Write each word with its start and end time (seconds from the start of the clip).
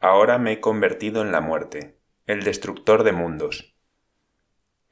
Ahora 0.00 0.38
me 0.38 0.52
he 0.52 0.60
convertido 0.60 1.22
en 1.22 1.32
la 1.32 1.40
muerte, 1.40 1.98
el 2.26 2.44
destructor 2.44 3.02
de 3.02 3.10
mundos. 3.10 3.74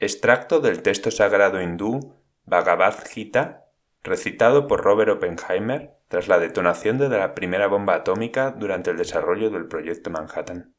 Extracto 0.01 0.59
del 0.59 0.83
texto 0.83 1.13
sagrado 1.13 1.63
hindú 1.63 2.17
Bhagavad 2.45 3.07
Gita, 3.07 3.71
recitado 4.03 4.67
por 4.67 4.83
Robert 4.83 5.13
Oppenheimer 5.13 5.97
tras 6.09 6.27
la 6.27 6.41
detonación 6.41 6.99
de 6.99 7.09
la 7.09 7.35
primera 7.35 7.69
bomba 7.69 7.95
atómica 7.95 8.51
durante 8.51 8.91
el 8.91 8.97
desarrollo 8.97 9.51
del 9.51 9.69
proyecto 9.69 10.11
Manhattan. 10.11 10.75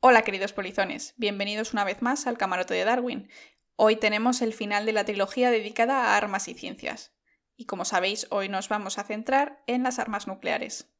Hola 0.00 0.22
queridos 0.22 0.54
polizones, 0.54 1.12
bienvenidos 1.18 1.74
una 1.74 1.84
vez 1.84 2.00
más 2.00 2.26
al 2.26 2.38
camarote 2.38 2.72
de 2.72 2.84
Darwin. 2.84 3.28
Hoy 3.76 3.96
tenemos 3.96 4.40
el 4.40 4.54
final 4.54 4.86
de 4.86 4.92
la 4.92 5.04
trilogía 5.04 5.50
dedicada 5.50 6.02
a 6.02 6.16
armas 6.16 6.48
y 6.48 6.54
ciencias. 6.54 7.14
Y 7.56 7.66
como 7.66 7.84
sabéis, 7.84 8.26
hoy 8.30 8.48
nos 8.48 8.70
vamos 8.70 8.98
a 8.98 9.04
centrar 9.04 9.62
en 9.66 9.82
las 9.82 9.98
armas 9.98 10.26
nucleares. 10.26 10.95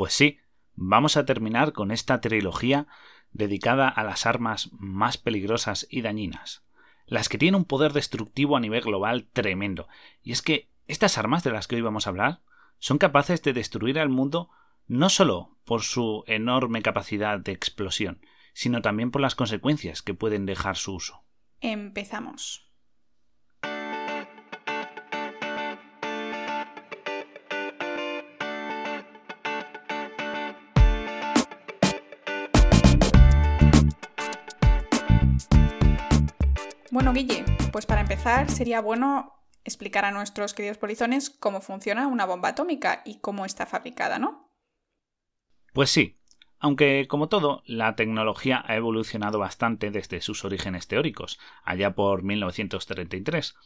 Pues 0.00 0.14
sí, 0.14 0.38
vamos 0.76 1.18
a 1.18 1.26
terminar 1.26 1.74
con 1.74 1.90
esta 1.90 2.22
trilogía 2.22 2.86
dedicada 3.32 3.86
a 3.86 4.02
las 4.02 4.24
armas 4.24 4.70
más 4.72 5.18
peligrosas 5.18 5.86
y 5.90 6.00
dañinas, 6.00 6.64
las 7.04 7.28
que 7.28 7.36
tienen 7.36 7.56
un 7.56 7.64
poder 7.66 7.92
destructivo 7.92 8.56
a 8.56 8.60
nivel 8.60 8.80
global 8.80 9.28
tremendo. 9.34 9.88
Y 10.22 10.32
es 10.32 10.40
que 10.40 10.70
estas 10.86 11.18
armas 11.18 11.44
de 11.44 11.50
las 11.50 11.68
que 11.68 11.76
hoy 11.76 11.82
vamos 11.82 12.06
a 12.06 12.10
hablar 12.10 12.40
son 12.78 12.96
capaces 12.96 13.42
de 13.42 13.52
destruir 13.52 13.98
al 13.98 14.08
mundo 14.08 14.48
no 14.86 15.10
solo 15.10 15.58
por 15.66 15.82
su 15.82 16.24
enorme 16.26 16.80
capacidad 16.80 17.38
de 17.38 17.52
explosión, 17.52 18.24
sino 18.54 18.80
también 18.80 19.10
por 19.10 19.20
las 19.20 19.34
consecuencias 19.34 20.00
que 20.00 20.14
pueden 20.14 20.46
dejar 20.46 20.78
su 20.78 20.94
uso. 20.94 21.24
Empezamos. 21.60 22.69
Bueno, 37.00 37.14
Guille, 37.14 37.46
pues 37.72 37.86
para 37.86 38.02
empezar 38.02 38.50
sería 38.50 38.82
bueno 38.82 39.32
explicar 39.64 40.04
a 40.04 40.10
nuestros 40.10 40.52
queridos 40.52 40.76
polizones 40.76 41.30
cómo 41.30 41.62
funciona 41.62 42.06
una 42.06 42.26
bomba 42.26 42.50
atómica 42.50 43.00
y 43.06 43.20
cómo 43.20 43.46
está 43.46 43.64
fabricada, 43.64 44.18
¿no? 44.18 44.52
Pues 45.72 45.88
sí, 45.88 46.18
aunque 46.58 47.06
como 47.08 47.30
todo, 47.30 47.62
la 47.64 47.96
tecnología 47.96 48.62
ha 48.66 48.76
evolucionado 48.76 49.38
bastante 49.38 49.90
desde 49.90 50.20
sus 50.20 50.44
orígenes 50.44 50.88
teóricos, 50.88 51.40
allá 51.64 51.94
por 51.94 52.22
1933. 52.22 53.56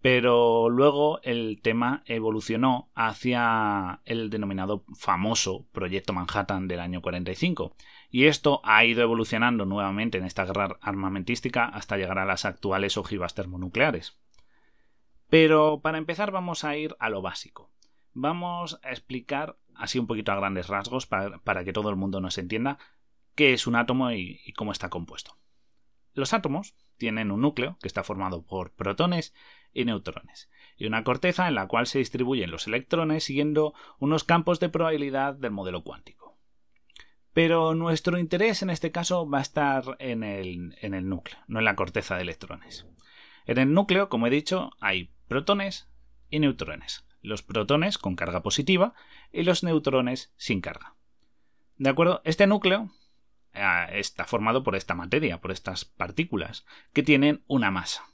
Pero 0.00 0.68
luego 0.68 1.20
el 1.22 1.60
tema 1.60 2.02
evolucionó 2.06 2.90
hacia 2.94 4.00
el 4.04 4.30
denominado 4.30 4.84
famoso 4.96 5.66
Proyecto 5.72 6.12
Manhattan 6.12 6.68
del 6.68 6.80
año 6.80 7.02
45, 7.02 7.74
y 8.10 8.26
esto 8.26 8.60
ha 8.62 8.84
ido 8.84 9.02
evolucionando 9.02 9.64
nuevamente 9.66 10.18
en 10.18 10.24
esta 10.24 10.44
guerra 10.44 10.78
armamentística 10.80 11.64
hasta 11.64 11.96
llegar 11.96 12.18
a 12.18 12.26
las 12.26 12.44
actuales 12.44 12.96
ojivas 12.96 13.34
termonucleares. 13.34 14.16
Pero 15.28 15.80
para 15.80 15.98
empezar 15.98 16.30
vamos 16.30 16.64
a 16.64 16.76
ir 16.76 16.96
a 17.00 17.10
lo 17.10 17.20
básico. 17.20 17.70
Vamos 18.14 18.78
a 18.82 18.90
explicar, 18.90 19.58
así 19.74 19.98
un 19.98 20.06
poquito 20.06 20.30
a 20.30 20.36
grandes 20.36 20.68
rasgos, 20.68 21.06
para, 21.06 21.64
que 21.64 21.72
todo 21.72 21.90
el 21.90 21.96
mundo 21.96 22.20
nos 22.20 22.38
entienda, 22.38 22.78
qué 23.34 23.52
es 23.52 23.66
un 23.66 23.74
átomo 23.74 24.12
y, 24.12 24.40
y 24.44 24.52
cómo 24.52 24.72
está 24.72 24.90
compuesto. 24.90 25.36
Los 26.14 26.32
átomos 26.32 26.74
tienen 26.96 27.30
un 27.30 27.42
núcleo 27.42 27.76
que 27.80 27.88
está 27.88 28.02
formado 28.02 28.42
por 28.44 28.72
protones 28.72 29.34
y 29.72 29.84
neutrones, 29.84 30.50
y 30.76 30.86
una 30.86 31.04
corteza 31.04 31.48
en 31.48 31.54
la 31.54 31.66
cual 31.66 31.86
se 31.86 31.98
distribuyen 31.98 32.50
los 32.50 32.66
electrones 32.66 33.24
siguiendo 33.24 33.74
unos 33.98 34.24
campos 34.24 34.60
de 34.60 34.68
probabilidad 34.68 35.34
del 35.34 35.50
modelo 35.50 35.82
cuántico. 35.82 36.38
Pero 37.32 37.74
nuestro 37.74 38.18
interés 38.18 38.62
en 38.62 38.70
este 38.70 38.90
caso 38.90 39.28
va 39.28 39.38
a 39.38 39.42
estar 39.42 39.96
en 39.98 40.24
el, 40.24 40.76
en 40.80 40.94
el 40.94 41.08
núcleo, 41.08 41.38
no 41.46 41.58
en 41.60 41.64
la 41.64 41.76
corteza 41.76 42.16
de 42.16 42.22
electrones. 42.22 42.86
En 43.46 43.58
el 43.58 43.72
núcleo, 43.72 44.08
como 44.08 44.26
he 44.26 44.30
dicho, 44.30 44.72
hay 44.80 45.10
protones 45.28 45.88
y 46.30 46.40
neutrones. 46.40 47.06
Los 47.22 47.42
protones 47.42 47.98
con 47.98 48.16
carga 48.16 48.42
positiva 48.42 48.94
y 49.32 49.42
los 49.42 49.62
neutrones 49.62 50.32
sin 50.36 50.60
carga. 50.60 50.94
¿De 51.76 51.90
acuerdo? 51.90 52.20
Este 52.24 52.46
núcleo 52.46 52.90
eh, 53.54 53.86
está 53.92 54.24
formado 54.24 54.62
por 54.62 54.76
esta 54.76 54.94
materia, 54.94 55.40
por 55.40 55.52
estas 55.52 55.84
partículas, 55.84 56.66
que 56.92 57.02
tienen 57.02 57.42
una 57.46 57.70
masa. 57.70 58.04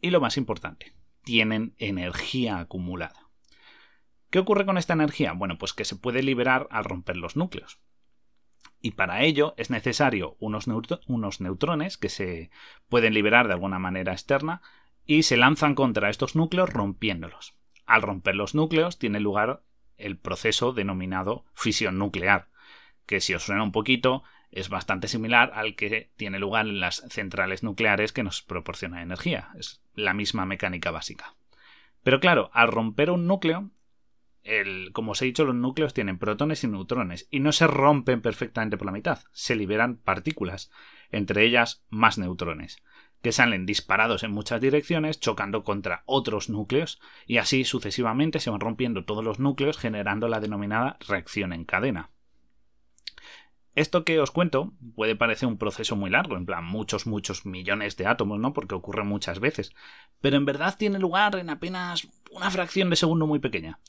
Y 0.00 0.10
lo 0.10 0.20
más 0.20 0.36
importante, 0.36 0.94
tienen 1.24 1.74
energía 1.78 2.58
acumulada. 2.58 3.28
¿Qué 4.30 4.38
ocurre 4.38 4.66
con 4.66 4.78
esta 4.78 4.92
energía? 4.92 5.32
Bueno, 5.32 5.58
pues 5.58 5.72
que 5.72 5.84
se 5.84 5.96
puede 5.96 6.22
liberar 6.22 6.68
al 6.70 6.84
romper 6.84 7.16
los 7.16 7.36
núcleos 7.36 7.78
y 8.84 8.90
para 8.90 9.22
ello 9.22 9.54
es 9.56 9.70
necesario 9.70 10.36
unos, 10.40 10.66
unos, 11.06 11.40
neutrones 11.40 11.96
que 11.96 12.10
se 12.10 12.50
pueden 12.90 13.14
liberar 13.14 13.46
de 13.46 13.54
alguna 13.54 13.78
manera 13.78 14.12
externa 14.12 14.60
y 15.06 15.22
se 15.22 15.38
lanzan 15.38 15.74
contra 15.74 16.10
estos 16.10 16.36
núcleos 16.36 16.68
rompiéndolos. 16.68 17.54
Al 17.86 18.02
romper 18.02 18.34
los 18.34 18.54
núcleos 18.54 18.98
tiene 18.98 19.20
lugar 19.20 19.62
el 19.96 20.18
proceso 20.18 20.74
denominado 20.74 21.46
fisión 21.54 21.96
nuclear, 21.96 22.50
que 23.06 23.22
si 23.22 23.32
os 23.32 23.44
suena 23.44 23.62
un 23.62 23.72
poquito 23.72 24.22
es 24.54 24.68
bastante 24.68 25.08
similar 25.08 25.52
al 25.54 25.74
que 25.76 26.10
tiene 26.16 26.38
lugar 26.38 26.66
en 26.66 26.80
las 26.80 27.04
centrales 27.08 27.62
nucleares 27.62 28.12
que 28.12 28.22
nos 28.22 28.42
proporcionan 28.42 29.00
energía. 29.00 29.50
Es 29.58 29.82
la 29.94 30.14
misma 30.14 30.46
mecánica 30.46 30.90
básica. 30.90 31.34
Pero 32.02 32.20
claro, 32.20 32.50
al 32.52 32.68
romper 32.68 33.10
un 33.10 33.26
núcleo 33.26 33.70
como 34.92 35.12
os 35.12 35.22
he 35.22 35.24
dicho, 35.24 35.44
los 35.44 35.54
núcleos 35.54 35.94
tienen 35.94 36.18
protones 36.18 36.64
y 36.64 36.68
neutrones 36.68 37.26
y 37.30 37.40
no 37.40 37.52
se 37.52 37.66
rompen 37.66 38.20
perfectamente 38.20 38.76
por 38.76 38.86
la 38.86 38.92
mitad, 38.92 39.20
se 39.32 39.56
liberan 39.56 39.96
partículas, 39.96 40.70
entre 41.10 41.44
ellas 41.44 41.84
más 41.88 42.18
neutrones, 42.18 42.82
que 43.22 43.32
salen 43.32 43.64
disparados 43.64 44.22
en 44.22 44.32
muchas 44.32 44.60
direcciones, 44.60 45.18
chocando 45.18 45.64
contra 45.64 46.02
otros 46.04 46.50
núcleos, 46.50 47.00
y 47.26 47.38
así 47.38 47.64
sucesivamente 47.64 48.38
se 48.38 48.50
van 48.50 48.60
rompiendo 48.60 49.06
todos 49.06 49.24
los 49.24 49.38
núcleos, 49.38 49.78
generando 49.78 50.28
la 50.28 50.40
denominada 50.40 50.98
reacción 51.08 51.54
en 51.54 51.64
cadena. 51.64 52.10
Esto 53.74 54.04
que 54.04 54.20
os 54.20 54.30
cuento 54.30 54.72
puede 54.94 55.16
parecer 55.16 55.48
un 55.48 55.58
proceso 55.58 55.96
muy 55.96 56.10
largo, 56.10 56.36
en 56.36 56.46
plan 56.46 56.64
muchos, 56.64 57.06
muchos 57.06 57.44
millones 57.44 57.96
de 57.96 58.06
átomos, 58.06 58.38
¿no? 58.38 58.52
Porque 58.52 58.74
ocurre 58.74 59.02
muchas 59.02 59.40
veces. 59.40 59.72
Pero 60.20 60.36
en 60.36 60.44
verdad 60.44 60.76
tiene 60.78 60.98
lugar 60.98 61.36
en 61.36 61.50
apenas 61.50 62.06
una 62.30 62.50
fracción 62.50 62.90
de 62.90 62.96
segundo 62.96 63.26
muy 63.26 63.40
pequeña. 63.40 63.80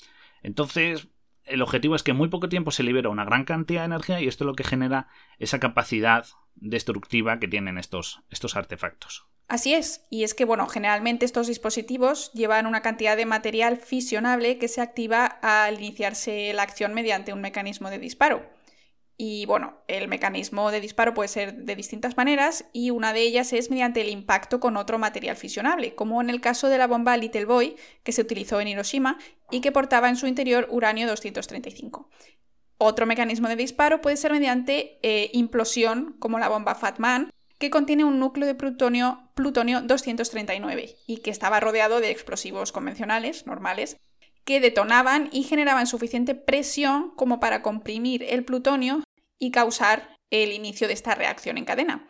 Entonces, 0.41 1.07
el 1.43 1.61
objetivo 1.61 1.95
es 1.95 2.03
que 2.03 2.11
en 2.11 2.17
muy 2.17 2.29
poco 2.29 2.49
tiempo 2.49 2.71
se 2.71 2.83
libera 2.83 3.09
una 3.09 3.25
gran 3.25 3.45
cantidad 3.45 3.81
de 3.81 3.85
energía 3.85 4.21
y 4.21 4.27
esto 4.27 4.43
es 4.43 4.47
lo 4.47 4.55
que 4.55 4.63
genera 4.63 5.07
esa 5.37 5.59
capacidad 5.59 6.25
destructiva 6.55 7.39
que 7.39 7.47
tienen 7.47 7.77
estos, 7.77 8.21
estos 8.29 8.55
artefactos. 8.55 9.27
Así 9.47 9.75
es, 9.75 10.03
y 10.09 10.23
es 10.23 10.33
que, 10.33 10.43
bueno, 10.43 10.67
generalmente 10.67 11.23
estos 11.23 11.45
dispositivos 11.45 12.31
llevan 12.33 12.65
una 12.65 12.81
cantidad 12.81 13.15
de 13.15 13.27
material 13.27 13.77
fisionable 13.77 14.57
que 14.57 14.67
se 14.67 14.81
activa 14.81 15.25
al 15.25 15.75
iniciarse 15.75 16.51
la 16.53 16.63
acción 16.63 16.95
mediante 16.95 17.31
un 17.31 17.41
mecanismo 17.41 17.91
de 17.91 17.99
disparo. 17.99 18.54
Y 19.17 19.45
bueno, 19.45 19.81
el 19.87 20.09
mecanismo 20.09 20.71
de 20.71 20.81
disparo 20.81 21.13
puede 21.13 21.29
ser 21.29 21.55
de 21.55 21.75
distintas 21.75 22.17
maneras 22.17 22.65
y 22.73 22.89
una 22.89 23.13
de 23.13 23.21
ellas 23.21 23.53
es 23.53 23.69
mediante 23.69 24.01
el 24.01 24.09
impacto 24.09 24.59
con 24.59 24.75
otro 24.75 24.99
material 24.99 25.37
fisionable, 25.37 25.95
como 25.95 26.21
en 26.21 26.29
el 26.29 26.41
caso 26.41 26.67
de 26.67 26.77
la 26.77 26.87
bomba 26.87 27.15
Little 27.15 27.45
Boy 27.45 27.77
que 28.03 28.11
se 28.11 28.21
utilizó 28.21 28.59
en 28.59 28.67
Hiroshima 28.67 29.17
y 29.51 29.61
que 29.61 29.71
portaba 29.71 30.09
en 30.09 30.17
su 30.17 30.27
interior 30.27 30.67
uranio 30.69 31.07
235. 31.07 32.09
Otro 32.77 33.05
mecanismo 33.05 33.47
de 33.47 33.55
disparo 33.55 34.01
puede 34.01 34.17
ser 34.17 34.33
mediante 34.33 34.99
eh, 35.01 35.29
implosión, 35.31 36.17
como 36.19 36.37
la 36.37 36.49
bomba 36.49 36.75
Fat 36.75 36.99
Man, 36.99 37.31
que 37.57 37.69
contiene 37.69 38.03
un 38.03 38.19
núcleo 38.19 38.45
de 38.45 38.55
plutonio, 38.55 39.29
plutonio 39.33 39.81
239 39.81 40.97
y 41.07 41.17
que 41.17 41.31
estaba 41.31 41.61
rodeado 41.61 42.01
de 42.01 42.11
explosivos 42.11 42.73
convencionales, 42.73 43.47
normales, 43.47 43.95
que 44.45 44.59
detonaban 44.59 45.29
y 45.31 45.43
generaban 45.43 45.87
suficiente 45.87 46.35
presión 46.35 47.11
como 47.15 47.39
para 47.39 47.61
comprimir 47.61 48.23
el 48.23 48.45
plutonio 48.45 49.03
y 49.39 49.51
causar 49.51 50.17
el 50.29 50.53
inicio 50.53 50.87
de 50.87 50.93
esta 50.93 51.15
reacción 51.15 51.57
en 51.57 51.65
cadena. 51.65 52.07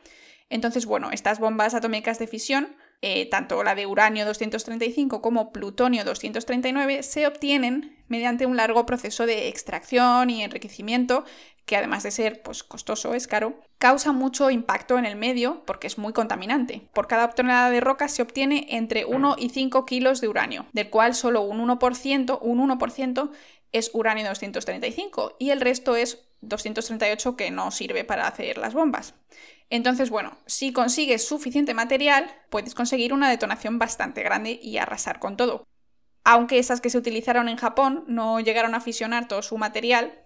Entonces, 0.49 0.85
bueno, 0.85 1.09
estas 1.11 1.39
bombas 1.39 1.73
atómicas 1.73 2.19
de 2.19 2.27
fisión, 2.27 2.75
eh, 3.01 3.27
tanto 3.29 3.63
la 3.63 3.73
de 3.73 3.87
uranio 3.87 4.25
235 4.25 5.21
como 5.21 5.51
plutonio 5.51 6.03
239, 6.03 7.01
se 7.01 7.25
obtienen 7.25 8.03
mediante 8.07 8.45
un 8.45 8.55
largo 8.55 8.85
proceso 8.85 9.25
de 9.25 9.47
extracción 9.47 10.29
y 10.29 10.43
enriquecimiento 10.43 11.25
que 11.65 11.75
además 11.75 12.03
de 12.03 12.12
ser 12.12 12.41
pues, 12.44 12.63
costoso, 12.63 13.13
es 13.13 13.27
caro, 13.27 13.59
causa 13.77 14.12
mucho 14.12 14.50
impacto 14.50 14.97
en 14.97 15.06
el 15.06 15.15
medio 15.15 15.63
porque 15.65 15.88
es 15.88 15.97
muy 15.97 16.13
contaminante. 16.13 16.88
Por 16.94 17.07
cada 17.07 17.29
tonelada 17.29 17.69
de 17.69 17.81
roca 17.81 18.07
se 18.07 18.21
obtiene 18.21 18.67
entre 18.69 19.06
1 19.06 19.35
y 19.39 19.50
5 19.50 19.85
kilos 19.85 20.21
de 20.21 20.27
uranio, 20.27 20.67
del 20.73 20.89
cual 20.89 21.15
solo 21.15 21.41
un 21.41 21.59
1%, 21.67 22.39
un 22.41 22.69
1% 22.69 23.31
es 23.71 23.91
uranio 23.94 24.25
235 24.27 25.35
y 25.39 25.50
el 25.50 25.59
resto 25.59 25.95
es 25.95 26.25
238 26.41 27.35
que 27.35 27.51
no 27.51 27.71
sirve 27.71 28.03
para 28.03 28.27
hacer 28.27 28.57
las 28.57 28.73
bombas. 28.73 29.15
Entonces, 29.69 30.09
bueno, 30.09 30.38
si 30.45 30.71
consigues 30.71 31.27
suficiente 31.27 31.73
material, 31.73 32.31
puedes 32.50 32.75
conseguir 32.75 33.13
una 33.13 33.29
detonación 33.29 33.79
bastante 33.79 34.21
grande 34.21 34.59
y 34.61 34.77
arrasar 34.77 35.19
con 35.19 35.35
todo. 35.38 35.68
Aunque 36.23 36.59
esas 36.59 36.81
que 36.81 36.89
se 36.89 36.97
utilizaron 36.97 37.50
en 37.50 37.57
Japón 37.57 38.03
no 38.07 38.39
llegaron 38.39 38.75
a 38.75 38.81
fisionar 38.81 39.27
todo 39.27 39.41
su 39.41 39.57
material, 39.57 40.25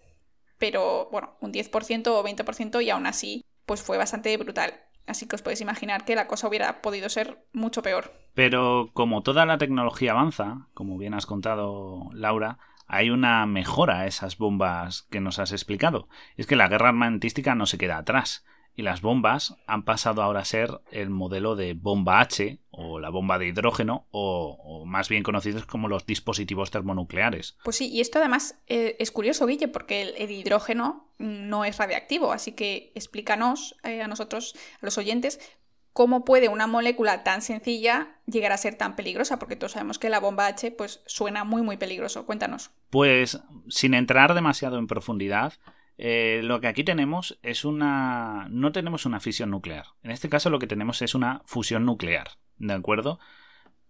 pero 0.59 1.09
bueno, 1.11 1.35
un 1.39 1.51
10% 1.51 2.07
o 2.07 2.23
20% 2.23 2.83
y 2.83 2.89
aún 2.89 3.07
así 3.07 3.45
pues 3.65 3.81
fue 3.81 3.97
bastante 3.97 4.35
brutal. 4.37 4.73
Así 5.07 5.27
que 5.27 5.35
os 5.35 5.41
podéis 5.41 5.61
imaginar 5.61 6.05
que 6.05 6.15
la 6.15 6.27
cosa 6.27 6.47
hubiera 6.47 6.81
podido 6.83 7.09
ser 7.09 7.43
mucho 7.51 7.81
peor. 7.81 8.13
Pero 8.35 8.91
como 8.93 9.23
toda 9.23 9.45
la 9.47 9.57
tecnología 9.57 10.11
avanza, 10.11 10.67
como 10.75 10.97
bien 10.99 11.15
has 11.15 11.25
contado 11.25 12.09
Laura, 12.13 12.59
hay 12.85 13.09
una 13.09 13.45
mejora 13.47 14.01
a 14.01 14.07
esas 14.07 14.37
bombas 14.37 15.03
que 15.09 15.19
nos 15.19 15.39
has 15.39 15.51
explicado. 15.51 16.09
Es 16.37 16.45
que 16.45 16.55
la 16.55 16.67
guerra 16.67 16.89
armamentística 16.89 17.55
no 17.55 17.65
se 17.65 17.77
queda 17.77 17.97
atrás 17.97 18.45
y 18.79 18.81
las 18.81 19.01
bombas 19.01 19.57
han 19.67 19.83
pasado 19.83 20.23
ahora 20.23 20.39
a 20.39 20.45
ser 20.45 20.79
el 20.89 21.09
modelo 21.09 21.57
de 21.57 21.73
bomba 21.73 22.21
H 22.21 22.59
o 22.71 23.01
la 23.01 23.09
bomba 23.09 23.37
de 23.37 23.47
hidrógeno 23.47 24.07
o, 24.11 24.85
más 24.85 25.09
bien 25.09 25.21
conocidos 25.21 25.65
como 25.65 25.89
los 25.89 26.05
dispositivos 26.05 26.71
termonucleares. 26.71 27.57
Pues 27.65 27.75
sí, 27.75 27.89
y 27.89 27.99
esto 27.99 28.19
además 28.19 28.57
eh, 28.67 28.95
es 28.99 29.11
curioso, 29.11 29.47
Guille, 29.47 29.67
porque 29.67 30.13
el, 30.17 30.31
hidrógeno 30.31 31.09
no 31.17 31.65
es 31.65 31.77
radiactivo, 31.77 32.31
así 32.31 32.53
que 32.53 32.93
explícanos 32.95 33.75
eh, 33.83 34.01
a 34.01 34.07
nosotros, 34.07 34.55
a 34.81 34.85
los 34.85 34.97
oyentes, 34.97 35.41
cómo 35.91 36.23
puede 36.23 36.47
una 36.47 36.65
molécula 36.65 37.25
tan 37.25 37.41
sencilla 37.41 38.15
llegar 38.27 38.53
a 38.53 38.57
ser 38.57 38.75
tan 38.75 38.95
peligrosa, 38.95 39.39
porque 39.39 39.57
todos 39.57 39.73
sabemos 39.73 39.99
que 39.99 40.07
la 40.07 40.21
bomba 40.21 40.47
H 40.47 40.71
pues 40.71 41.01
suena 41.05 41.43
muy 41.43 41.63
muy 41.63 41.75
peligroso. 41.75 42.25
Cuéntanos. 42.25 42.71
Pues 42.91 43.41
sin 43.67 43.93
entrar 43.93 44.33
demasiado 44.33 44.79
en 44.79 44.87
profundidad, 44.87 45.55
eh, 46.01 46.39
lo 46.43 46.61
que 46.61 46.67
aquí 46.67 46.85
tenemos 46.85 47.37
es 47.43 47.65
una... 47.65 48.47
no 48.49 48.71
tenemos 48.71 49.05
una 49.05 49.19
fisión 49.19 49.51
nuclear. 49.51 49.85
En 50.01 50.11
este 50.11 50.29
caso 50.29 50.49
lo 50.49 50.57
que 50.57 50.67
tenemos 50.67 51.01
es 51.01 51.13
una 51.13 51.41
fusión 51.43 51.85
nuclear, 51.85 52.29
¿de 52.57 52.73
acuerdo? 52.73 53.19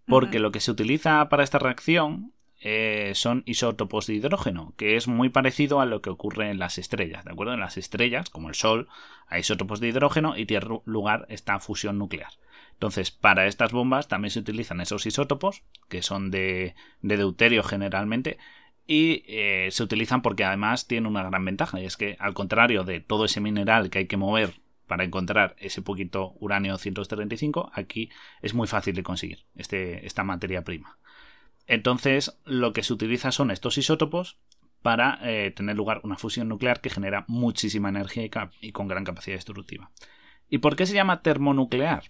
Porque 0.08 0.40
lo 0.40 0.52
que 0.52 0.60
se 0.60 0.72
utiliza 0.72 1.30
para 1.30 1.44
esta 1.44 1.60
reacción 1.60 2.34
eh, 2.62 3.12
son 3.14 3.44
isótopos 3.46 4.08
de 4.08 4.16
hidrógeno, 4.16 4.74
que 4.76 4.96
es 4.96 5.08
muy 5.08 5.30
parecido 5.30 5.82
a 5.82 5.86
lo 5.86 6.02
que 6.02 6.10
ocurre 6.10 6.50
en 6.50 6.58
las 6.58 6.80
estrellas, 6.80 7.26
¿de 7.26 7.32
acuerdo? 7.32 7.54
En 7.54 7.60
las 7.60 7.78
estrellas, 7.78 8.32
como 8.32 8.50
el 8.50 8.56
Sol, 8.56 8.88
hay 9.28 9.42
isótopos 9.42 9.80
de 9.80 9.90
hidrógeno 9.90 10.36
y 10.36 10.48
tiene 10.48 10.66
lugar 10.86 11.28
esta 11.30 11.60
fusión 11.60 12.00
nuclear. 12.00 12.32
Entonces, 12.74 13.12
para 13.12 13.46
estas 13.46 13.72
bombas 13.72 14.08
también 14.08 14.32
se 14.32 14.40
utilizan 14.40 14.82
esos 14.82 15.06
isótopos, 15.06 15.62
que 15.90 16.02
son 16.02 16.32
de, 16.32 16.74
de 17.02 17.18
deuterio 17.18 17.62
generalmente, 17.62 18.40
y 18.92 19.24
eh, 19.28 19.68
se 19.70 19.84
utilizan 19.84 20.24
porque 20.24 20.44
además 20.44 20.88
tienen 20.88 21.06
una 21.06 21.22
gran 21.22 21.46
ventaja 21.46 21.80
y 21.80 21.86
es 21.86 21.96
que 21.96 22.18
al 22.20 22.34
contrario 22.34 22.84
de 22.84 23.00
todo 23.00 23.26
ese 23.26 23.40
mineral 23.40 23.92
que 23.92 24.00
hay 24.00 24.08
que 24.08 24.18
mover 24.18 24.56
para 24.88 25.04
encontrar 25.04 25.56
ese 25.60 25.84
poquito 25.84 26.34
uranio 26.40 26.76
135 26.76 27.70
aquí 27.76 28.10
es 28.42 28.56
muy 28.56 28.66
fácil 28.66 28.96
de 28.96 29.04
conseguir 29.04 29.46
este, 29.56 30.08
esta 30.08 30.24
materia 30.24 30.64
prima 30.64 30.98
entonces 31.68 32.36
lo 32.46 32.74
que 32.74 32.82
se 32.82 32.94
utiliza 32.94 33.32
son 33.32 33.52
estos 33.52 33.78
isótopos 33.78 34.40
para 34.82 35.20
eh, 35.22 35.52
tener 35.52 35.76
lugar 35.76 36.02
una 36.04 36.18
fusión 36.18 36.48
nuclear 36.48 36.82
que 36.82 36.90
genera 36.90 37.26
muchísima 37.28 37.90
energía 37.90 38.28
y 38.60 38.72
con 38.72 38.88
gran 38.88 39.04
capacidad 39.04 39.38
destructiva 39.38 39.92
¿y 40.50 40.58
por 40.58 40.76
qué 40.76 40.88
se 40.88 40.96
llama 40.96 41.22
termonuclear? 41.22 42.06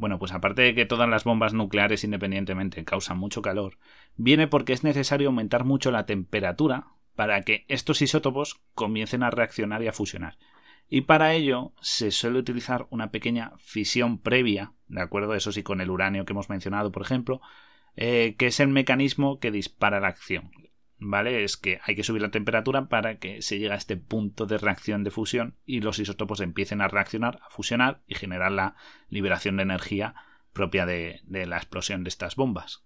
Bueno, 0.00 0.18
pues 0.18 0.32
aparte 0.32 0.62
de 0.62 0.74
que 0.74 0.86
todas 0.86 1.10
las 1.10 1.24
bombas 1.24 1.52
nucleares 1.52 2.04
independientemente 2.04 2.86
causan 2.86 3.18
mucho 3.18 3.42
calor, 3.42 3.76
viene 4.16 4.48
porque 4.48 4.72
es 4.72 4.82
necesario 4.82 5.28
aumentar 5.28 5.64
mucho 5.66 5.90
la 5.90 6.06
temperatura 6.06 6.86
para 7.16 7.42
que 7.42 7.66
estos 7.68 8.00
isótopos 8.00 8.62
comiencen 8.74 9.22
a 9.22 9.28
reaccionar 9.28 9.82
y 9.82 9.88
a 9.88 9.92
fusionar. 9.92 10.38
Y 10.88 11.02
para 11.02 11.34
ello 11.34 11.74
se 11.82 12.12
suele 12.12 12.38
utilizar 12.38 12.86
una 12.88 13.10
pequeña 13.10 13.52
fisión 13.58 14.16
previa, 14.16 14.72
¿de 14.88 15.02
acuerdo? 15.02 15.34
Eso 15.34 15.52
sí, 15.52 15.62
con 15.62 15.82
el 15.82 15.90
uranio 15.90 16.24
que 16.24 16.32
hemos 16.32 16.48
mencionado, 16.48 16.90
por 16.92 17.02
ejemplo, 17.02 17.42
eh, 17.94 18.36
que 18.38 18.46
es 18.46 18.58
el 18.58 18.68
mecanismo 18.68 19.38
que 19.38 19.50
dispara 19.50 20.00
la 20.00 20.08
acción. 20.08 20.50
¿Vale? 21.00 21.42
Es 21.42 21.56
que 21.56 21.80
hay 21.82 21.96
que 21.96 22.04
subir 22.04 22.22
la 22.22 22.30
temperatura 22.30 22.88
para 22.88 23.18
que 23.18 23.42
se 23.42 23.58
llegue 23.58 23.72
a 23.72 23.76
este 23.76 23.96
punto 23.96 24.46
de 24.46 24.58
reacción 24.58 25.02
de 25.02 25.10
fusión 25.10 25.56
y 25.66 25.80
los 25.80 25.98
isótopos 25.98 26.40
empiecen 26.40 26.80
a 26.80 26.88
reaccionar, 26.88 27.40
a 27.42 27.50
fusionar 27.50 28.02
y 28.06 28.14
generar 28.14 28.52
la 28.52 28.76
liberación 29.08 29.56
de 29.56 29.64
energía 29.64 30.14
propia 30.52 30.84
de, 30.84 31.20
la 31.26 31.56
explosión 31.56 32.04
de 32.04 32.08
estas 32.08 32.36
bombas. 32.36 32.82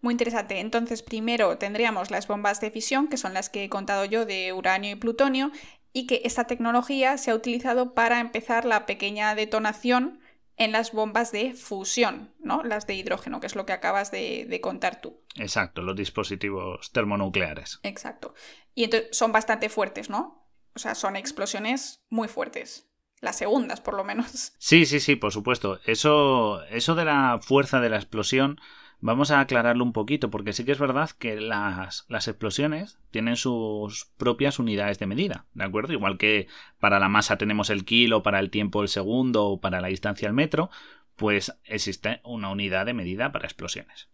Muy 0.00 0.14
interesante. 0.14 0.60
Entonces, 0.60 1.02
primero 1.02 1.58
tendríamos 1.58 2.10
las 2.10 2.28
bombas 2.28 2.60
de 2.60 2.70
fisión, 2.70 3.08
que 3.08 3.16
son 3.16 3.34
las 3.34 3.50
que 3.50 3.64
he 3.64 3.68
contado 3.68 4.04
yo 4.04 4.24
de 4.24 4.52
uranio 4.52 4.92
y 4.92 4.96
plutonio, 4.96 5.50
y 5.92 6.06
que 6.06 6.22
esta 6.24 6.44
tecnología 6.44 7.18
se 7.18 7.30
ha 7.30 7.34
utilizado 7.34 7.94
para 7.94 8.20
empezar 8.20 8.64
la 8.64 8.86
pequeña 8.86 9.34
detonación 9.34 10.20
en 10.58 10.72
las 10.72 10.92
bombas 10.92 11.32
de 11.32 11.54
fusión, 11.54 12.34
¿no? 12.40 12.62
Las 12.64 12.86
de 12.86 12.94
hidrógeno, 12.94 13.40
que 13.40 13.46
es 13.46 13.54
lo 13.54 13.64
que 13.64 13.72
acabas 13.72 14.10
de, 14.10 14.58
contar 14.60 15.00
tú. 15.00 15.22
Exacto, 15.36 15.82
los 15.82 15.96
dispositivos 15.96 16.92
termonucleares. 16.92 17.78
Exacto. 17.84 18.34
Y 18.74 18.84
entonces 18.84 19.16
son 19.16 19.32
bastante 19.32 19.68
fuertes, 19.68 20.10
¿no? 20.10 20.50
O 20.74 20.78
sea, 20.78 20.94
son 20.94 21.16
explosiones 21.16 22.04
muy 22.10 22.28
fuertes. 22.28 22.90
Las 23.20 23.38
segundas, 23.38 23.80
por 23.80 23.94
lo 23.94 24.04
menos. 24.04 24.52
Sí, 24.58 24.84
sí, 24.84 25.00
sí, 25.00 25.16
por 25.16 25.32
supuesto. 25.32 25.80
Eso, 25.86 26.62
eso 26.66 26.94
de 26.94 27.04
la 27.04 27.40
fuerza 27.42 27.80
de 27.80 27.88
la 27.88 27.96
explosión 27.96 28.60
Vamos 29.00 29.30
a 29.30 29.38
aclararlo 29.40 29.84
un 29.84 29.92
poquito, 29.92 30.28
porque 30.28 30.52
sí 30.52 30.64
que 30.64 30.72
es 30.72 30.78
verdad 30.78 31.10
que 31.10 31.40
las, 31.40 32.04
las, 32.08 32.26
explosiones 32.26 32.98
tienen 33.12 33.36
sus 33.36 34.06
propias 34.16 34.58
unidades 34.58 34.98
de 34.98 35.06
medida, 35.06 35.46
¿de 35.54 35.64
acuerdo? 35.64 35.92
Igual 35.92 36.18
que 36.18 36.48
para 36.80 36.98
la 36.98 37.08
masa 37.08 37.38
tenemos 37.38 37.70
el 37.70 37.84
kilo, 37.84 38.24
para 38.24 38.40
el 38.40 38.50
tiempo 38.50 38.82
el 38.82 38.88
segundo 38.88 39.46
o 39.46 39.60
para 39.60 39.80
la 39.80 39.88
distancia 39.88 40.26
el 40.26 40.34
metro, 40.34 40.68
pues 41.14 41.56
existe 41.64 42.20
una 42.24 42.50
unidad 42.50 42.86
de 42.86 42.94
medida 42.94 43.30
para 43.30 43.46
explosiones. 43.46 44.08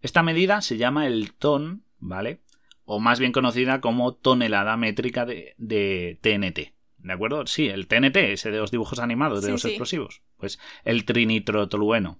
Esta 0.00 0.22
medida 0.24 0.62
se 0.62 0.78
llama 0.78 1.06
el 1.06 1.32
ton, 1.32 1.84
¿vale? 1.98 2.40
O 2.84 2.98
más 2.98 3.20
bien 3.20 3.32
conocida 3.32 3.80
como 3.80 4.14
tonelada 4.14 4.76
métrica 4.76 5.24
de, 5.24 5.54
de 5.58 6.18
TNT. 6.20 6.74
¿De 6.98 7.12
acuerdo? 7.12 7.46
Sí, 7.46 7.68
el 7.68 7.86
TNT, 7.86 8.16
ese 8.16 8.50
de 8.50 8.58
los 8.58 8.70
dibujos 8.70 8.98
animados 8.98 9.44
de 9.44 9.50
los 9.50 9.64
explosivos. 9.64 10.22
Pues 10.38 10.58
el 10.84 11.04
trinitrotolueno. 11.04 12.18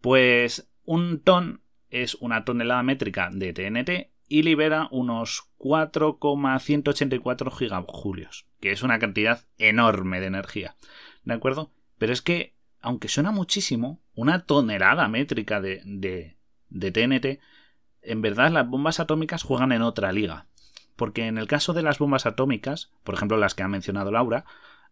Pues 0.00 0.70
un 0.84 1.20
ton 1.20 1.60
es 1.90 2.14
una 2.16 2.44
tonelada 2.44 2.82
métrica 2.82 3.30
de 3.32 3.52
TNT 3.52 4.10
y 4.28 4.42
libera 4.42 4.88
unos 4.90 5.50
4,184 5.58 7.50
gigajulios, 7.50 8.46
que 8.60 8.72
es 8.72 8.82
una 8.82 8.98
cantidad 8.98 9.44
enorme 9.58 10.20
de 10.20 10.26
energía. 10.26 10.76
¿De 11.24 11.34
acuerdo? 11.34 11.70
Pero 11.98 12.12
es 12.12 12.22
que, 12.22 12.54
aunque 12.80 13.08
suena 13.08 13.30
muchísimo, 13.30 14.00
una 14.14 14.44
tonelada 14.44 15.08
métrica 15.08 15.60
de, 15.60 15.82
de, 15.84 16.90
TNT, 16.90 17.40
en 18.02 18.22
verdad 18.22 18.50
las 18.50 18.68
bombas 18.68 19.00
atómicas 19.00 19.42
juegan 19.42 19.72
en 19.72 19.82
otra 19.82 20.12
liga. 20.12 20.46
Porque 20.96 21.26
en 21.26 21.38
el 21.38 21.46
caso 21.46 21.72
de 21.72 21.82
las 21.82 21.98
bombas 21.98 22.26
atómicas, 22.26 22.92
por 23.02 23.14
ejemplo 23.14 23.36
las 23.36 23.54
que 23.54 23.62
ha 23.62 23.68
mencionado 23.68 24.12
Laura, 24.12 24.44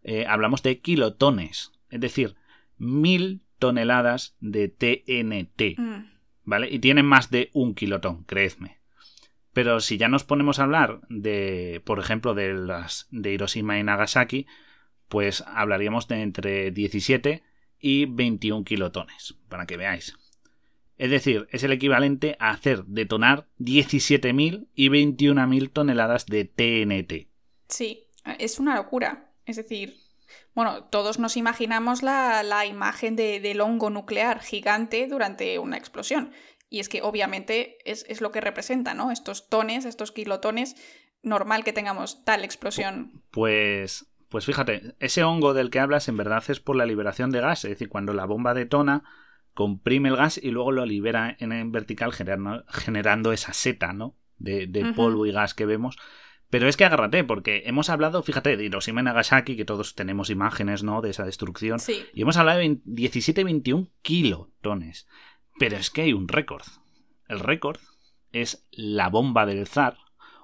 eh, 0.03 0.25
hablamos 0.27 0.63
de 0.63 0.79
kilotones, 0.81 1.71
es 1.89 1.99
decir, 1.99 2.35
mil 2.77 3.42
toneladas 3.59 4.35
de 4.39 4.67
TNT. 4.67 5.79
Mm. 5.79 6.11
¿Vale? 6.45 6.69
Y 6.69 6.79
tienen 6.79 7.05
más 7.05 7.29
de 7.29 7.49
un 7.53 7.73
kilotón, 7.73 8.23
creedme. 8.25 8.79
Pero 9.53 9.79
si 9.79 9.97
ya 9.97 10.07
nos 10.07 10.23
ponemos 10.23 10.59
a 10.59 10.63
hablar 10.63 11.01
de, 11.09 11.81
por 11.85 11.99
ejemplo, 11.99 12.33
de 12.33 12.53
las 12.53 13.07
de 13.11 13.33
Hiroshima 13.33 13.79
y 13.79 13.83
Nagasaki, 13.83 14.47
pues 15.07 15.43
hablaríamos 15.47 16.07
de 16.07 16.21
entre 16.21 16.71
17 16.71 17.43
y 17.79 18.05
21 18.05 18.63
kilotones, 18.63 19.35
para 19.47 19.65
que 19.65 19.77
veáis. 19.77 20.17
Es 20.97 21.09
decir, 21.09 21.47
es 21.51 21.63
el 21.63 21.71
equivalente 21.71 22.35
a 22.39 22.51
hacer 22.51 22.85
detonar 22.85 23.47
17.000 23.59 24.67
y 24.73 24.89
21.000 24.89 25.71
toneladas 25.71 26.25
de 26.25 26.45
TNT. 26.45 27.27
Sí, 27.67 28.07
es 28.39 28.59
una 28.59 28.75
locura. 28.75 29.31
Es 29.45 29.57
decir, 29.57 29.97
bueno, 30.55 30.83
todos 30.85 31.19
nos 31.19 31.37
imaginamos 31.37 32.03
la, 32.03 32.65
imagen 32.65 33.15
del 33.15 33.61
hongo 33.61 33.89
nuclear 33.89 34.39
gigante 34.39 35.07
durante 35.07 35.57
una 35.59 35.77
explosión. 35.77 36.31
Y 36.69 36.79
es 36.79 36.89
que 36.89 37.01
obviamente 37.01 37.77
es, 37.85 38.21
lo 38.21 38.31
que 38.31 38.41
representa, 38.41 38.93
¿no? 38.93 39.11
Estos 39.11 39.49
tones, 39.49 39.85
estos 39.85 40.11
kilotones, 40.11 40.75
normal 41.21 41.63
que 41.63 41.73
tengamos 41.73 42.23
tal 42.25 42.43
explosión. 42.43 43.23
Pues, 43.31 44.07
pues 44.29 44.45
fíjate, 44.45 44.95
ese 44.99 45.23
hongo 45.23 45.53
del 45.53 45.69
que 45.69 45.79
hablas 45.79 46.07
en 46.07 46.17
verdad 46.17 46.43
es 46.47 46.59
por 46.59 46.75
la 46.75 46.85
liberación 46.85 47.29
de 47.31 47.41
gas, 47.41 47.63
es 47.65 47.71
decir, 47.71 47.89
cuando 47.89 48.13
la 48.13 48.25
bomba 48.25 48.53
detona, 48.53 49.03
comprime 49.53 50.09
el 50.09 50.15
gas 50.15 50.39
y 50.41 50.49
luego 50.49 50.71
lo 50.71 50.85
libera 50.85 51.35
en, 51.39 51.71
vertical 51.71 52.11
generando, 52.11 53.31
esa 53.31 53.53
seta, 53.53 53.93
¿no? 53.93 54.15
De, 54.37 54.93
polvo 54.95 55.25
y 55.25 55.31
gas 55.31 55.53
que 55.53 55.65
vemos. 55.65 55.97
Pero 56.53 56.67
es 56.67 56.77
que 56.77 56.85
agárrate, 56.85 57.23
porque 57.23 57.63
hemos 57.65 57.89
hablado, 57.89 58.21
fíjate, 58.21 58.55
de 58.55 58.63
Hiroshima 58.63 59.01
y 59.01 59.05
Nagasaki, 59.05 59.55
que 59.55 59.65
todos 59.65 59.95
tenemos 59.95 60.29
imágenes, 60.29 60.83
¿no? 60.83 61.01
De 61.01 61.09
esa 61.09 61.25
destrucción. 61.25 61.79
Sí. 61.79 62.05
Y 62.13 62.21
hemos 62.21 62.37
hablado 62.37 62.59
de 62.59 62.77
17-21 62.85 63.89
kilotones. 64.03 65.07
Pero 65.57 65.77
es 65.77 65.89
que 65.89 66.03
hay 66.03 66.13
un 66.13 66.27
récord. 66.27 66.61
El 67.27 67.39
récord 67.39 67.79
es 68.33 68.67
la 68.69 69.09
bomba 69.09 69.47
del 69.47 69.65
zar, 69.65 69.97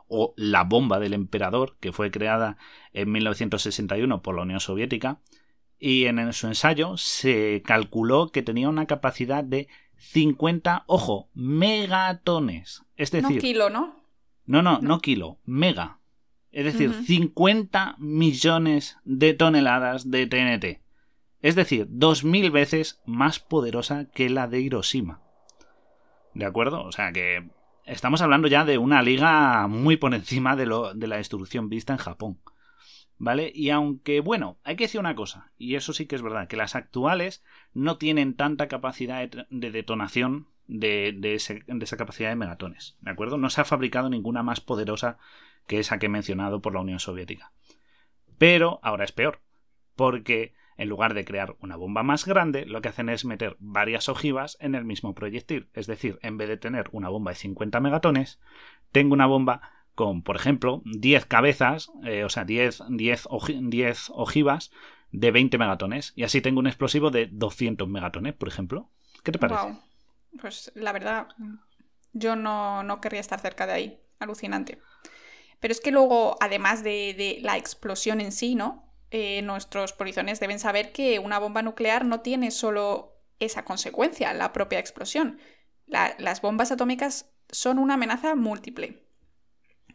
o 0.08 0.34
la 0.36 0.64
bomba 0.64 1.00
del 1.00 1.14
emperador, 1.14 1.78
que 1.80 1.92
fue 1.92 2.10
creada 2.10 2.58
en 2.92 3.12
1961 3.12 4.24
por 4.24 4.36
la 4.36 4.42
Unión 4.42 4.62
Soviética. 4.62 5.20
Y 5.78 6.06
en 6.06 6.34
su 6.34 6.48
ensayo 6.48 6.98
se 6.98 7.62
calculó 7.64 8.32
que 8.32 8.42
tenía 8.42 8.68
una 8.68 8.88
capacidad 8.88 9.44
de 9.44 9.68
50, 9.98 10.86
ojo, 10.88 11.30
megatones. 11.36 12.84
Es 12.96 13.12
decir. 13.12 13.36
No 13.36 13.40
kilo, 13.40 13.70
¿no? 13.70 14.00
No, 14.48 14.64
no, 14.64 14.80
no, 14.82 15.02
kilo, 15.02 15.38
mega. 15.46 15.99
Es 16.52 16.66
decir, 16.66 16.94
50 16.94 17.96
millones 18.00 18.98
de 19.04 19.34
toneladas 19.34 20.10
de 20.10 20.26
TNT. 20.26 20.82
Es 21.42 21.56
decir, 21.56 21.88
2.000 21.88 22.52
veces 22.52 23.02
más 23.06 23.40
poderosa 23.40 24.06
que 24.14 24.30
la 24.30 24.48
de 24.48 24.60
Hiroshima. 24.60 25.22
¿De 26.34 26.46
acuerdo? 26.46 26.84
O 26.84 26.92
sea 26.92 27.12
que 27.12 27.50
estamos 27.86 28.22
hablando 28.22 28.48
ya 28.48 28.66
de 28.66 28.78
una 28.78 29.02
liga 29.02 29.68
muy 29.68 29.98
por 29.98 30.14
encima 30.14 30.56
de, 30.56 30.66
lo, 30.66 30.94
de 30.94 31.08
la 31.08 31.18
destrucción 31.18 31.70
vista 31.70 31.94
en 31.94 32.00
Japón. 32.00 32.40
¿Vale? 33.18 33.52
Y 33.54 33.70
aunque, 33.70 34.22
bueno, 34.22 34.60
hay 34.64 34.78
que 34.78 34.86
decir 34.86 35.00
una 35.00 35.16
cosa, 35.16 35.52
y 35.58 35.76
eso 35.76 35.92
sí 35.92 36.06
que 36.06 36.16
es 36.16 36.22
verdad, 36.22 36.48
que 36.48 36.56
las 36.56 36.76
actuales 36.76 37.44
no 37.74 37.98
tienen 37.98 38.34
tanta 38.34 38.70
capacidad 38.70 39.28
de 39.28 39.72
detonación 39.72 40.48
de, 40.68 41.14
de, 41.18 41.34
esa 41.34 41.98
capacidad 41.98 42.30
de 42.30 42.38
megatones, 42.38 42.96
¿de 43.02 43.12
acuerdo? 43.12 43.38
No 43.38 43.50
se 43.50 43.60
ha 43.60 43.66
fabricado 43.66 44.10
ninguna 44.10 44.42
más 44.42 44.62
poderosa 44.62 45.18
que 45.70 45.80
esa 45.80 46.00
que 46.00 46.08
he 46.08 46.10
mencionado 46.10 46.62
por 46.62 46.74
la 46.74 46.82
Unión 46.82 47.00
Soviética. 47.00 47.54
Pero 48.40 48.80
ahora 48.82 49.06
es 49.06 49.12
peor, 49.12 49.40
porque 49.96 50.54
en 50.78 50.90
lugar 50.90 51.14
de 51.14 51.26
crear 51.26 51.56
una 51.60 51.76
bomba 51.76 52.02
más 52.02 52.26
grande, 52.26 52.66
lo 52.66 52.82
que 52.82 52.90
hacen 52.90 53.08
es 53.08 53.24
meter 53.24 53.56
varias 53.60 54.10
ojivas 54.10 54.58
en 54.60 54.74
el 54.74 54.84
mismo 54.84 55.14
proyectil. 55.14 55.70
Es 55.74 55.86
decir, 55.86 56.18
en 56.24 56.38
vez 56.38 56.50
de 56.50 56.58
tener 56.58 56.90
una 56.92 57.10
bomba 57.10 57.32
de 57.32 57.36
50 57.36 57.80
megatones, 57.82 58.40
tengo 58.92 59.14
una 59.14 59.28
bomba 59.28 59.62
con, 59.94 60.24
por 60.24 60.38
ejemplo, 60.38 60.82
10 60.86 61.28
cabezas, 61.28 61.92
eh, 62.04 62.24
o 62.24 62.30
sea, 62.30 62.46
10, 62.46 62.84
10, 62.90 63.28
10 63.62 64.12
ojivas 64.12 64.72
de 65.12 65.30
20 65.30 65.58
megatones. 65.60 66.14
Y 66.16 66.24
así 66.24 66.42
tengo 66.42 66.60
un 66.60 66.68
explosivo 66.68 67.12
de 67.12 67.28
200 67.32 67.88
megatones, 67.88 68.34
por 68.34 68.48
ejemplo. 68.48 68.90
¿Qué 69.24 69.32
te 69.32 69.38
parece? 69.38 69.78
Pues 70.42 70.72
la 70.74 70.94
verdad, 70.94 71.28
yo 72.14 72.36
no, 72.36 72.82
no, 72.82 73.02
querría 73.02 73.20
estar 73.20 73.40
cerca 73.40 73.68
de 73.68 73.74
ahí. 73.74 74.00
Alucinante. 74.20 74.80
Pero 75.60 75.72
es 75.72 75.82
que 75.82 75.92
luego, 75.92 76.38
además 76.40 76.84
de, 76.84 77.14
de 77.18 77.40
la 77.42 77.58
explosión 77.58 78.22
en 78.22 78.32
sí, 78.32 78.56
¿no? 78.56 78.90
Eh, 79.12 79.42
nuestros 79.42 79.94
polizones 79.94 80.40
deben 80.40 80.60
saber 80.60 80.92
que 80.92 81.18
una 81.18 81.40
bomba 81.40 81.64
nuclear 81.64 82.06
no 82.06 82.22
tiene 82.22 82.52
solo 82.52 83.16
esa 83.40 83.66
consecuencia, 83.66 84.34
la 84.34 84.54
propia 84.54 84.80
explosión. 84.80 85.40
las 85.88 86.42
bombas 86.42 86.72
atómicas 86.72 87.32
son 87.50 87.80
una 87.80 87.96
amenaza 87.96 88.36
múltiple. 88.36 89.04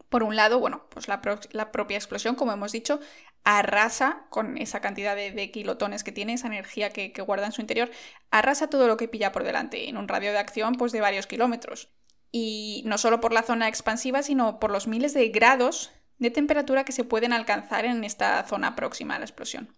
Por 0.08 0.24
un 0.24 0.34
lado, 0.36 0.58
bueno, 0.58 0.86
pues 0.90 1.06
la, 1.08 1.20
propia 1.20 1.96
explosión, 1.96 2.34
como 2.34 2.52
hemos 2.52 2.72
dicho, 2.72 3.00
arrasa 3.44 4.26
con 4.30 4.58
esa 4.58 4.80
cantidad 4.80 5.14
de, 5.14 5.50
kilotones 5.52 6.02
que 6.02 6.12
tiene, 6.12 6.34
esa 6.34 6.48
energía 6.48 6.90
que, 6.90 7.12
guarda 7.22 7.46
en 7.46 7.52
su 7.52 7.60
interior, 7.60 7.90
arrasa 8.30 8.68
todo 8.68 8.88
lo 8.88 8.96
que 8.96 9.08
pilla 9.08 9.32
por 9.32 9.44
delante, 9.44 9.88
en 9.88 9.96
un 9.96 10.08
radio 10.08 10.32
de 10.32 10.38
acción 10.38 10.74
pues, 10.74 10.92
de 10.92 11.00
varios 11.00 11.26
kilómetros. 11.26 11.90
Y 12.36 12.82
no 12.84 12.98
solo 12.98 13.20
por 13.20 13.32
la 13.32 13.44
zona 13.44 13.68
expansiva, 13.68 14.24
sino 14.24 14.58
por 14.58 14.72
los 14.72 14.88
miles 14.88 15.14
de 15.14 15.28
grados 15.28 15.92
de 16.18 16.32
temperatura 16.32 16.84
que 16.84 16.90
se 16.90 17.04
pueden 17.04 17.32
alcanzar 17.32 17.84
en 17.84 18.02
esta 18.02 18.42
zona 18.48 18.74
próxima 18.74 19.14
a 19.14 19.20
la 19.20 19.24
explosión. 19.24 19.72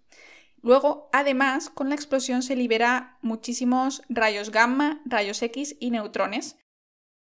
Luego, 0.63 1.11
además, 1.13 1.69
con 1.69 1.91
la 1.91 1.95
explosión 1.95 2.43
se 2.43 2.57
libera 2.57 3.19
muchísimos 3.21 4.01
rayos 4.09 4.53
gamma, 4.53 5.03
rayos 5.05 5.43
X 5.43 5.77
y 5.81 5.91
neutrones, 5.91 6.57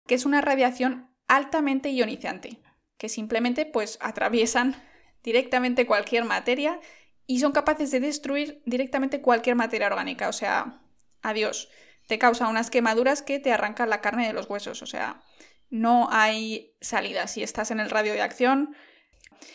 que 0.07 0.17
es 0.17 0.27
una 0.27 0.43
radiación 0.43 1.09
altamente 1.29 1.89
ionizante, 1.89 2.61
que 2.99 3.09
simplemente 3.09 3.65
pues 3.65 3.97
atraviesan 4.03 4.77
directamente 5.23 5.87
cualquier 5.87 6.27
materia 6.27 6.79
y 7.27 7.41
son 7.41 7.53
capaces 7.53 7.91
de 7.91 8.01
destruir 8.01 8.61
directamente 8.67 9.23
cualquier 9.23 9.57
materia 9.57 9.87
orgánica, 9.87 10.29
o 10.29 10.35
sea, 10.35 10.83
adiós, 11.23 11.71
te 12.13 12.19
causa 12.19 12.49
unas 12.49 12.69
quemaduras 12.69 13.23
que 13.23 13.39
te 13.39 13.55
arrancan 13.55 13.89
la 13.89 14.03
carne 14.03 14.27
de 14.27 14.35
los 14.35 14.51
huesos, 14.51 14.83
o 14.83 14.87
sea, 14.87 15.23
no 15.71 16.09
hay 16.11 16.77
salida. 16.83 17.27
Si 17.27 17.43
estás 17.43 17.71
en 17.71 17.81
el 17.81 17.89
radio 17.89 18.13
de 18.13 18.21
acción, 18.21 18.77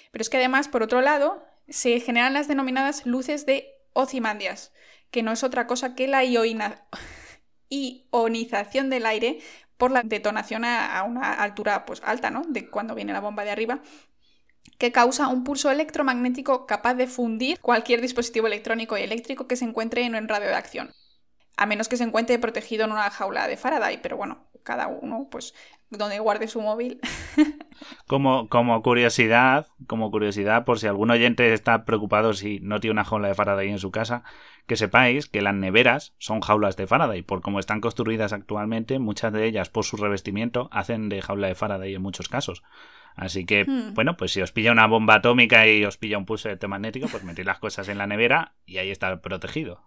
pero 0.10 0.24
es 0.24 0.30
que 0.32 0.38
además, 0.38 0.68
por 0.68 0.82
otro 0.82 1.02
lado, 1.02 1.46
se 1.70 2.00
generan 2.00 2.34
las 2.34 2.48
denominadas 2.48 3.06
luces 3.06 3.46
de 3.46 3.76
Ozymandias, 3.94 4.74
que 5.12 5.22
no 5.22 5.34
es 5.34 5.44
otra 5.44 5.68
cosa 5.68 5.94
que 5.94 6.08
la 6.08 6.24
ionización 7.70 8.90
del 8.90 9.06
aire 9.06 9.38
por 9.78 9.92
la 9.92 10.02
detonación 10.02 10.66
a, 10.66 11.04
una 11.04 11.34
altura 11.34 11.86
pues, 11.86 12.02
alta, 12.04 12.32
¿no? 12.32 12.42
De 12.48 12.72
cuando 12.72 12.96
viene 12.96 13.14
la 13.14 13.22
bomba 13.22 13.44
de 13.44 13.52
arriba, 13.52 13.84
que 14.80 14.92
causa 14.92 15.28
un 15.28 15.44
pulso 15.44 15.70
electromagnético 15.70 16.66
capaz 16.66 16.96
de 16.96 17.06
fundir 17.06 17.60
cualquier 17.60 18.02
dispositivo 18.02 18.48
electrónico 18.48 18.98
y 18.98 19.04
eléctrico 19.04 19.46
que 19.46 19.58
se 19.58 19.66
encuentre 19.66 20.06
en 20.06 20.16
un 20.16 20.28
radio 20.28 20.48
de 20.48 20.56
acción. 20.56 20.96
A 21.58 21.66
menos 21.66 21.90
que 21.90 21.98
se 21.98 22.04
encuentre 22.04 22.40
protegido 22.40 22.86
en 22.86 22.92
una 22.92 23.10
jaula 23.10 23.48
de 23.48 23.58
Faraday, 23.58 24.00
pero 24.02 24.16
bueno, 24.16 24.48
cada 24.64 24.88
uno, 24.88 25.28
pues, 25.32 25.56
donde 25.90 26.20
guarde 26.20 26.48
su 26.48 26.62
móvil. 26.62 27.00
como, 28.08 28.50
como 28.50 28.82
curiosidad, 28.84 29.68
como 29.88 30.12
curiosidad, 30.12 30.66
por 30.66 30.80
si 30.80 30.88
algún 30.88 31.10
oyente 31.10 31.54
está 31.54 31.86
preocupado 31.86 32.34
si 32.34 32.60
no 32.60 32.80
tiene 32.80 32.94
una 32.94 33.06
jaula 33.06 33.30
de 33.30 33.36
Faraday 33.36 33.70
en 33.70 33.80
su 33.80 33.92
casa, 33.92 34.24
que 34.68 34.76
sepáis 34.76 35.28
que 35.28 35.42
las 35.42 35.56
neveras 35.56 36.14
son 36.18 36.42
jaulas 36.42 36.76
de 36.76 36.88
Faraday, 36.88 37.22
por 37.22 37.42
como 37.42 37.60
están 37.60 37.82
construidas 37.82 38.34
actualmente, 38.34 39.00
muchas 39.00 39.32
de 39.32 39.46
ellas 39.46 39.70
por 39.70 39.86
su 39.86 39.98
revestimiento 39.98 40.68
hacen 40.72 41.10
de 41.10 41.22
jaula 41.22 41.48
de 41.48 41.56
Faraday 41.56 41.96
en 41.96 42.02
muchos 42.02 42.28
casos. 42.28 42.64
Así 43.16 43.46
que, 43.46 43.66
hmm. 43.66 43.94
bueno, 43.94 44.16
pues 44.18 44.32
si 44.32 44.42
os 44.42 44.52
pilla 44.52 44.72
una 44.72 44.86
bomba 44.86 45.16
atómica 45.16 45.66
y 45.68 45.84
os 45.86 45.98
pilla 45.98 46.18
un 46.18 46.26
pulso 46.26 46.50
electromagnético, 46.50 47.08
pues 47.08 47.24
metéis 47.24 47.48
las 47.48 47.60
cosas 47.60 47.88
en 47.88 47.98
la 47.98 48.06
nevera 48.06 48.54
y 48.66 48.78
ahí 48.78 48.92
está 48.92 49.22
protegido. 49.22 49.82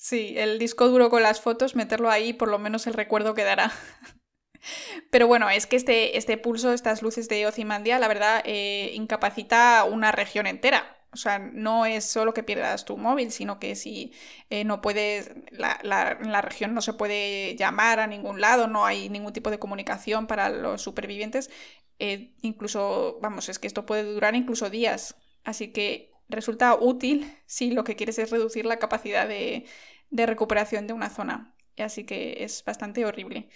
Sí, 0.00 0.34
el 0.38 0.58
disco 0.60 0.88
duro 0.88 1.10
con 1.10 1.22
las 1.22 1.40
fotos, 1.40 1.74
meterlo 1.74 2.08
ahí, 2.10 2.32
por 2.32 2.48
lo 2.48 2.58
menos 2.58 2.86
el 2.86 2.94
recuerdo 2.94 3.34
quedará. 3.34 3.72
Pero 5.10 5.26
bueno, 5.26 5.50
es 5.50 5.66
que 5.66 5.76
este, 5.76 6.16
este 6.16 6.36
pulso, 6.38 6.72
estas 6.72 7.02
luces 7.02 7.28
de 7.28 7.46
Ozymandia, 7.46 7.98
la 7.98 8.08
verdad, 8.08 8.42
eh, 8.44 8.92
incapacita 8.94 9.84
una 9.84 10.12
región 10.12 10.46
entera. 10.46 10.96
O 11.12 11.16
sea, 11.16 11.38
no 11.38 11.86
es 11.86 12.04
solo 12.04 12.34
que 12.34 12.42
pierdas 12.42 12.84
tu 12.84 12.96
móvil, 12.98 13.32
sino 13.32 13.58
que 13.58 13.74
si 13.76 14.12
eh, 14.50 14.64
no 14.64 14.80
puedes, 14.82 15.32
la, 15.50 15.80
la, 15.82 16.42
región 16.42 16.74
no 16.74 16.82
se 16.82 16.92
puede 16.92 17.56
llamar 17.56 17.98
a 18.00 18.06
ningún 18.06 18.40
lado, 18.40 18.66
no 18.68 18.84
hay 18.84 19.08
ningún 19.08 19.32
tipo 19.32 19.50
de 19.50 19.58
comunicación 19.58 20.26
para 20.26 20.50
los 20.50 20.82
supervivientes, 20.82 21.50
eh, 21.98 22.34
incluso, 22.42 23.18
vamos, 23.22 23.48
es 23.48 23.58
que 23.58 23.66
esto 23.66 23.86
puede 23.86 24.04
durar 24.04 24.34
incluso 24.34 24.70
días. 24.70 25.16
Así 25.44 25.72
que 25.72 26.07
resulta 26.28 26.74
útil 26.74 27.32
si 27.46 27.70
lo 27.70 27.84
que 27.84 27.96
quieres 27.96 28.18
es 28.18 28.30
reducir 28.30 28.66
la 28.66 28.78
capacidad 28.78 29.26
de, 29.28 29.66
recuperación 30.10 30.86
de 30.86 30.92
una 30.92 31.10
zona. 31.10 31.54
Así 31.78 32.04
que 32.04 32.44
es 32.44 32.64
bastante 32.64 33.04
horrible. 33.04 33.48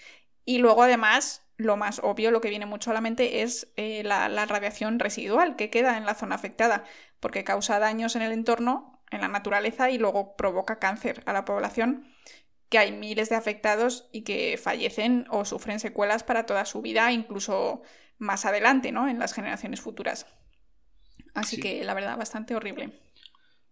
Y 0.45 0.59
luego, 0.59 0.83
además, 0.83 1.43
lo 1.57 1.77
más 1.77 2.01
obvio, 2.03 2.31
lo 2.31 2.41
que 2.41 2.51
viene 2.51 2.67
mucho 2.67 2.91
a 2.91 2.95
la 2.95 3.01
mente 3.01 3.43
es 3.43 3.73
eh, 3.77 4.03
la, 4.05 4.29
radiación 4.47 4.99
residual 4.99 5.57
que 5.57 5.71
queda 5.71 5.97
en 5.97 6.07
la 6.07 6.15
zona 6.15 6.35
afectada, 6.35 6.85
porque 7.21 7.45
causa 7.45 7.79
daños 7.79 8.17
en 8.17 8.23
el 8.23 8.33
entorno, 8.33 9.03
en 9.11 9.21
la 9.21 9.29
naturaleza 9.29 9.91
y 9.91 9.99
luego 9.99 10.37
provoca 10.37 10.79
cáncer 10.79 11.23
a 11.27 11.33
la 11.33 11.45
población, 11.45 12.07
que 12.69 12.79
hay 12.79 12.93
miles 12.93 13.29
de 13.29 13.37
afectados 13.37 14.09
y 14.13 14.23
que 14.23 14.59
fallecen 14.59 15.27
o 15.31 15.45
sufren 15.45 15.79
secuelas 15.79 16.25
para 16.25 16.47
toda 16.47 16.65
su 16.65 16.81
vida, 16.81 17.13
incluso 17.13 17.83
más 18.19 18.47
adelante, 18.47 18.93
¿no? 18.93 19.09
En 19.09 19.19
las 19.19 19.35
generaciones 19.35 19.81
futuras. 19.81 20.27
Así 21.35 21.61
que 21.61 21.83
la 21.85 21.95
verdad, 21.95 22.17
bastante 22.17 22.55
horrible. 22.55 22.91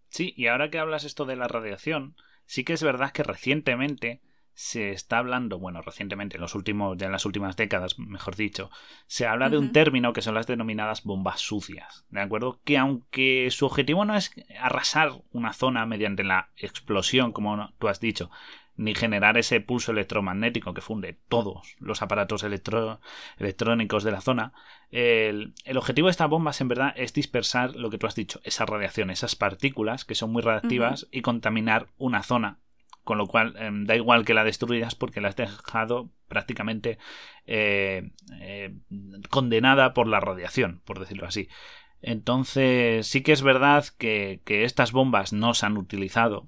Sí, 0.09 0.33
y 0.35 0.47
ahora 0.47 0.69
que 0.69 0.79
hablas 0.79 1.03
esto 1.03 1.25
de 1.25 1.35
la 1.35 1.47
radiación, 1.47 2.15
sí 2.45 2.63
que 2.63 2.73
es 2.73 2.83
verdad 2.83 3.11
que 3.11 3.23
recientemente 3.23 4.21
se 4.53 4.91
está 4.91 5.17
hablando, 5.17 5.57
bueno, 5.57 5.81
recientemente, 5.81 6.35
en 6.35 6.41
los 6.41 6.55
últimos, 6.55 6.97
ya 6.97 7.05
en 7.05 7.13
las 7.13 7.25
últimas 7.25 7.55
décadas, 7.55 7.97
mejor 7.97 8.35
dicho, 8.35 8.69
se 9.07 9.25
habla 9.25 9.49
de 9.49 9.57
un 9.57 9.71
término 9.71 10.11
que 10.13 10.21
son 10.21 10.35
las 10.35 10.45
denominadas 10.45 11.03
bombas 11.03 11.39
sucias, 11.39 12.05
¿de 12.09 12.21
acuerdo? 12.21 12.59
Que 12.63 12.77
aunque 12.77 13.47
su 13.49 13.65
objetivo 13.65 14.03
no 14.05 14.15
es 14.15 14.31
arrasar 14.59 15.13
una 15.31 15.53
zona 15.53 15.85
mediante 15.85 16.23
la 16.23 16.49
explosión, 16.57 17.31
como 17.31 17.73
tú 17.79 17.87
has 17.87 17.99
dicho, 17.99 18.29
ni 18.75 18.95
generar 18.95 19.37
ese 19.37 19.61
pulso 19.61 19.91
electromagnético 19.91 20.73
que 20.73 20.81
funde 20.81 21.17
todos 21.27 21.75
los 21.79 22.01
aparatos 22.01 22.43
electrónicos 22.43 24.03
de 24.03 24.11
la 24.11 24.21
zona. 24.21 24.53
El, 24.89 25.53
el, 25.65 25.77
objetivo 25.77 26.07
de 26.07 26.11
estas 26.11 26.29
bombas 26.29 26.61
en 26.61 26.67
verdad 26.67 26.93
es 26.95 27.13
dispersar 27.13 27.75
lo 27.75 27.89
que 27.89 27.97
tú 27.97 28.07
has 28.07 28.15
dicho, 28.15 28.41
esa 28.43 28.65
radiación, 28.65 29.09
esas 29.09 29.35
partículas 29.35 30.05
que 30.05 30.15
son 30.15 30.31
muy 30.31 30.41
radiactivas 30.41 31.07
y 31.11 31.21
contaminar 31.21 31.87
una 31.97 32.23
zona 32.23 32.59
con 33.03 33.17
lo 33.17 33.27
cual 33.27 33.55
em, 33.57 33.85
da 33.85 33.95
igual 33.95 34.25
que 34.25 34.33
la 34.33 34.43
destruyas 34.43 34.95
porque 34.95 35.21
la 35.21 35.29
has 35.29 35.35
dejado 35.35 36.09
prácticamente 36.27 36.97
eh, 37.45 38.11
eh, 38.39 38.73
condenada 39.29 39.93
por 39.93 40.07
la 40.07 40.19
radiación, 40.19 40.81
por 40.85 40.99
decirlo 40.99 41.27
así. 41.27 41.49
Entonces 42.01 43.07
sí 43.07 43.21
que 43.21 43.31
es 43.31 43.41
verdad 43.41 43.85
que, 43.97 44.41
estas 44.45 44.91
bombas 44.91 45.33
no 45.33 45.53
se 45.53 45.65
han 45.65 45.77
utilizado, 45.77 46.47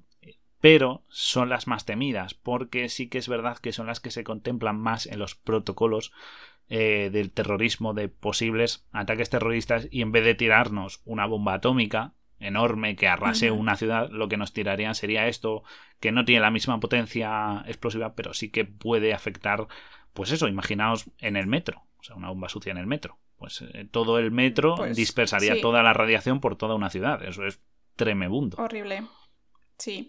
pero 0.64 1.02
son 1.08 1.50
las 1.50 1.66
más 1.66 1.84
temidas, 1.84 2.32
porque 2.32 2.88
sí 2.88 3.10
que 3.10 3.18
es 3.18 3.28
verdad 3.28 3.58
que 3.58 3.70
son 3.70 3.86
las 3.86 4.00
que 4.00 4.10
se 4.10 4.24
contemplan 4.24 4.80
más 4.80 5.04
en 5.04 5.18
los 5.18 5.34
protocolos 5.34 6.10
eh, 6.70 7.10
del 7.12 7.32
terrorismo, 7.32 7.92
de 7.92 8.08
posibles 8.08 8.86
ataques 8.90 9.28
terroristas, 9.28 9.88
y 9.90 10.00
en 10.00 10.10
vez 10.10 10.24
de 10.24 10.34
tirarnos 10.34 11.02
una 11.04 11.26
bomba 11.26 11.52
atómica, 11.52 12.14
enorme 12.38 12.96
que 12.96 13.08
arrase 13.08 13.50
una 13.50 13.76
ciudad, 13.76 14.08
lo 14.10 14.26
que 14.30 14.38
nos 14.38 14.54
tirarían 14.54 14.94
sería 14.94 15.28
esto, 15.28 15.64
que 16.00 16.12
no 16.12 16.24
tiene 16.24 16.40
la 16.40 16.50
misma 16.50 16.80
potencia 16.80 17.62
explosiva, 17.66 18.14
pero 18.14 18.32
sí 18.32 18.48
que 18.48 18.64
puede 18.64 19.12
afectar, 19.12 19.66
pues 20.14 20.30
eso, 20.32 20.48
imaginaos 20.48 21.10
en 21.18 21.36
el 21.36 21.46
metro, 21.46 21.82
o 21.98 22.02
sea, 22.04 22.16
una 22.16 22.30
bomba 22.30 22.48
sucia 22.48 22.70
en 22.72 22.78
el 22.78 22.86
metro. 22.86 23.18
pues 23.36 23.60
eh, 23.74 23.86
todo 23.90 24.18
el 24.18 24.30
metro 24.30 24.76
Pues, 24.76 24.96
dispersaría 24.96 25.56
sí. 25.56 25.60
toda 25.60 25.82
la 25.82 25.92
radiación 25.92 26.40
por 26.40 26.56
toda 26.56 26.74
una 26.74 26.88
ciudad. 26.88 27.22
Eso 27.22 27.44
es 27.44 27.60
tremebundo. 27.96 28.56
Horrible. 28.56 29.02
Sí. 29.76 30.08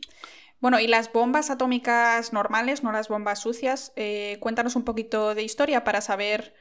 Bueno, 0.60 0.80
y 0.80 0.88
las 0.88 1.12
bombas 1.12 1.50
atómicas 1.50 2.34
normales, 2.34 2.84
no 2.84 2.92
las 2.92 3.08
bombas 3.08 3.40
sucias, 3.40 3.94
eh, 3.96 4.38
cuéntanos 4.40 4.76
un 4.76 4.84
poquito 4.84 5.36
de 5.36 5.44
historia 5.44 5.84
para 5.84 6.02
saber 6.02 6.54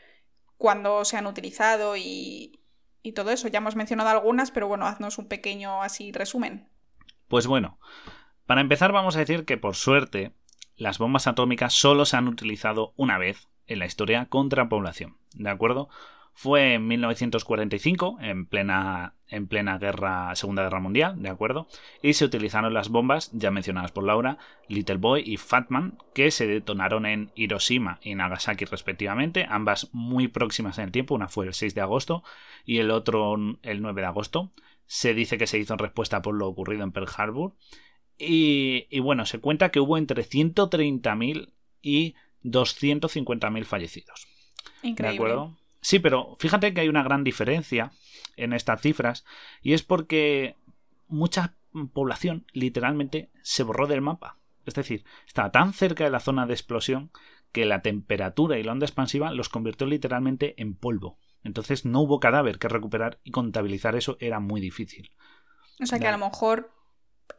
cuándo 0.56 1.04
se 1.04 1.16
han 1.16 1.26
utilizado 1.26 1.96
y, 1.96 2.60
y 3.02 3.12
todo 3.12 3.30
eso. 3.30 3.48
Ya 3.48 3.58
hemos 3.58 3.76
mencionado 3.76 4.10
algunas, 4.10 4.50
pero 4.50 4.66
bueno, 4.68 4.86
haznos 4.86 5.18
un 5.18 5.28
pequeño 5.28 5.82
así 5.82 6.12
resumen. 6.12 6.68
Pues 7.28 7.46
bueno, 7.46 7.78
para 8.46 8.60
empezar 8.60 8.92
vamos 8.92 9.16
a 9.16 9.20
decir 9.20 9.44
que 9.44 9.56
por 9.56 9.76
suerte 9.76 10.32
las 10.76 10.98
bombas 10.98 11.26
atómicas 11.26 11.72
solo 11.72 12.04
se 12.04 12.16
han 12.16 12.28
utilizado 12.28 12.92
una 12.96 13.18
vez 13.18 13.48
en 13.66 13.78
la 13.78 13.86
historia 13.86 14.26
contra 14.26 14.68
población, 14.68 15.16
¿de 15.34 15.50
acuerdo? 15.50 15.88
Fue 16.36 16.74
en 16.74 16.88
1945, 16.88 18.18
en 18.20 18.46
plena, 18.46 19.14
en 19.28 19.46
plena 19.46 19.78
guerra, 19.78 20.34
Segunda 20.34 20.64
Guerra 20.64 20.80
Mundial, 20.80 21.22
¿de 21.22 21.28
acuerdo? 21.28 21.68
Y 22.02 22.14
se 22.14 22.24
utilizaron 22.24 22.74
las 22.74 22.88
bombas, 22.88 23.30
ya 23.32 23.52
mencionadas 23.52 23.92
por 23.92 24.02
Laura, 24.02 24.38
Little 24.68 24.96
Boy 24.96 25.22
y 25.24 25.36
Fatman, 25.36 25.96
que 26.12 26.32
se 26.32 26.48
detonaron 26.48 27.06
en 27.06 27.30
Hiroshima 27.36 28.00
y 28.02 28.16
Nagasaki 28.16 28.64
respectivamente, 28.64 29.46
ambas 29.48 29.90
muy 29.92 30.26
próximas 30.26 30.76
en 30.78 30.86
el 30.86 30.90
tiempo, 30.90 31.14
una 31.14 31.28
fue 31.28 31.46
el 31.46 31.54
6 31.54 31.72
de 31.72 31.80
agosto 31.80 32.24
y 32.64 32.78
el 32.78 32.90
otro 32.90 33.36
el 33.62 33.80
9 33.80 34.00
de 34.00 34.06
agosto. 34.06 34.52
Se 34.86 35.14
dice 35.14 35.38
que 35.38 35.46
se 35.46 35.58
hizo 35.60 35.74
en 35.74 35.78
respuesta 35.78 36.20
por 36.20 36.34
lo 36.34 36.48
ocurrido 36.48 36.82
en 36.82 36.90
Pearl 36.90 37.08
Harbor. 37.16 37.54
Y, 38.18 38.86
y 38.90 38.98
bueno, 38.98 39.24
se 39.24 39.38
cuenta 39.38 39.70
que 39.70 39.80
hubo 39.80 39.96
entre 39.98 40.24
130.000 40.24 41.52
y 41.80 42.16
250.000 42.42 43.64
fallecidos. 43.64 44.26
Increíble. 44.82 45.10
¿De 45.10 45.14
acuerdo? 45.14 45.63
Sí, 45.84 45.98
pero 45.98 46.34
fíjate 46.38 46.72
que 46.72 46.80
hay 46.80 46.88
una 46.88 47.02
gran 47.02 47.24
diferencia 47.24 47.92
en 48.36 48.54
estas 48.54 48.80
cifras 48.80 49.26
y 49.60 49.74
es 49.74 49.82
porque 49.82 50.56
mucha 51.08 51.58
población 51.92 52.46
literalmente 52.52 53.30
se 53.42 53.64
borró 53.64 53.86
del 53.86 54.00
mapa. 54.00 54.38
Es 54.64 54.72
decir, 54.72 55.04
estaba 55.26 55.52
tan 55.52 55.74
cerca 55.74 56.04
de 56.04 56.10
la 56.10 56.20
zona 56.20 56.46
de 56.46 56.54
explosión 56.54 57.10
que 57.52 57.66
la 57.66 57.82
temperatura 57.82 58.58
y 58.58 58.62
la 58.62 58.72
onda 58.72 58.86
expansiva 58.86 59.30
los 59.30 59.50
convirtió 59.50 59.86
literalmente 59.86 60.54
en 60.56 60.74
polvo. 60.74 61.18
Entonces 61.42 61.84
no 61.84 62.00
hubo 62.00 62.18
cadáver 62.18 62.58
que 62.58 62.68
recuperar 62.68 63.20
y 63.22 63.30
contabilizar 63.30 63.94
eso 63.94 64.16
era 64.20 64.40
muy 64.40 64.62
difícil. 64.62 65.10
O 65.82 65.84
sea 65.84 65.98
que 65.98 66.08
a 66.08 66.16
lo 66.16 66.24
mejor 66.26 66.72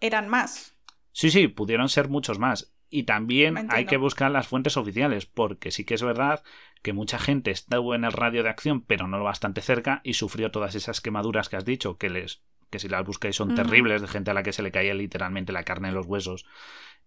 eran 0.02 0.30
más. 0.30 0.78
Sí, 1.14 1.32
sí, 1.32 1.48
pudieron 1.48 1.90
ser 1.90 2.10
muchos 2.10 2.38
más. 2.38 2.75
Y 2.96 3.04
también 3.04 3.68
hay 3.72 3.88
que 3.88 3.98
buscar 3.98 4.32
las 4.32 4.48
fuentes 4.48 4.78
oficiales, 4.78 5.26
porque 5.26 5.70
sí 5.70 5.84
que 5.84 5.96
es 5.96 6.02
verdad 6.02 6.42
que 6.82 6.94
mucha 6.94 7.20
gente 7.20 7.52
estuvo 7.52 7.94
en 7.94 8.06
el 8.06 8.14
radio 8.14 8.42
de 8.42 8.48
acción, 8.48 8.80
pero 8.80 9.06
no 9.06 9.18
lo 9.18 9.26
bastante 9.26 9.60
cerca, 9.60 10.00
y 10.06 10.14
sufrió 10.14 10.50
todas 10.50 10.76
esas 10.76 11.02
quemaduras 11.02 11.50
que 11.50 11.58
has 11.58 11.66
dicho, 11.66 11.98
que 11.98 12.10
les 12.10 12.42
que 12.70 12.80
si 12.80 12.88
las 12.88 13.06
buscáis 13.06 13.36
son 13.36 13.54
terribles, 13.54 14.02
de 14.02 14.08
gente 14.08 14.32
a 14.32 14.34
la 14.34 14.44
que 14.44 14.54
se 14.54 14.64
le 14.64 14.72
caía 14.72 14.94
literalmente 14.94 15.52
la 15.52 15.64
carne 15.64 15.90
en 15.90 15.96
los 15.96 16.06
huesos. 16.06 16.46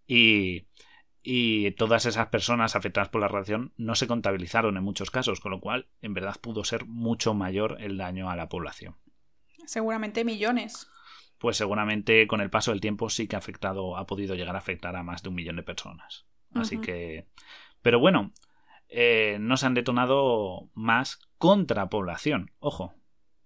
Y, 0.07 0.66
y 1.23 1.71
todas 1.71 2.04
esas 2.04 2.26
personas 2.26 2.76
afectadas 2.76 3.09
por 3.09 3.23
la 3.23 3.28
radiación 3.28 3.73
no 3.78 3.95
se 3.95 4.07
contabilizaron 4.07 4.76
en 4.76 4.85
muchos 4.85 5.11
casos, 5.11 5.40
con 5.40 5.52
lo 5.52 5.61
cual 5.61 5.87
en 6.02 6.12
verdad 6.12 6.37
pudo 6.38 6.64
ser 6.64 6.85
mucho 6.85 7.33
mayor 7.33 7.78
el 7.80 7.97
daño 7.97 8.28
a 8.28 8.37
la 8.37 8.50
población 8.50 8.95
Seguramente 9.64 10.23
millones. 10.23 10.90
Pues 11.38 11.57
seguramente 11.57 12.26
con 12.26 12.40
el 12.40 12.50
paso 12.50 12.71
del 12.71 12.80
tiempo 12.80 13.09
sí 13.09 13.28
que 13.28 13.37
ha 13.37 13.38
afectado, 13.38 13.97
ha 13.97 14.07
podido 14.07 14.35
llegar 14.35 14.57
a 14.57 14.59
afectar 14.59 14.97
a 14.97 15.02
más 15.02 15.23
de 15.23 15.28
un 15.28 15.37
millón 15.37 15.57
de 15.57 15.62
personas. 15.62 16.26
Así 16.54 16.80
que. 16.80 17.26
Pero 17.83 18.00
bueno, 18.00 18.33
eh, 18.88 19.37
no 19.40 19.57
se 19.57 19.66
han 19.66 19.75
detonado 19.75 20.71
más 20.75 21.21
contra 21.38 21.88
población, 21.88 22.50
ojo. 22.59 22.95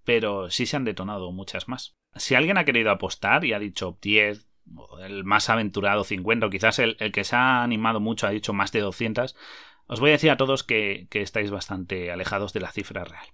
Pero 0.04 0.50
sí 0.50 0.66
se 0.66 0.76
han 0.76 0.84
detonado 0.84 1.30
muchas 1.32 1.68
más. 1.68 1.96
Si 2.16 2.34
alguien 2.34 2.58
ha 2.58 2.64
querido 2.64 2.90
apostar 2.90 3.44
y 3.44 3.52
ha 3.52 3.58
dicho 3.58 3.98
10, 4.00 4.48
o 4.76 4.98
el 5.00 5.24
más 5.24 5.48
aventurado 5.50 6.04
50, 6.04 6.46
o 6.46 6.50
quizás 6.50 6.78
el, 6.78 6.96
el 6.98 7.12
que 7.12 7.24
se 7.24 7.36
ha 7.36 7.62
animado 7.62 8.00
mucho 8.00 8.26
ha 8.26 8.30
dicho 8.30 8.52
más 8.52 8.72
de 8.72 8.80
200, 8.80 9.36
os 9.86 10.00
voy 10.00 10.10
a 10.10 10.12
decir 10.12 10.30
a 10.30 10.36
todos 10.36 10.64
que, 10.64 11.06
que 11.10 11.22
estáis 11.22 11.50
bastante 11.50 12.10
alejados 12.10 12.52
de 12.52 12.60
la 12.60 12.72
cifra 12.72 13.04
real. 13.04 13.26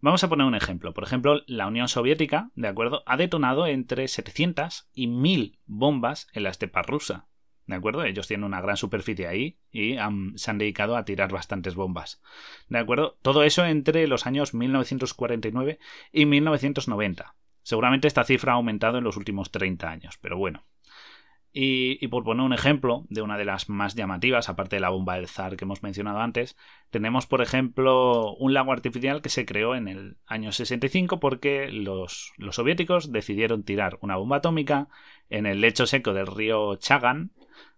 Vamos 0.00 0.22
a 0.22 0.28
poner 0.28 0.46
un 0.46 0.54
ejemplo. 0.54 0.94
Por 0.94 1.02
ejemplo, 1.02 1.42
la 1.46 1.66
Unión 1.66 1.88
Soviética, 1.88 2.50
¿de 2.54 2.68
acuerdo? 2.68 3.02
Ha 3.06 3.16
detonado 3.16 3.66
entre 3.66 4.06
700 4.06 4.88
y 4.94 5.08
1000 5.08 5.58
bombas 5.66 6.28
en 6.32 6.44
la 6.44 6.50
estepa 6.50 6.82
rusa. 6.82 7.26
¿De 7.66 7.74
acuerdo? 7.74 8.04
Ellos 8.04 8.28
tienen 8.28 8.44
una 8.44 8.60
gran 8.60 8.76
superficie 8.76 9.26
ahí 9.26 9.58
y 9.70 9.96
se 10.36 10.50
han 10.50 10.58
dedicado 10.58 10.96
a 10.96 11.04
tirar 11.04 11.32
bastantes 11.32 11.74
bombas. 11.74 12.22
¿De 12.68 12.78
acuerdo? 12.78 13.18
Todo 13.22 13.42
eso 13.42 13.64
entre 13.66 14.06
los 14.06 14.26
años 14.26 14.54
1949 14.54 15.78
y 16.12 16.26
1990. 16.26 17.34
Seguramente 17.62 18.08
esta 18.08 18.24
cifra 18.24 18.52
ha 18.52 18.56
aumentado 18.56 18.98
en 18.98 19.04
los 19.04 19.16
últimos 19.16 19.50
30 19.50 19.90
años, 19.90 20.18
pero 20.22 20.38
bueno. 20.38 20.64
Y, 21.52 22.06
por 22.08 22.24
poner 22.24 22.44
un 22.44 22.52
ejemplo 22.52 23.06
de 23.08 23.22
una 23.22 23.38
de 23.38 23.44
las 23.44 23.68
más 23.68 23.94
llamativas, 23.94 24.48
aparte 24.48 24.76
de 24.76 24.80
la 24.80 24.90
bomba 24.90 25.16
del 25.16 25.28
zar 25.28 25.56
que 25.56 25.64
hemos 25.64 25.82
mencionado 25.82 26.20
antes, 26.20 26.56
tenemos, 26.90 27.26
por 27.26 27.40
ejemplo, 27.40 28.34
un 28.34 28.52
lago 28.54 28.72
artificial 28.72 29.22
que 29.22 29.30
se 29.30 29.46
creó 29.46 29.74
en 29.74 29.88
el 29.88 30.16
año 30.26 30.52
65 30.52 31.20
porque 31.20 31.70
los, 31.72 32.32
los 32.36 32.56
soviéticos 32.56 33.12
decidieron 33.12 33.64
tirar 33.64 33.98
una 34.02 34.16
bomba 34.16 34.36
atómica 34.36 34.88
en 35.30 35.46
el 35.46 35.60
lecho 35.60 35.86
seco 35.86 36.12
del 36.12 36.26
río 36.26 36.76
Chagan, 36.76 37.32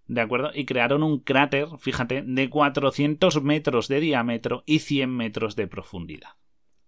¿de 0.09 0.21
acuerdo? 0.21 0.51
Y 0.53 0.65
crearon 0.65 1.05
un 1.05 1.21
cráter, 1.21 1.69
fíjate, 1.79 2.23
de 2.23 2.51
400 2.51 3.43
metros 3.43 3.87
de 3.87 4.01
diámetro 4.01 4.65
y 4.67 4.81
100 4.81 5.17
metros 5.17 5.55
de 5.55 5.69
profundidad. 5.69 6.31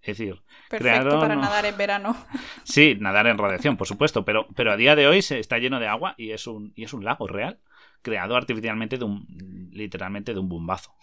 Es 0.03 0.19
decir, 0.19 0.43
Perfecto 0.69 1.09
Crearon- 1.11 1.21
para 1.21 1.37
nadar 1.37 1.65
en 1.65 1.77
verano. 1.77 2.17
sí, 2.65 2.97
nadar 2.99 3.27
en 3.29 3.39
radiación, 3.39 3.77
por 3.77 3.87
supuesto, 3.87 4.25
pero, 4.25 4.49
pero 4.57 4.73
a 4.73 4.77
día 4.77 4.97
de 4.97 5.07
hoy 5.07 5.23
se 5.23 5.39
está 5.39 5.59
lleno 5.59 5.79
de 5.81 5.87
agua 5.87 6.15
y 6.19 6.33
es 6.33 6.47
un, 6.47 6.73
y 6.75 6.85
es 6.85 6.93
un 6.93 7.05
lago 7.05 7.27
real, 7.29 7.61
creado 8.03 8.35
artificialmente 8.37 8.99
de 8.99 9.05
un, 9.05 9.27
literalmente 9.73 10.35
de 10.35 10.41
un 10.41 10.49
bombazo. 10.49 10.95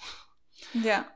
ya. 0.73 1.15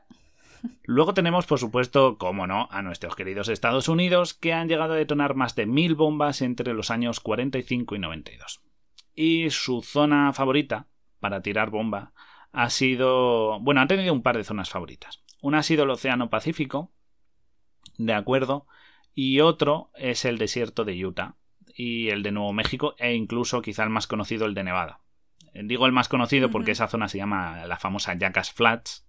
Luego 0.84 1.12
tenemos, 1.12 1.44
por 1.44 1.58
supuesto, 1.58 2.16
como 2.16 2.46
no, 2.46 2.68
a 2.70 2.80
nuestros 2.80 3.14
queridos 3.16 3.48
Estados 3.50 3.86
Unidos, 3.88 4.32
que 4.32 4.54
han 4.54 4.66
llegado 4.66 4.94
a 4.94 4.96
detonar 4.96 5.34
más 5.34 5.54
de 5.54 5.66
mil 5.66 5.94
bombas 5.94 6.40
entre 6.40 6.72
los 6.72 6.90
años 6.90 7.20
45 7.20 7.94
y 7.96 7.98
92. 7.98 8.62
Y 9.14 9.50
su 9.50 9.82
zona 9.82 10.32
favorita 10.32 10.86
para 11.20 11.42
tirar 11.42 11.68
bomba 11.68 12.12
ha 12.50 12.70
sido... 12.70 13.60
Bueno, 13.60 13.82
han 13.82 13.88
tenido 13.88 14.14
un 14.14 14.22
par 14.22 14.38
de 14.38 14.44
zonas 14.44 14.70
favoritas. 14.70 15.22
Una 15.42 15.58
ha 15.58 15.62
sido 15.62 15.84
el 15.84 15.90
Océano 15.90 16.30
Pacífico, 16.30 16.92
de 17.98 18.14
acuerdo, 18.14 18.66
y 19.14 19.40
otro 19.40 19.90
es 19.94 20.24
el 20.24 20.38
desierto 20.38 20.84
de 20.84 21.04
Utah 21.04 21.36
y 21.76 22.08
el 22.08 22.22
de 22.22 22.32
Nuevo 22.32 22.52
México 22.52 22.94
e 22.98 23.14
incluso 23.14 23.62
quizá 23.62 23.84
el 23.84 23.90
más 23.90 24.06
conocido, 24.06 24.46
el 24.46 24.54
de 24.54 24.64
Nevada. 24.64 25.00
Digo 25.54 25.86
el 25.86 25.92
más 25.92 26.08
conocido 26.08 26.50
porque 26.50 26.72
esa 26.72 26.88
zona 26.88 27.08
se 27.08 27.18
llama 27.18 27.66
la 27.66 27.78
famosa 27.78 28.14
Jackass 28.14 28.52
Flats, 28.52 29.06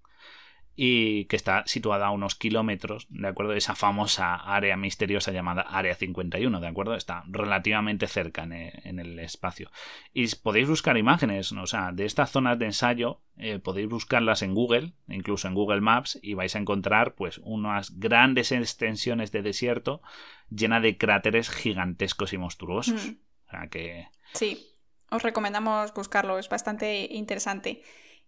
y 0.76 1.26
que 1.26 1.36
está 1.38 1.64
situada 1.66 2.08
a 2.08 2.12
unos 2.12 2.36
kilómetros, 2.36 3.08
¿de 3.10 3.28
acuerdo? 3.28 3.54
Esa 3.54 3.76
famosa 3.76 4.36
área 4.36 4.76
misteriosa 4.76 5.32
llamada 5.32 5.62
Área 5.62 5.96
51, 5.96 6.60
¿de 6.60 6.68
acuerdo? 6.68 6.96
Está 6.96 7.24
relativamente 7.28 8.08
cerca 8.08 8.44
en 8.44 8.54
e- 8.54 8.82
en 8.84 9.00
el, 9.00 9.20
espacio. 9.20 9.72
Y 10.14 10.28
podéis 10.36 10.68
buscar 10.68 10.98
imágenes, 10.98 11.52
o 11.52 11.66
sea, 11.66 11.92
de 11.94 12.06
estas 12.06 12.32
zonas 12.32 12.60
de 12.60 12.66
ensayo, 12.66 13.22
eh, 13.38 13.60
podéis 13.60 13.88
buscarlas 13.88 14.42
en 14.42 14.54
Google, 14.54 14.94
incluso 15.08 15.48
en 15.48 15.54
Google 15.54 15.82
Maps, 15.82 16.20
y 16.22 16.34
vais 16.34 16.56
a 16.56 16.60
encontrar, 16.60 17.16
pues, 17.16 17.40
unas 17.44 17.98
grandes 17.98 18.52
extensiones 18.52 19.32
de 19.32 19.42
desierto 19.42 20.02
llena 20.50 20.82
de 20.82 20.98
cráteres 20.98 21.50
gigantescos 21.50 22.34
y 22.34 22.38
monstruosos. 22.38 23.08
Mm. 23.08 23.16
O 23.48 23.50
sea 23.50 23.68
que... 23.70 24.08
Sí, 24.34 24.68
os 25.10 25.24
recomendamos 25.24 25.94
buscarlo, 25.94 26.38
es 26.38 26.50
bastante 26.50 27.08
interesante. 27.12 27.82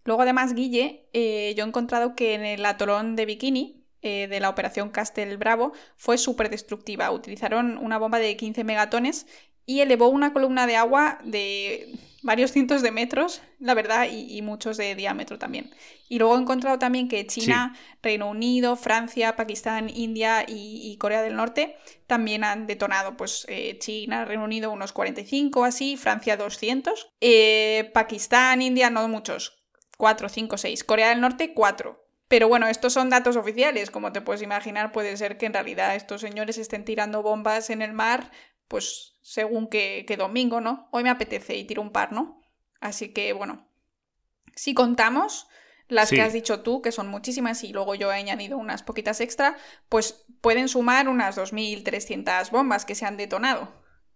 Luego, 0.08 0.22
además, 0.22 0.54
Guille, 0.54 1.10
eh, 1.12 1.54
yo 1.58 1.66
he 1.66 1.68
encontrado 1.68 2.16
que 2.16 2.34
en 2.34 2.46
el 2.46 2.66
atolón 2.66 3.18
de 3.18 3.26
Bikini 3.26 3.84
eh, 4.02 4.28
de 4.30 4.40
la 4.40 4.48
operación 4.48 4.90
Castel 4.90 5.36
Bravo 5.36 5.74
fue 5.98 6.18
súper 6.18 6.50
destructiva. 6.50 7.12
Utilizaron 7.12 7.78
una 7.78 7.98
bomba 7.98 8.18
de 8.18 8.38
15 8.38 8.64
megatones 8.64 9.28
y 9.66 9.82
elevó 9.82 10.08
una 10.08 10.32
columna 10.32 10.66
de 10.66 10.78
agua 10.78 11.20
de 11.26 12.00
varios 12.22 12.52
cientos 12.52 12.82
de 12.82 12.92
metros, 12.92 13.42
la 13.60 13.74
verdad, 13.74 14.08
y, 14.10 14.34
y 14.34 14.42
muchos 14.42 14.78
de 14.78 14.96
diámetro 14.96 15.38
también. 15.38 15.72
Y 16.08 16.20
luego 16.20 16.38
he 16.38 16.42
encontrado 16.42 16.80
también 16.80 17.10
que 17.10 17.28
China, 17.28 17.76
Reino 18.02 18.30
Unido, 18.30 18.78
Francia, 18.78 19.36
Pakistán, 19.36 19.90
India 19.94 20.46
y, 20.48 20.90
y 20.90 20.98
Corea 20.98 21.22
del 21.22 21.36
Norte 21.36 21.76
también 22.06 22.46
han 22.46 22.66
detonado, 22.66 23.18
pues 23.18 23.46
eh, 23.50 23.78
China, 23.80 24.24
Reino 24.24 24.46
Unido 24.46 24.72
unos 24.72 24.94
45 24.94 25.66
así, 25.66 25.98
Francia 25.98 26.38
200, 26.38 27.10
eh, 27.20 27.92
Pakistán, 27.94 28.62
India 28.62 28.90
no 28.90 29.06
muchos, 29.10 29.57
4, 29.98 30.30
5, 30.30 30.58
6, 30.58 30.84
Corea 30.84 31.10
del 31.10 31.22
Norte 31.22 31.54
4. 31.54 32.04
Pero 32.28 32.48
bueno, 32.48 32.68
estos 32.68 32.94
son 32.94 33.10
datos 33.10 33.36
oficiales, 33.36 33.90
como 33.90 34.12
te 34.12 34.22
puedes 34.22 34.42
imaginar, 34.42 34.92
puede 34.92 35.16
ser 35.18 35.38
que 35.38 35.46
en 35.46 35.54
realidad 35.54 35.96
estos 35.96 36.22
señores 36.22 36.58
estén 36.58 36.84
tirando 36.84 37.24
bombas 37.24 37.70
en 37.70 37.82
el 37.82 37.94
mar, 37.94 38.32
pues 38.68 39.18
según 39.22 39.68
que, 39.68 40.06
que 40.08 40.18
domingo, 40.18 40.60
¿no? 40.60 40.90
Hoy 40.92 41.04
me 41.04 41.10
apetece 41.10 41.56
y 41.56 41.64
tiro 41.64 41.82
un 41.82 41.92
par, 41.92 42.12
¿no? 42.12 42.42
Así 42.82 43.14
que 43.14 43.32
bueno, 43.34 43.68
si 44.56 44.74
contamos, 44.74 45.48
las 45.88 46.10
que 46.10 46.22
has 46.22 46.34
dicho 46.34 46.62
tú, 46.62 46.82
que 46.82 46.92
son 46.92 47.08
muchísimas, 47.08 47.64
y 47.64 47.72
luego 47.72 47.96
yo 47.96 48.12
he 48.12 48.16
añadido 48.16 48.58
unas 48.58 48.84
poquitas 48.84 49.22
extra, 49.22 49.56
pues 49.88 50.26
pueden 50.42 50.68
sumar 50.68 51.08
unas 51.08 51.38
2.300 51.38 52.52
bombas 52.52 52.84
que 52.84 52.96
se 52.96 53.06
han 53.06 53.16
detonado. 53.16 53.72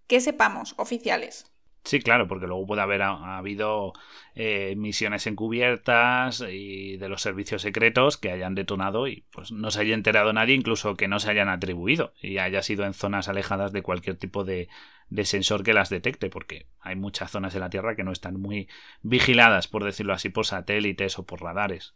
Que 0.08 0.20
sepamos, 0.20 0.74
oficiales. 0.78 1.46
Sí, 1.84 2.00
claro, 2.00 2.28
porque 2.28 2.46
luego 2.46 2.68
puede 2.68 2.82
haber 2.84 3.02
habido 3.02 3.94
eh, 4.36 4.76
misiones 4.78 5.26
encubiertas 5.26 6.44
y 6.48 6.98
de 6.98 7.10
los 7.10 7.24
servicios 7.24 7.64
secretos 7.64 8.18
que 8.18 8.32
hayan 8.32 8.54
detonado 8.54 9.08
y 9.08 9.26
pues 9.32 9.52
no 9.52 9.72
se 9.72 9.82
haya 9.82 9.96
enterado 9.96 10.32
nadie, 10.32 10.54
incluso 10.54 10.96
que 10.96 11.08
no 11.08 11.20
se 11.20 11.32
hayan 11.32 11.50
atribuido 11.50 12.14
y 12.22 12.38
haya 12.38 12.62
sido 12.62 12.86
en 12.86 12.94
zonas 12.94 13.30
alejadas 13.30 13.72
de 13.72 13.82
cualquier 13.82 14.16
tipo 14.18 14.44
de, 14.44 14.70
de 15.10 15.26
sensor 15.26 15.64
que 15.64 15.74
las 15.74 15.90
detecte, 15.90 16.30
porque 16.30 16.68
hay 16.82 16.96
muchas 16.96 17.32
zonas 17.32 17.52
de 17.54 17.60
la 17.60 17.72
Tierra 17.72 17.96
que 17.96 18.04
no 18.04 18.12
están 18.12 18.40
muy 18.40 18.70
vigiladas, 19.02 19.68
por 19.68 19.84
decirlo 19.84 20.14
así, 20.14 20.30
por 20.30 20.46
satélites 20.46 21.18
o 21.18 21.26
por 21.26 21.42
radares. 21.42 21.96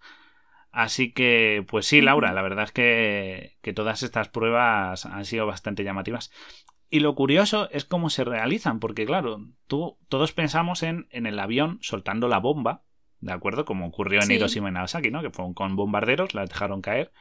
Así 0.71 1.13
que, 1.13 1.65
pues 1.69 1.85
sí, 1.87 2.01
Laura, 2.01 2.33
la 2.33 2.41
verdad 2.41 2.65
es 2.65 2.71
que, 2.73 3.57
que 3.61 3.73
todas 3.73 4.03
estas 4.03 4.29
pruebas 4.29 5.05
han 5.05 5.25
sido 5.25 5.47
bastante 5.47 5.83
llamativas. 5.85 6.31
Y 6.89 6.99
lo 6.99 7.15
curioso 7.15 7.69
es 7.71 7.85
cómo 7.85 8.09
se 8.09 8.23
realizan, 8.23 8.79
porque 8.79 9.05
claro, 9.05 9.39
tú, 9.67 9.97
todos 10.07 10.33
pensamos 10.33 10.83
en, 10.83 11.07
en 11.11 11.25
el 11.25 11.39
avión 11.39 11.79
soltando 11.81 12.27
la 12.27 12.39
bomba, 12.39 12.83
¿de 13.19 13.33
acuerdo? 13.33 13.65
Como 13.65 13.87
ocurrió 13.87 14.21
en 14.21 14.31
Hiroshima 14.31 14.69
y 14.69 14.71
Nagasaki, 14.71 15.09
¿no? 15.09 15.21
Que 15.21 15.31
fueron 15.31 15.53
con 15.53 15.75
bombarderos, 15.75 16.33
las 16.33 16.49
dejaron 16.49 16.81
caer. 16.81 17.11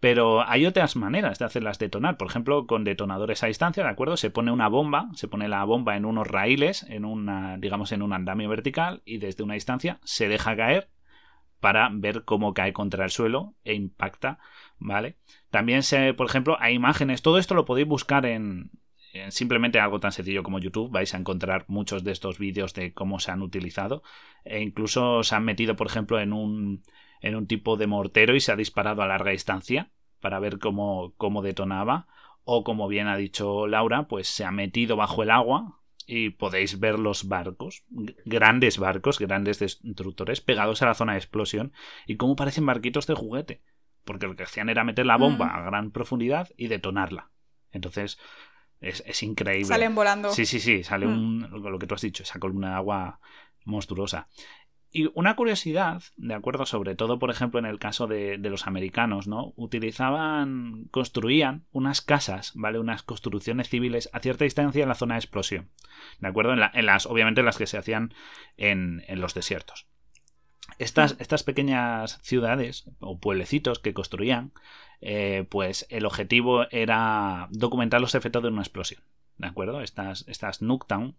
Pero 0.00 0.48
hay 0.48 0.64
otras 0.64 0.94
maneras 0.94 1.38
de 1.38 1.44
hacerlas 1.44 1.78
detonar. 1.78 2.16
Por 2.16 2.28
ejemplo, 2.28 2.66
con 2.66 2.84
detonadores 2.84 3.42
a 3.42 3.48
distancia, 3.48 3.82
¿de 3.82 3.90
acuerdo? 3.90 4.16
Se 4.16 4.30
pone 4.30 4.52
una 4.52 4.68
bomba, 4.68 5.08
se 5.14 5.26
pone 5.26 5.48
la 5.48 5.64
bomba 5.64 5.96
en 5.96 6.04
unos 6.04 6.28
raíles, 6.28 6.84
en 6.84 7.04
una, 7.04 7.58
digamos, 7.58 7.90
en 7.92 8.02
un 8.02 8.12
andamio 8.12 8.48
vertical, 8.48 9.02
y 9.04 9.18
desde 9.18 9.42
una 9.42 9.54
distancia 9.54 9.98
se 10.04 10.28
deja 10.28 10.56
caer 10.56 10.88
para 11.60 11.88
ver 11.92 12.24
cómo 12.24 12.54
cae 12.54 12.72
contra 12.72 13.04
el 13.04 13.10
suelo 13.10 13.54
e 13.64 13.74
impacta, 13.74 14.38
¿vale? 14.78 15.16
También 15.50 15.82
se, 15.82 16.14
por 16.14 16.26
ejemplo, 16.26 16.56
hay 16.60 16.74
imágenes, 16.74 17.22
todo 17.22 17.38
esto 17.38 17.54
lo 17.54 17.64
podéis 17.64 17.88
buscar 17.88 18.26
en, 18.26 18.70
simplemente 19.30 19.80
algo 19.80 20.00
tan 20.00 20.12
sencillo 20.12 20.42
como 20.42 20.58
YouTube, 20.58 20.90
vais 20.90 21.14
a 21.14 21.18
encontrar 21.18 21.64
muchos 21.68 22.04
de 22.04 22.12
estos 22.12 22.38
vídeos 22.38 22.74
de 22.74 22.92
cómo 22.92 23.18
se 23.18 23.30
han 23.30 23.42
utilizado 23.42 24.02
e 24.44 24.60
incluso 24.60 25.22
se 25.22 25.34
han 25.34 25.44
metido, 25.44 25.76
por 25.76 25.86
ejemplo, 25.86 26.20
en 26.20 26.32
un, 26.32 26.82
en 27.20 27.34
un 27.34 27.46
tipo 27.46 27.76
de 27.76 27.86
mortero 27.86 28.34
y 28.36 28.40
se 28.40 28.52
ha 28.52 28.56
disparado 28.56 29.02
a 29.02 29.06
larga 29.06 29.30
distancia 29.30 29.90
para 30.20 30.38
ver 30.38 30.58
cómo, 30.58 31.14
cómo 31.16 31.42
detonaba 31.42 32.06
o 32.44 32.64
como 32.64 32.88
bien 32.88 33.08
ha 33.08 33.16
dicho 33.16 33.66
Laura, 33.66 34.08
pues 34.08 34.28
se 34.28 34.44
ha 34.44 34.50
metido 34.50 34.96
bajo 34.96 35.22
el 35.22 35.30
agua 35.30 35.80
y 36.06 36.30
podéis 36.30 36.80
ver 36.80 36.98
los 36.98 37.28
barcos, 37.28 37.84
grandes 38.24 38.78
barcos, 38.78 39.18
grandes 39.18 39.58
destructores 39.58 40.40
pegados 40.40 40.80
a 40.80 40.86
la 40.86 40.94
zona 40.94 41.12
de 41.12 41.18
explosión 41.18 41.72
y 42.06 42.16
cómo 42.16 42.36
parecen 42.36 42.64
barquitos 42.64 43.06
de 43.06 43.14
juguete, 43.14 43.60
porque 44.08 44.26
lo 44.26 44.36
que 44.36 44.44
hacían 44.44 44.70
era 44.70 44.84
meter 44.84 45.04
la 45.04 45.18
bomba 45.18 45.48
a 45.54 45.60
gran 45.60 45.90
profundidad 45.90 46.48
y 46.56 46.68
detonarla. 46.68 47.28
Entonces, 47.72 48.18
es, 48.80 49.22
increíble. 49.22 49.66
Salen 49.66 49.94
volando. 49.94 50.30
Sí, 50.32 50.46
sí, 50.46 50.60
sí, 50.60 50.82
sale 50.82 51.06
un, 51.06 51.46
lo 51.50 51.78
que 51.78 51.86
tú 51.86 51.94
has 51.94 52.00
dicho, 52.00 52.22
esa 52.22 52.38
columna 52.38 52.70
de 52.70 52.74
agua 52.76 53.20
monstruosa. 53.66 54.28
Y 54.90 55.10
una 55.12 55.36
curiosidad, 55.36 56.02
de 56.16 56.32
acuerdo, 56.32 56.64
sobre 56.64 56.94
todo, 56.94 57.18
por 57.18 57.30
ejemplo, 57.30 57.60
en 57.60 57.66
el 57.66 57.78
caso 57.78 58.06
de, 58.06 58.38
los 58.38 58.66
americanos, 58.66 59.28
¿no? 59.28 59.52
Utilizaban, 59.56 60.86
construían 60.90 61.66
unas 61.70 62.00
casas, 62.00 62.52
¿vale? 62.54 62.78
Unas 62.78 63.02
construcciones 63.02 63.68
civiles 63.68 64.08
a 64.14 64.20
cierta 64.20 64.44
distancia 64.44 64.82
en 64.82 64.88
la 64.88 64.94
zona 64.94 65.16
de 65.16 65.20
explosión. 65.20 65.68
¿De 66.18 66.28
acuerdo? 66.28 66.54
En, 66.54 66.86
las, 66.86 67.04
obviamente, 67.04 67.42
las 67.42 67.58
que 67.58 67.66
se 67.66 67.76
hacían 67.76 68.14
en, 68.56 69.04
en 69.06 69.20
los 69.20 69.34
desiertos. 69.34 69.86
Estas, 70.78 71.16
estas, 71.18 71.42
pequeñas 71.42 72.18
ciudades 72.22 72.84
o 73.00 73.18
pueblecitos 73.18 73.78
que 73.78 73.94
construían, 73.94 74.52
eh, 75.00 75.46
pues 75.50 75.86
el 75.90 76.04
objetivo 76.04 76.66
era 76.70 77.48
documentar 77.50 78.00
los 78.00 78.14
efectos 78.14 78.42
de 78.42 78.50
una 78.50 78.62
explosión. 78.62 79.02
¿De 79.38 79.46
acuerdo? 79.46 79.80
Estas, 79.80 80.24
estas 80.28 80.62
Nuketown 80.62 81.16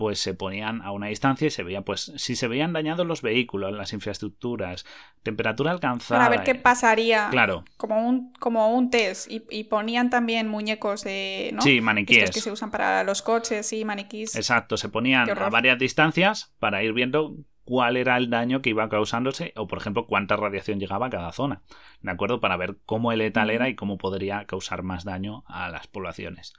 pues 0.00 0.18
se 0.18 0.32
ponían 0.32 0.80
a 0.80 0.92
una 0.92 1.08
distancia 1.08 1.48
y 1.48 1.50
se 1.50 1.62
veía, 1.62 1.82
pues, 1.82 2.10
si 2.16 2.34
se 2.34 2.48
veían 2.48 2.72
dañados 2.72 3.06
los 3.06 3.20
vehículos, 3.20 3.70
las 3.74 3.92
infraestructuras, 3.92 4.86
temperatura 5.22 5.72
alcanzada. 5.72 6.20
Para 6.20 6.36
ver 6.38 6.42
qué 6.42 6.54
pasaría. 6.54 7.28
Claro. 7.30 7.66
Como 7.76 8.08
un, 8.08 8.32
como 8.40 8.74
un 8.74 8.88
test. 8.88 9.30
Y, 9.30 9.64
ponían 9.64 10.08
también 10.08 10.48
muñecos 10.48 11.04
de. 11.04 11.50
¿no? 11.52 11.60
Sí, 11.60 11.82
maniquíes. 11.82 12.30
que 12.30 12.40
se 12.40 12.50
usan 12.50 12.70
para 12.70 13.04
los 13.04 13.20
coches 13.20 13.74
y 13.74 13.84
maniquíes. 13.84 14.36
Exacto, 14.36 14.78
se 14.78 14.88
ponían 14.88 15.28
a 15.28 15.50
varias 15.50 15.78
distancias 15.78 16.54
para 16.58 16.82
ir 16.82 16.94
viendo 16.94 17.36
cuál 17.70 17.96
era 17.96 18.16
el 18.16 18.30
daño 18.30 18.62
que 18.62 18.70
iba 18.70 18.88
causándose 18.88 19.52
o, 19.54 19.68
por 19.68 19.78
ejemplo, 19.78 20.08
cuánta 20.08 20.34
radiación 20.34 20.80
llegaba 20.80 21.06
a 21.06 21.10
cada 21.10 21.30
zona. 21.30 21.62
¿De 22.02 22.10
acuerdo? 22.10 22.40
Para 22.40 22.56
ver 22.56 22.78
cómo 22.84 23.12
el 23.12 23.20
letal 23.20 23.48
era 23.48 23.68
y 23.68 23.76
cómo 23.76 23.96
podría 23.96 24.44
causar 24.46 24.82
más 24.82 25.04
daño 25.04 25.44
a 25.46 25.70
las 25.70 25.86
poblaciones. 25.86 26.52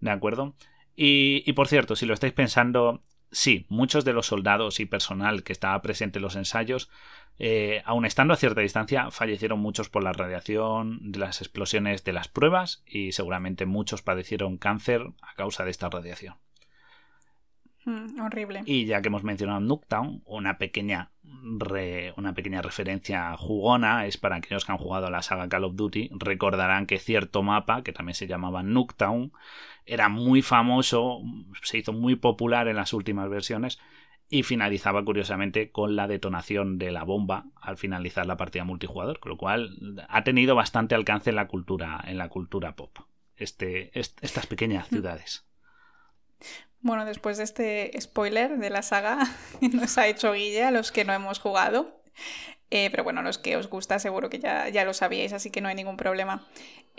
¿De 0.00 0.10
acuerdo? 0.10 0.56
Y, 0.96 1.52
por 1.52 1.68
cierto, 1.68 1.96
si 1.96 2.06
lo 2.06 2.14
estáis 2.14 2.32
pensando, 2.32 3.02
sí, 3.30 3.66
muchos 3.68 4.06
de 4.06 4.14
los 4.14 4.24
soldados 4.24 4.80
y 4.80 4.86
personal 4.86 5.42
que 5.42 5.52
estaba 5.52 5.82
presente 5.82 6.18
en 6.18 6.22
los 6.22 6.34
ensayos, 6.34 6.88
eh, 7.38 7.82
aun 7.84 8.06
estando 8.06 8.32
a 8.32 8.38
cierta 8.38 8.62
distancia, 8.62 9.10
fallecieron 9.10 9.58
muchos 9.58 9.90
por 9.90 10.02
la 10.02 10.14
radiación 10.14 11.12
de 11.12 11.18
las 11.18 11.42
explosiones 11.42 12.04
de 12.04 12.14
las 12.14 12.28
pruebas 12.28 12.82
y 12.86 13.12
seguramente 13.12 13.66
muchos 13.66 14.00
padecieron 14.00 14.56
cáncer 14.56 15.02
a 15.20 15.34
causa 15.34 15.66
de 15.66 15.72
esta 15.72 15.90
radiación. 15.90 16.36
Mm, 17.84 18.20
horrible. 18.20 18.62
Y 18.64 18.86
ya 18.86 19.02
que 19.02 19.08
hemos 19.08 19.24
mencionado 19.24 19.60
Nuketown, 19.60 20.22
una 20.24 20.58
pequeña, 20.58 21.10
una 22.16 22.34
pequeña 22.34 22.62
referencia 22.62 23.36
jugona 23.36 24.06
es 24.06 24.16
para 24.16 24.36
aquellos 24.36 24.64
que 24.64 24.72
han 24.72 24.78
jugado 24.78 25.06
a 25.06 25.10
la 25.10 25.22
saga 25.22 25.48
Call 25.48 25.64
of 25.64 25.76
Duty, 25.76 26.10
recordarán 26.12 26.86
que 26.86 26.98
cierto 26.98 27.42
mapa, 27.42 27.82
que 27.82 27.92
también 27.92 28.14
se 28.14 28.26
llamaba 28.26 28.62
Nuketown, 28.62 29.32
era 29.86 30.08
muy 30.08 30.42
famoso, 30.42 31.20
se 31.62 31.78
hizo 31.78 31.92
muy 31.92 32.16
popular 32.16 32.68
en 32.68 32.76
las 32.76 32.92
últimas 32.92 33.28
versiones 33.28 33.78
y 34.30 34.42
finalizaba 34.42 35.04
curiosamente 35.04 35.70
con 35.70 35.96
la 35.96 36.08
detonación 36.08 36.78
de 36.78 36.90
la 36.90 37.04
bomba 37.04 37.46
al 37.60 37.76
finalizar 37.76 38.26
la 38.26 38.36
partida 38.36 38.64
multijugador, 38.64 39.20
con 39.20 39.30
lo 39.30 39.36
cual 39.36 39.76
ha 40.08 40.24
tenido 40.24 40.54
bastante 40.54 40.94
alcance 40.94 41.30
en 41.30 41.36
la 41.36 41.48
cultura, 41.48 42.02
en 42.06 42.18
la 42.18 42.28
cultura 42.28 42.74
pop. 42.74 42.98
Este, 43.36 43.90
estas 43.98 44.46
pequeñas 44.46 44.88
ciudades. 44.88 45.46
Bueno, 46.84 47.06
después 47.06 47.38
de 47.38 47.44
este 47.44 47.98
spoiler 47.98 48.58
de 48.58 48.68
la 48.68 48.82
saga 48.82 49.18
nos 49.72 49.96
ha 49.96 50.06
hecho 50.06 50.34
Guille 50.34 50.64
a 50.64 50.70
los 50.70 50.92
que 50.92 51.06
no 51.06 51.14
hemos 51.14 51.38
jugado. 51.38 51.98
Eh, 52.70 52.90
pero 52.90 53.04
bueno, 53.04 53.22
los 53.22 53.38
que 53.38 53.56
os 53.56 53.70
gusta 53.70 53.98
seguro 53.98 54.28
que 54.28 54.38
ya, 54.38 54.68
ya, 54.68 54.84
lo 54.84 54.92
sabíais, 54.92 55.32
así 55.32 55.48
que 55.48 55.62
no 55.62 55.68
hay 55.68 55.74
ningún 55.74 55.96
problema. 55.96 56.46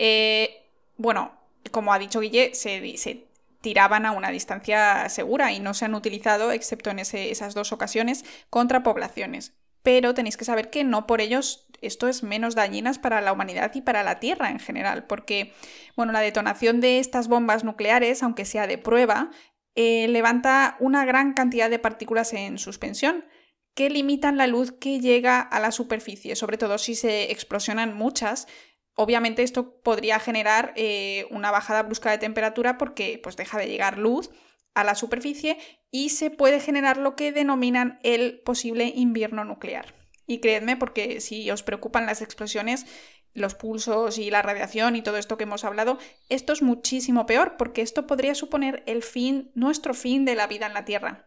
Eh, 0.00 0.64
bueno, 0.96 1.30
como 1.70 1.92
ha 1.92 2.00
dicho 2.00 2.18
Guille, 2.18 2.52
se, 2.56 3.26
tiraban 3.60 4.06
a 4.06 4.10
una 4.10 4.30
distancia 4.30 5.08
segura 5.08 5.52
y 5.52 5.60
no 5.60 5.72
se 5.72 5.84
han 5.84 5.94
utilizado, 5.94 6.50
excepto 6.50 6.90
en 6.90 6.98
esas 6.98 7.54
dos 7.54 7.70
ocasiones, 7.72 8.24
contra 8.50 8.82
poblaciones. 8.82 9.54
Pero 9.84 10.14
tenéis 10.14 10.36
que 10.36 10.44
saber 10.44 10.68
que 10.68 10.82
no 10.82 11.06
por 11.06 11.20
ellos 11.20 11.68
esto 11.80 12.08
es 12.08 12.24
menos 12.24 12.56
dañinas 12.56 12.98
para 12.98 13.20
la 13.20 13.32
humanidad 13.32 13.72
y 13.76 13.82
para 13.82 14.02
la 14.02 14.18
Tierra 14.18 14.50
en 14.50 14.58
general, 14.58 15.04
porque 15.04 15.52
bueno, 15.94 16.12
la 16.12 16.20
detonación 16.20 16.80
de 16.80 16.98
estas 16.98 17.28
bombas 17.28 17.62
nucleares, 17.62 18.24
aunque 18.24 18.44
sea 18.44 18.66
de 18.66 18.78
prueba, 18.78 19.30
eh, 19.76 20.08
levanta 20.08 20.76
una 20.80 21.04
gran 21.04 21.34
cantidad 21.34 21.70
de 21.70 21.78
partículas 21.78 22.32
en 22.32 22.58
suspensión 22.58 23.24
que 23.74 23.90
limitan 23.90 24.38
la 24.38 24.46
luz 24.46 24.72
que 24.72 25.00
llega 25.00 25.38
a 25.38 25.60
la 25.60 25.70
superficie, 25.70 26.34
sobre 26.34 26.56
todo 26.56 26.78
si 26.78 26.94
se 26.94 27.30
explosionan 27.30 27.94
muchas. 27.94 28.48
Obviamente 28.94 29.42
esto 29.42 29.78
podría 29.82 30.18
generar 30.18 30.72
eh, 30.76 31.26
una 31.30 31.50
bajada 31.50 31.82
brusca 31.82 32.10
de 32.10 32.16
temperatura 32.16 32.78
porque 32.78 33.20
pues, 33.22 33.36
deja 33.36 33.58
de 33.58 33.68
llegar 33.68 33.98
luz 33.98 34.30
a 34.72 34.82
la 34.82 34.94
superficie 34.94 35.58
y 35.90 36.08
se 36.08 36.30
puede 36.30 36.58
generar 36.58 36.96
lo 36.96 37.14
que 37.14 37.32
denominan 37.32 37.98
el 38.02 38.40
posible 38.40 38.92
invierno 38.96 39.44
nuclear. 39.44 39.94
Y 40.26 40.40
creedme, 40.40 40.78
porque 40.78 41.20
si 41.20 41.50
os 41.50 41.62
preocupan 41.62 42.06
las 42.06 42.22
explosiones, 42.22 42.86
los 43.36 43.54
pulsos 43.54 44.18
y 44.18 44.30
la 44.30 44.42
radiación 44.42 44.96
y 44.96 45.02
todo 45.02 45.18
esto 45.18 45.36
que 45.36 45.44
hemos 45.44 45.64
hablado, 45.64 45.98
esto 46.28 46.52
es 46.52 46.62
muchísimo 46.62 47.26
peor 47.26 47.56
porque 47.56 47.82
esto 47.82 48.06
podría 48.06 48.34
suponer 48.34 48.82
el 48.86 49.02
fin, 49.02 49.50
nuestro 49.54 49.94
fin 49.94 50.24
de 50.24 50.34
la 50.34 50.46
vida 50.46 50.66
en 50.66 50.74
la 50.74 50.84
Tierra. 50.84 51.26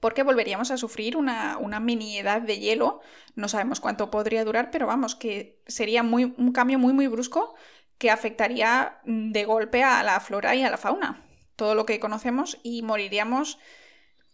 Porque 0.00 0.22
volveríamos 0.22 0.70
a 0.70 0.78
sufrir 0.78 1.16
una, 1.16 1.58
mini 1.80 2.18
edad 2.18 2.40
de 2.40 2.58
hielo, 2.58 3.00
no 3.34 3.48
sabemos 3.48 3.80
cuánto 3.80 4.10
podría 4.10 4.44
durar, 4.44 4.70
pero 4.70 4.86
vamos, 4.86 5.14
que 5.14 5.62
sería 5.66 6.02
muy, 6.02 6.34
un 6.38 6.52
cambio 6.52 6.78
muy 6.78 6.94
muy 6.94 7.06
brusco 7.06 7.54
que 7.98 8.10
afectaría 8.10 8.98
de 9.04 9.44
golpe 9.44 9.82
a 9.82 10.02
la 10.02 10.18
flora 10.20 10.54
y 10.54 10.62
a 10.62 10.70
la 10.70 10.78
fauna, 10.78 11.22
todo 11.54 11.74
lo 11.74 11.84
que 11.84 12.00
conocemos 12.00 12.58
y 12.62 12.80
moriríamos 12.80 13.58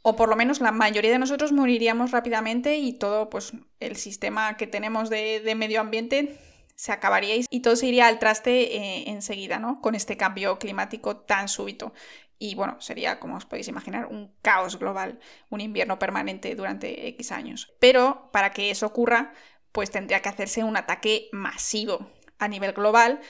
o 0.03 0.14
por 0.14 0.29
lo 0.29 0.37
menos 0.37 0.61
la 0.61 0.70
mayoría 0.70 1.11
de 1.11 1.18
nosotros 1.18 1.51
moriríamos 1.51 2.12
rápidamente 2.12 2.77
y 2.77 2.92
todo 2.92 3.29
pues 3.29 3.55
el 3.81 3.96
sistema 3.96 4.57
que 4.57 4.68
tenemos 4.68 5.11
de, 5.11 5.40
de 5.40 5.55
medio 5.57 5.81
ambiente 5.81 6.38
se 6.77 6.93
acabaría 6.93 7.35
y 7.51 7.61
todo 7.61 7.75
se 7.75 7.87
iría 7.87 8.07
al 8.07 8.19
traste 8.19 8.77
eh, 8.77 9.05
enseguida, 9.11 9.59
¿no? 9.59 9.81
Con 9.81 9.95
este 9.95 10.17
cambio 10.17 10.59
climático 10.59 11.17
tan 11.17 11.49
súbito. 11.49 11.93
y 12.39 12.55
bueno, 12.55 12.79
sería, 12.81 13.19
como 13.19 13.37
os 13.37 13.47
podéis 13.47 13.69
imaginar, 13.69 14.07
un 14.07 14.37
caos 14.43 14.79
global, 14.79 15.19
un 15.49 15.62
invierno 15.62 15.99
permanente 15.99 16.55
durante 16.55 17.09
X 17.09 17.33
años. 17.33 17.75
Pero 17.81 18.31
para 18.31 18.51
que 18.51 18.71
eso 18.71 18.87
ocurra, 18.87 19.33
pues 19.73 19.91
tendría 19.91 20.21
que 20.21 20.29
hacerse 20.29 20.62
un 20.62 20.77
ataque 20.77 21.29
masivo 21.33 22.11
a 22.39 22.49
nivel 22.49 22.73
global 22.73 23.21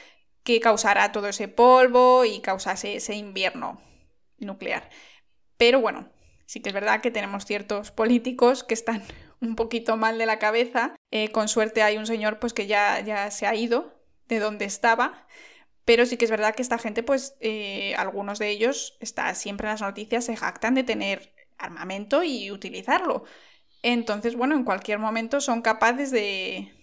que 0.42 0.60
causara 0.60 1.12
todo 1.12 1.28
ese 1.28 1.48
polvo 1.48 2.24
y 2.24 2.40
causase 2.40 2.96
ese 2.96 3.14
invierno 3.14 3.80
nuclear. 4.38 4.90
Pero 5.56 5.80
bueno, 5.80 6.08
sí 6.46 6.60
que 6.60 6.70
es 6.70 6.74
verdad 6.74 7.00
que 7.00 7.10
tenemos 7.10 7.44
ciertos 7.46 7.90
políticos 7.92 8.64
que 8.64 8.74
están 8.74 9.02
un 9.40 9.56
poquito 9.56 9.96
mal 9.96 10.18
de 10.18 10.26
la 10.26 10.38
cabeza. 10.38 10.96
Eh, 11.10 11.30
con 11.30 11.48
suerte 11.48 11.82
hay 11.82 11.96
un 11.96 12.06
señor 12.06 12.38
pues 12.38 12.52
que 12.52 12.66
ya, 12.66 13.00
ya 13.00 13.30
se 13.30 13.46
ha 13.46 13.54
ido 13.54 13.94
de 14.28 14.38
donde 14.40 14.64
estaba 14.64 15.26
pero 15.86 16.04
sí 16.04 16.16
que 16.16 16.24
es 16.26 16.32
verdad 16.32 16.54
que 16.54 16.62
esta 16.62 16.78
gente, 16.78 17.04
pues 17.04 17.36
eh, 17.40 17.94
algunos 17.96 18.40
de 18.40 18.50
ellos, 18.50 18.98
está 19.00 19.32
siempre 19.36 19.68
en 19.68 19.74
las 19.74 19.82
noticias, 19.82 20.24
se 20.24 20.36
jactan 20.36 20.74
de 20.74 20.82
tener 20.82 21.32
armamento 21.58 22.24
y 22.24 22.50
utilizarlo. 22.50 23.24
Entonces, 23.82 24.34
bueno, 24.34 24.56
en 24.56 24.64
cualquier 24.64 24.98
momento 24.98 25.40
son 25.40 25.62
capaces 25.62 26.10
de, 26.10 26.74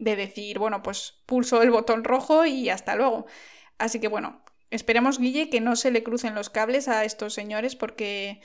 de 0.00 0.16
decir, 0.16 0.58
bueno, 0.58 0.82
pues 0.82 1.22
pulso 1.24 1.62
el 1.62 1.70
botón 1.70 2.02
rojo 2.02 2.44
y 2.44 2.68
hasta 2.68 2.96
luego. 2.96 3.26
Así 3.78 4.00
que 4.00 4.08
bueno, 4.08 4.44
esperemos, 4.70 5.20
Guille, 5.20 5.48
que 5.48 5.60
no 5.60 5.76
se 5.76 5.92
le 5.92 6.02
crucen 6.02 6.34
los 6.34 6.50
cables 6.50 6.88
a 6.88 7.04
estos 7.04 7.34
señores 7.34 7.76
porque 7.76 8.40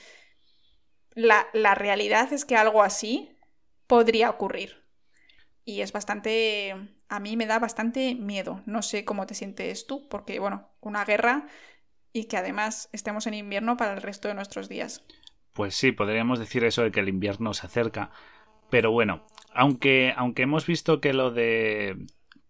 la, 1.10 1.48
la 1.52 1.74
realidad 1.74 2.32
es 2.32 2.44
que 2.44 2.56
algo 2.56 2.84
así 2.84 3.37
podría 3.88 4.30
ocurrir. 4.30 4.84
Y 5.64 5.80
es 5.80 5.92
bastante 5.92 6.76
a 7.08 7.20
mí 7.20 7.36
me 7.36 7.46
da 7.46 7.58
bastante 7.58 8.14
miedo. 8.14 8.62
No 8.66 8.82
sé 8.82 9.04
cómo 9.04 9.26
te 9.26 9.34
sientes 9.34 9.86
tú, 9.86 10.08
porque, 10.08 10.38
bueno, 10.38 10.68
una 10.80 11.04
guerra 11.04 11.46
y 12.12 12.24
que 12.24 12.36
además 12.36 12.88
estemos 12.92 13.26
en 13.26 13.34
invierno 13.34 13.76
para 13.76 13.94
el 13.94 14.02
resto 14.02 14.28
de 14.28 14.34
nuestros 14.34 14.68
días. 14.68 15.04
Pues 15.54 15.74
sí, 15.74 15.92
podríamos 15.92 16.38
decir 16.38 16.64
eso 16.64 16.82
de 16.82 16.92
que 16.92 17.00
el 17.00 17.08
invierno 17.08 17.54
se 17.54 17.66
acerca. 17.66 18.10
Pero 18.70 18.92
bueno, 18.92 19.26
aunque, 19.54 20.12
aunque 20.16 20.42
hemos 20.42 20.66
visto 20.66 21.00
que 21.00 21.12
lo 21.12 21.30
de 21.30 21.96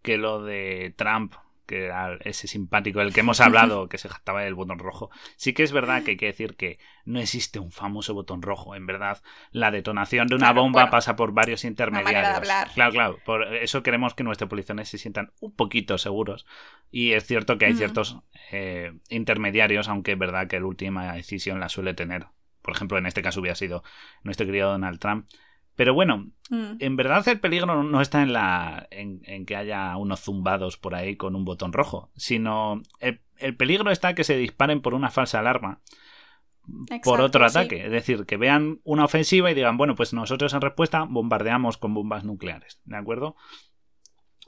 que 0.01 0.17
lo 0.17 0.43
de 0.43 0.93
Trump 0.95 1.33
que 1.69 1.85
era 1.85 2.17
ese 2.21 2.47
simpático 2.47 2.97
del 2.97 3.13
que 3.13 3.19
hemos 3.19 3.39
hablado, 3.41 3.89
que 3.89 3.99
se 3.99 4.09
jactaba 4.09 4.41
del 4.41 4.55
botón 4.55 4.79
rojo. 4.79 5.11
Sí 5.35 5.53
que 5.53 5.61
es 5.61 5.71
verdad 5.71 6.01
que 6.01 6.11
hay 6.11 6.17
que 6.17 6.25
decir 6.25 6.55
que 6.55 6.79
no 7.05 7.19
existe 7.19 7.59
un 7.59 7.71
famoso 7.71 8.15
botón 8.15 8.41
rojo. 8.41 8.73
En 8.73 8.87
verdad, 8.87 9.21
la 9.51 9.69
detonación 9.69 10.25
de 10.25 10.33
una 10.33 10.51
bomba 10.51 10.89
pasa 10.89 11.15
por 11.15 11.31
varios 11.31 11.65
intermediarios. 11.65 12.39
Claro, 12.73 12.91
claro. 12.91 13.19
Por 13.23 13.53
eso 13.53 13.83
queremos 13.83 14.15
que 14.15 14.23
nuestros 14.23 14.49
policías 14.49 14.89
se 14.89 14.97
sientan 14.97 15.31
un 15.41 15.55
poquito 15.55 15.99
seguros. 15.99 16.47
Y 16.89 17.11
es 17.11 17.27
cierto 17.27 17.59
que 17.59 17.65
hay 17.65 17.75
ciertos 17.75 18.17
eh, 18.51 18.93
intermediarios, 19.09 19.89
aunque 19.89 20.13
es 20.13 20.17
verdad 20.17 20.47
que 20.47 20.59
la 20.59 20.65
última 20.65 21.13
decisión 21.13 21.59
la 21.59 21.69
suele 21.69 21.93
tener. 21.93 22.25
Por 22.63 22.73
ejemplo, 22.73 22.97
en 22.97 23.05
este 23.05 23.21
caso 23.21 23.41
hubiera 23.41 23.55
sido 23.55 23.83
nuestro 24.23 24.47
querido 24.47 24.71
Donald 24.71 24.99
Trump. 24.99 25.27
Pero 25.79 25.93
bueno, 25.93 26.29
mm. 26.49 26.73
en 26.79 26.95
verdad 26.97 27.25
el 27.29 27.39
peligro 27.39 27.83
no 27.83 28.01
está 28.01 28.21
en, 28.21 28.33
la, 28.33 28.85
en, 28.91 29.45
que 29.45 29.55
haya 29.55 29.95
unos 29.95 30.19
zumbados 30.19 30.75
por 30.75 30.93
ahí 30.93 31.15
con 31.15 31.37
un 31.37 31.45
botón 31.45 31.71
rojo, 31.71 32.11
sino 32.17 32.81
el, 32.99 33.55
peligro 33.55 33.89
está 33.89 34.13
que 34.13 34.25
se 34.25 34.35
disparen 34.35 34.81
por 34.81 34.93
una 34.93 35.09
falsa 35.09 35.39
alarma. 35.39 35.79
por 37.01 37.21
otro 37.21 37.45
ataque, 37.45 37.85
es 37.85 37.91
decir, 37.93 38.25
que 38.25 38.35
vean 38.35 38.81
una 38.83 39.05
ofensiva 39.05 39.49
y 39.51 39.53
digan, 39.53 39.77
bueno, 39.77 39.95
pues 39.95 40.11
nosotros 40.11 40.53
en 40.53 40.59
respuesta 40.59 41.05
bombardeamos 41.09 41.77
con 41.77 41.93
bombas 41.93 42.25
nucleares, 42.25 42.81
¿de 42.83 42.97
acuerdo? 42.97 43.37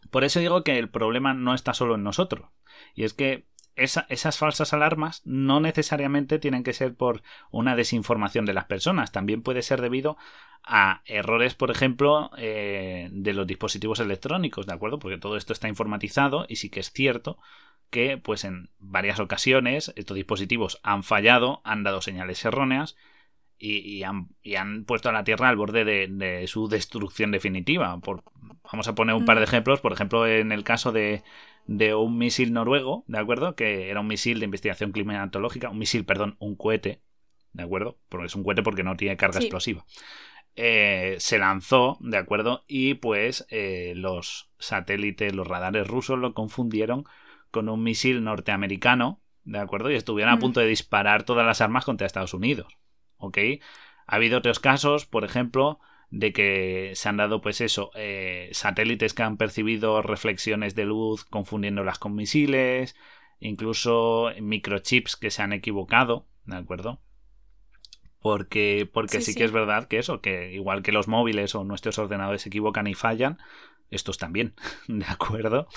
Por 0.10 0.26
eso 0.26 0.42
digo 0.42 0.66
que 0.66 0.78
el 0.78 0.90
problema 0.90 1.34
no 1.34 1.54
está 1.54 1.74
solo 1.74 1.96
en 1.96 2.04
nosotros. 2.04 2.50
Y 2.94 3.06
es 3.06 3.14
que 3.14 3.48
esas 3.84 4.38
falsas 4.38 4.74
alarmas 4.74 5.22
no 5.26 5.60
necesariamente 5.60 6.40
tienen 6.40 6.64
que 6.64 6.74
ser 6.74 6.96
por 6.96 7.22
una 7.52 7.76
desinformación 7.76 8.46
de 8.46 8.54
las 8.54 8.66
personas, 8.66 9.12
también 9.12 9.42
puede 9.42 9.62
ser 9.62 9.82
debido 9.82 10.18
a 10.64 11.02
errores, 11.06 11.56
por 11.56 11.72
ejemplo, 11.72 12.32
eh, 12.38 13.10
de 13.12 13.34
los 13.34 13.48
dispositivos 13.48 14.00
electrónicos, 14.00 14.68
¿de 14.68 14.74
acuerdo? 14.74 15.00
Porque 15.00 15.18
todo 15.18 15.38
esto 15.38 15.54
está 15.54 15.68
informatizado 15.68 16.46
y 16.48 16.58
sí 16.58 16.70
que 16.70 16.80
es 16.80 16.92
cierto 16.92 17.38
que, 17.90 18.18
pues 18.18 18.44
en 18.46 18.70
varias 18.80 19.20
ocasiones, 19.20 19.92
estos 19.96 20.16
dispositivos 20.16 20.80
han 20.84 21.04
fallado, 21.04 21.62
han 21.64 21.84
dado 21.84 22.02
señales 22.02 22.44
erróneas 22.46 22.96
y, 23.58 24.04
han, 24.04 24.86
puesto 24.86 25.10
a 25.10 25.12
la 25.12 25.24
Tierra 25.24 25.50
al 25.50 25.56
borde 25.56 25.86
de, 25.86 26.48
su 26.48 26.68
destrucción 26.68 27.32
definitiva. 27.32 28.00
Por, 28.00 28.24
vamos 28.72 28.88
a 28.88 28.96
poner 28.96 29.16
un 29.16 29.26
par 29.26 29.38
de 29.38 29.42
mm. 29.42 29.50
ejemplos, 29.50 29.82
por 29.82 29.94
ejemplo, 29.94 30.26
en 30.26 30.52
el 30.52 30.64
caso 30.64 30.92
de, 30.92 31.24
de 31.68 31.96
un 31.96 32.18
misil 32.18 32.54
noruego, 32.54 33.04
¿de 33.08 33.20
acuerdo? 33.20 33.56
Que 33.56 33.90
era 33.90 34.02
un 34.02 34.08
misil 34.08 34.40
de 34.40 34.46
investigación 34.46 34.92
climatológica, 34.92 35.70
un 35.70 35.78
misil, 35.78 36.06
perdón, 36.06 36.36
un 36.40 36.56
cohete, 36.56 37.02
¿de 37.54 37.64
acuerdo? 37.64 37.98
Porque 38.10 38.28
es 38.28 38.36
un 38.36 38.44
cohete 38.44 38.64
porque 38.64 38.84
no 38.84 38.98
tiene 38.98 39.18
carga 39.18 39.40
explosiva. 39.40 39.86
Eh, 40.56 41.16
se 41.20 41.40
lanzó, 41.40 41.98
¿de 42.02 42.18
acuerdo? 42.18 42.66
Y 42.68 42.96
pues 42.96 43.46
eh, 43.50 43.94
los 43.96 44.52
satélites, 44.60 45.34
los 45.34 45.48
radares 45.48 45.88
rusos 45.88 46.20
lo 46.20 46.34
confundieron 46.34 47.06
con 47.52 47.70
un 47.70 47.84
misil 47.84 48.24
norteamericano, 48.24 49.22
¿de 49.44 49.60
acuerdo? 49.60 49.92
Y 49.92 49.96
estuvieron 49.96 50.34
a 50.34 50.38
mm. 50.38 50.40
punto 50.40 50.60
de 50.60 50.68
disparar 50.68 51.24
todas 51.24 51.46
las 51.46 51.62
armas 51.62 51.86
contra 51.86 52.08
Estados 52.08 52.34
Unidos, 52.34 52.78
¿ok? 53.18 53.38
Ha 54.08 54.16
habido 54.16 54.40
otros 54.40 54.60
casos, 54.60 55.06
por 55.06 55.24
ejemplo, 55.24 55.80
de 56.12 56.34
que 56.34 56.92
se 56.94 57.10
han 57.10 57.18
dado, 57.18 57.42
pues 57.42 57.62
eso, 57.62 57.90
eh, 57.96 58.50
satélites 58.52 59.14
que 59.14 59.24
han 59.24 59.38
percibido 59.38 60.02
reflexiones 60.02 60.76
de 60.76 60.86
luz 60.86 61.24
confundiéndolas 61.26 62.00
con 62.00 62.16
misiles, 62.16 62.96
incluso 63.40 64.30
microchips 64.40 65.16
que 65.16 65.32
se 65.32 65.42
han 65.42 65.54
equivocado, 65.54 66.28
¿de 66.46 66.58
acuerdo? 66.58 67.02
Porque, 68.20 68.88
porque 68.92 69.22
sí, 69.22 69.34
que 69.34 69.46
es 69.46 69.52
verdad 69.52 69.88
que 69.88 69.98
eso, 69.98 70.22
que 70.22 70.54
igual 70.54 70.84
que 70.84 70.92
los 70.92 71.08
móviles 71.08 71.56
o 71.56 71.64
nuestros 71.64 71.98
ordenadores 71.98 72.44
se 72.44 72.50
equivocan 72.50 72.86
y 72.88 72.94
fallan, 72.94 73.40
estos 73.90 74.18
también, 74.18 74.54
¿de 74.88 75.06
acuerdo? 75.06 75.68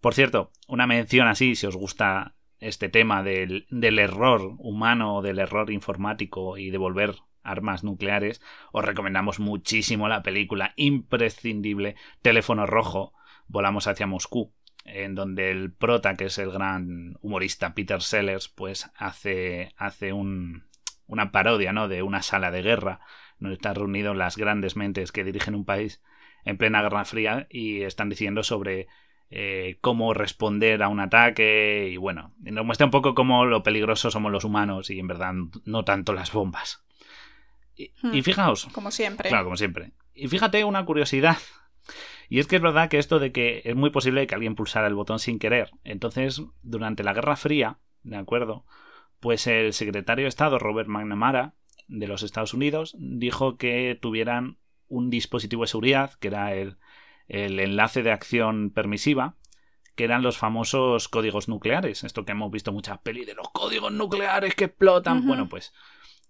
Por 0.00 0.14
cierto, 0.14 0.50
una 0.66 0.86
mención 0.86 1.28
así, 1.28 1.54
si 1.54 1.66
os 1.66 1.76
gusta 1.76 2.34
este 2.58 2.88
tema 2.88 3.22
del, 3.22 3.66
del 3.70 3.98
error 3.98 4.56
humano, 4.58 5.22
del 5.22 5.38
error 5.38 5.70
informático 5.70 6.58
y 6.58 6.70
devolver 6.70 7.16
armas 7.46 7.84
nucleares, 7.84 8.42
os 8.72 8.84
recomendamos 8.84 9.40
muchísimo 9.40 10.08
la 10.08 10.22
película 10.22 10.72
imprescindible 10.76 11.96
Teléfono 12.22 12.66
Rojo, 12.66 13.12
Volamos 13.48 13.86
hacia 13.86 14.06
Moscú, 14.06 14.52
en 14.84 15.14
donde 15.14 15.50
el 15.50 15.72
prota, 15.72 16.14
que 16.14 16.24
es 16.26 16.38
el 16.38 16.50
gran 16.50 17.16
humorista 17.20 17.74
Peter 17.74 18.02
Sellers, 18.02 18.48
pues 18.48 18.90
hace, 18.96 19.72
hace 19.76 20.12
un, 20.12 20.64
una 21.06 21.30
parodia 21.30 21.72
¿no? 21.72 21.88
de 21.88 22.02
una 22.02 22.22
sala 22.22 22.50
de 22.50 22.62
guerra, 22.62 23.00
donde 23.38 23.54
están 23.54 23.74
reunidos 23.74 24.16
las 24.16 24.36
grandes 24.36 24.76
mentes 24.76 25.12
que 25.12 25.24
dirigen 25.24 25.54
un 25.54 25.64
país 25.64 26.02
en 26.44 26.56
plena 26.56 26.82
Guerra 26.82 27.04
Fría 27.04 27.46
y 27.50 27.82
están 27.82 28.08
diciendo 28.08 28.42
sobre 28.42 28.88
eh, 29.30 29.78
cómo 29.80 30.14
responder 30.14 30.82
a 30.82 30.88
un 30.88 31.00
ataque 31.00 31.88
y 31.90 31.96
bueno, 31.96 32.32
nos 32.38 32.64
muestra 32.64 32.86
un 32.86 32.92
poco 32.92 33.14
cómo 33.14 33.44
lo 33.44 33.62
peligroso 33.62 34.10
somos 34.10 34.32
los 34.32 34.44
humanos 34.44 34.90
y 34.90 34.98
en 34.98 35.08
verdad 35.08 35.34
no 35.64 35.84
tanto 35.84 36.12
las 36.12 36.32
bombas. 36.32 36.85
Y, 37.76 37.92
hmm. 38.02 38.22
fijaos. 38.22 38.66
Como 38.72 38.90
siempre. 38.90 39.28
Claro, 39.28 39.44
como 39.44 39.56
siempre. 39.56 39.92
Y 40.14 40.28
fíjate 40.28 40.64
una 40.64 40.84
curiosidad. 40.84 41.36
Y 42.28 42.40
es 42.40 42.48
que 42.48 42.56
es 42.56 42.62
verdad 42.62 42.88
que 42.88 42.98
esto 42.98 43.20
de 43.20 43.30
que 43.30 43.62
es 43.64 43.76
muy 43.76 43.90
posible 43.90 44.26
que 44.26 44.34
alguien 44.34 44.56
pulsara 44.56 44.88
el 44.88 44.96
botón 44.96 45.20
sin 45.20 45.38
querer. 45.38 45.70
Entonces, 45.84 46.42
durante 46.62 47.04
la 47.04 47.12
Guerra 47.12 47.36
Fría, 47.36 47.78
¿de 48.02 48.16
acuerdo? 48.16 48.64
Pues 49.20 49.46
el 49.46 49.72
secretario 49.72 50.24
de 50.24 50.28
Estado, 50.28 50.58
Robert 50.58 50.88
McNamara, 50.88 51.54
de 51.86 52.08
los 52.08 52.24
Estados 52.24 52.52
Unidos, 52.52 52.96
dijo 52.98 53.56
que 53.56 53.96
tuvieran 54.02 54.58
un 54.88 55.08
dispositivo 55.08 55.62
de 55.62 55.68
seguridad, 55.68 56.14
que 56.18 56.26
era 56.26 56.52
el, 56.54 56.78
el 57.28 57.60
enlace 57.60 58.02
de 58.02 58.10
acción 58.10 58.70
permisiva, 58.70 59.36
que 59.94 60.04
eran 60.04 60.22
los 60.22 60.36
famosos 60.36 61.08
códigos 61.08 61.48
nucleares. 61.48 62.04
Esto 62.04 62.24
que 62.24 62.32
hemos 62.32 62.50
visto 62.50 62.72
muchas 62.72 62.98
pelis 62.98 63.26
de 63.26 63.34
los 63.34 63.50
códigos 63.50 63.92
nucleares 63.92 64.54
que 64.54 64.64
explotan. 64.64 65.26
Bueno, 65.26 65.48
pues 65.48 65.72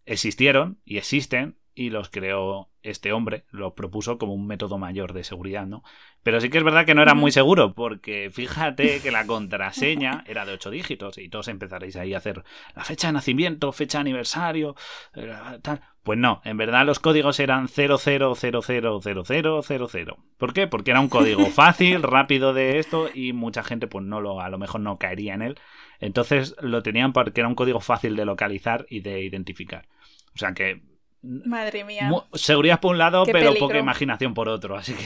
existieron 0.06 0.78
y 0.84 0.96
existen 0.96 1.56
y 1.76 1.90
los 1.90 2.08
creó 2.08 2.70
este 2.82 3.12
hombre, 3.12 3.44
lo 3.50 3.74
propuso 3.74 4.16
como 4.16 4.32
un 4.32 4.46
método 4.46 4.78
mayor 4.78 5.12
de 5.12 5.24
seguridad, 5.24 5.66
¿no? 5.66 5.82
Pero 6.22 6.40
sí 6.40 6.48
que 6.48 6.56
es 6.58 6.64
verdad 6.64 6.86
que 6.86 6.94
no 6.94 7.02
era 7.02 7.14
muy 7.14 7.32
seguro, 7.32 7.74
porque 7.74 8.30
fíjate 8.32 9.00
que 9.00 9.10
la 9.10 9.26
contraseña 9.26 10.24
era 10.26 10.46
de 10.46 10.54
ocho 10.54 10.70
dígitos 10.70 11.18
y 11.18 11.28
todos 11.28 11.48
empezaréis 11.48 11.96
ahí 11.96 12.14
a 12.14 12.18
hacer 12.18 12.44
la 12.74 12.84
fecha 12.84 13.08
de 13.08 13.12
nacimiento, 13.12 13.72
fecha 13.72 13.98
de 13.98 14.02
aniversario, 14.02 14.74
eh, 15.14 15.34
tal. 15.60 15.82
Pues 16.02 16.18
no, 16.18 16.40
en 16.44 16.56
verdad 16.56 16.86
los 16.86 17.00
códigos 17.00 17.38
eran 17.40 17.68
00000000. 17.68 20.14
¿Por 20.38 20.54
qué? 20.54 20.66
Porque 20.66 20.92
era 20.92 21.00
un 21.00 21.08
código 21.08 21.44
fácil, 21.50 22.02
rápido 22.02 22.54
de 22.54 22.78
esto 22.78 23.10
y 23.12 23.34
mucha 23.34 23.62
gente 23.62 23.86
pues 23.86 24.02
no 24.04 24.20
lo, 24.20 24.40
a 24.40 24.48
lo 24.48 24.56
mejor 24.56 24.80
no 24.80 24.98
caería 24.98 25.34
en 25.34 25.42
él. 25.42 25.58
Entonces 26.00 26.54
lo 26.60 26.82
tenían 26.82 27.12
porque 27.12 27.40
era 27.40 27.48
un 27.48 27.54
código 27.54 27.80
fácil 27.80 28.16
de 28.16 28.24
localizar 28.24 28.86
y 28.88 29.00
de 29.00 29.22
identificar. 29.22 29.88
O 30.36 30.38
sea 30.38 30.52
que. 30.52 30.82
Madre 31.22 31.82
mía. 31.82 32.10
Seguridad 32.34 32.80
por 32.80 32.92
un 32.92 32.98
lado, 32.98 33.24
pero 33.24 33.54
poca 33.54 33.78
imaginación 33.78 34.34
por 34.34 34.48
otro, 34.48 34.76
así 34.76 34.92
que. 34.92 35.04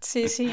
Sí, 0.00 0.28
sí. 0.28 0.52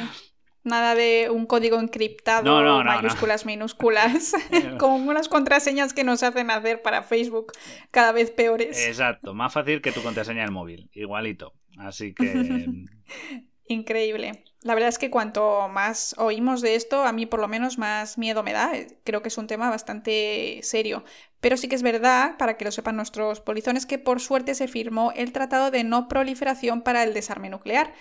Nada 0.63 0.93
de 0.93 1.29
un 1.31 1.47
código 1.47 1.79
encriptado, 1.79 2.43
No, 2.43 2.61
no, 2.61 2.83
no, 2.83 2.91
mayúsculas, 2.91 3.45
minúsculas, 3.45 4.33
como 4.77 4.97
unas 4.97 5.27
contraseñas 5.27 5.93
que 5.93 6.03
nos 6.03 6.21
hacen 6.21 6.51
hacer 6.51 6.81
para 6.81 7.01
Facebook 7.01 7.53
cada 7.91 8.11
vez 8.11 8.29
peores. 8.29 8.85
Exacto, 8.85 9.33
más 9.33 9.51
fácil 9.51 9.81
que 9.81 9.91
tu 9.91 10.03
contraseña 10.03 10.41
del 10.41 10.51
móvil, 10.51 10.89
igualito. 10.93 11.53
Así 11.77 12.13
que 12.13 12.67
Increíble. 13.69 14.43
La 14.63 14.73
verdad 14.73 14.89
es 14.89 14.97
que 14.97 15.11
cuanto 15.11 15.69
más 15.69 16.15
oímos 16.17 16.61
de 16.61 16.73
esto, 16.73 17.03
a 17.03 17.13
mí 17.13 17.27
por 17.27 17.39
lo 17.39 17.47
menos 17.47 17.77
más 17.77 18.17
miedo 18.17 18.41
me 18.41 18.51
da. 18.51 18.71
Creo 19.03 19.21
que 19.21 19.27
es 19.27 19.37
un 19.37 19.45
tema 19.45 19.69
bastante 19.69 20.59
serio. 20.63 21.03
Pero 21.39 21.57
sí 21.57 21.67
que 21.67 21.75
es 21.75 21.83
verdad, 21.83 22.37
para 22.37 22.57
que 22.57 22.65
lo 22.65 22.71
sepan 22.71 22.95
nuestros 22.95 23.39
polizones, 23.39 23.85
que 23.85 23.97
por 23.97 24.19
suerte 24.19 24.55
se 24.55 24.67
firmó 24.67 25.11
el 25.15 25.31
Tratado 25.31 25.71
de 25.71 25.83
No 25.83 26.07
Proliferación 26.07 26.81
para 26.81 27.03
el 27.03 27.13
Desarme 27.13 27.49
Nuclear. 27.49 27.93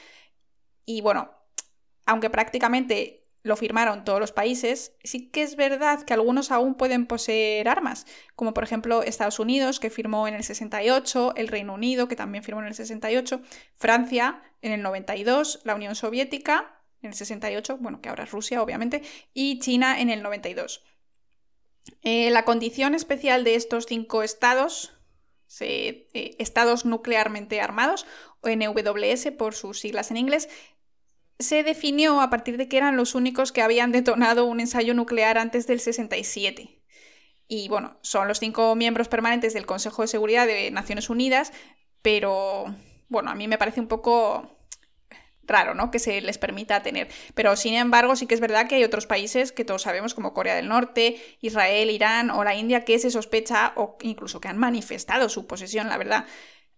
Y 0.84 1.00
bueno, 1.00 1.30
aunque 2.06 2.30
prácticamente 2.30 3.28
lo 3.42 3.56
firmaron 3.56 4.04
todos 4.04 4.20
los 4.20 4.32
países, 4.32 4.92
sí 5.04 5.30
que 5.30 5.42
es 5.42 5.56
verdad 5.56 6.02
que 6.02 6.12
algunos 6.12 6.50
aún 6.50 6.74
pueden 6.74 7.06
poseer 7.06 7.68
armas, 7.68 8.06
como 8.34 8.52
por 8.52 8.64
ejemplo 8.64 9.02
Estados 9.02 9.38
Unidos, 9.38 9.80
que 9.80 9.90
firmó 9.90 10.26
en 10.28 10.34
el 10.34 10.44
68, 10.44 11.34
el 11.36 11.48
Reino 11.48 11.74
Unido, 11.74 12.08
que 12.08 12.16
también 12.16 12.44
firmó 12.44 12.60
en 12.60 12.68
el 12.68 12.74
68, 12.74 13.40
Francia 13.76 14.42
en 14.62 14.72
el 14.72 14.82
92, 14.82 15.60
la 15.64 15.74
Unión 15.74 15.94
Soviética 15.94 16.82
en 17.00 17.10
el 17.10 17.14
68, 17.14 17.78
bueno, 17.80 18.00
que 18.00 18.08
ahora 18.08 18.24
es 18.24 18.30
Rusia, 18.30 18.62
obviamente, 18.62 19.02
y 19.32 19.60
China 19.60 20.00
en 20.00 20.10
el 20.10 20.22
92. 20.22 20.82
Eh, 22.02 22.30
la 22.30 22.44
condición 22.44 22.94
especial 22.94 23.44
de 23.44 23.54
estos 23.54 23.86
cinco 23.86 24.22
estados, 24.22 24.92
eh, 25.60 26.08
estados 26.38 26.84
nuclearmente 26.84 27.60
armados, 27.60 28.06
o 28.40 28.48
NWS 28.48 29.32
por 29.32 29.54
sus 29.54 29.80
siglas 29.80 30.10
en 30.10 30.16
inglés, 30.16 30.48
se 31.38 31.62
definió 31.62 32.20
a 32.20 32.30
partir 32.30 32.56
de 32.56 32.68
que 32.68 32.76
eran 32.76 32.96
los 32.96 33.14
únicos 33.14 33.52
que 33.52 33.62
habían 33.62 33.92
detonado 33.92 34.44
un 34.44 34.60
ensayo 34.60 34.94
nuclear 34.94 35.38
antes 35.38 35.66
del 35.66 35.80
67. 35.80 36.82
Y 37.46 37.68
bueno, 37.68 37.96
son 38.02 38.28
los 38.28 38.40
cinco 38.40 38.74
miembros 38.74 39.08
permanentes 39.08 39.54
del 39.54 39.66
Consejo 39.66 40.02
de 40.02 40.08
Seguridad 40.08 40.46
de 40.46 40.70
Naciones 40.70 41.08
Unidas, 41.08 41.52
pero 42.02 42.66
bueno, 43.08 43.30
a 43.30 43.34
mí 43.34 43.48
me 43.48 43.58
parece 43.58 43.80
un 43.80 43.88
poco 43.88 44.57
raro, 45.48 45.74
¿no? 45.74 45.90
Que 45.90 45.98
se 45.98 46.20
les 46.20 46.38
permita 46.38 46.82
tener. 46.82 47.08
Pero 47.34 47.56
sin 47.56 47.74
embargo, 47.74 48.14
sí 48.16 48.26
que 48.26 48.34
es 48.34 48.40
verdad 48.40 48.68
que 48.68 48.76
hay 48.76 48.84
otros 48.84 49.06
países 49.06 49.52
que 49.52 49.64
todos 49.64 49.82
sabemos, 49.82 50.14
como 50.14 50.34
Corea 50.34 50.54
del 50.54 50.68
Norte, 50.68 51.16
Israel, 51.40 51.90
Irán 51.90 52.30
o 52.30 52.44
la 52.44 52.54
India, 52.54 52.84
que 52.84 52.98
se 52.98 53.10
sospecha 53.10 53.72
o 53.76 53.96
incluso 54.02 54.40
que 54.40 54.48
han 54.48 54.58
manifestado 54.58 55.28
su 55.28 55.46
posesión, 55.46 55.88
la 55.88 55.98
verdad. 55.98 56.26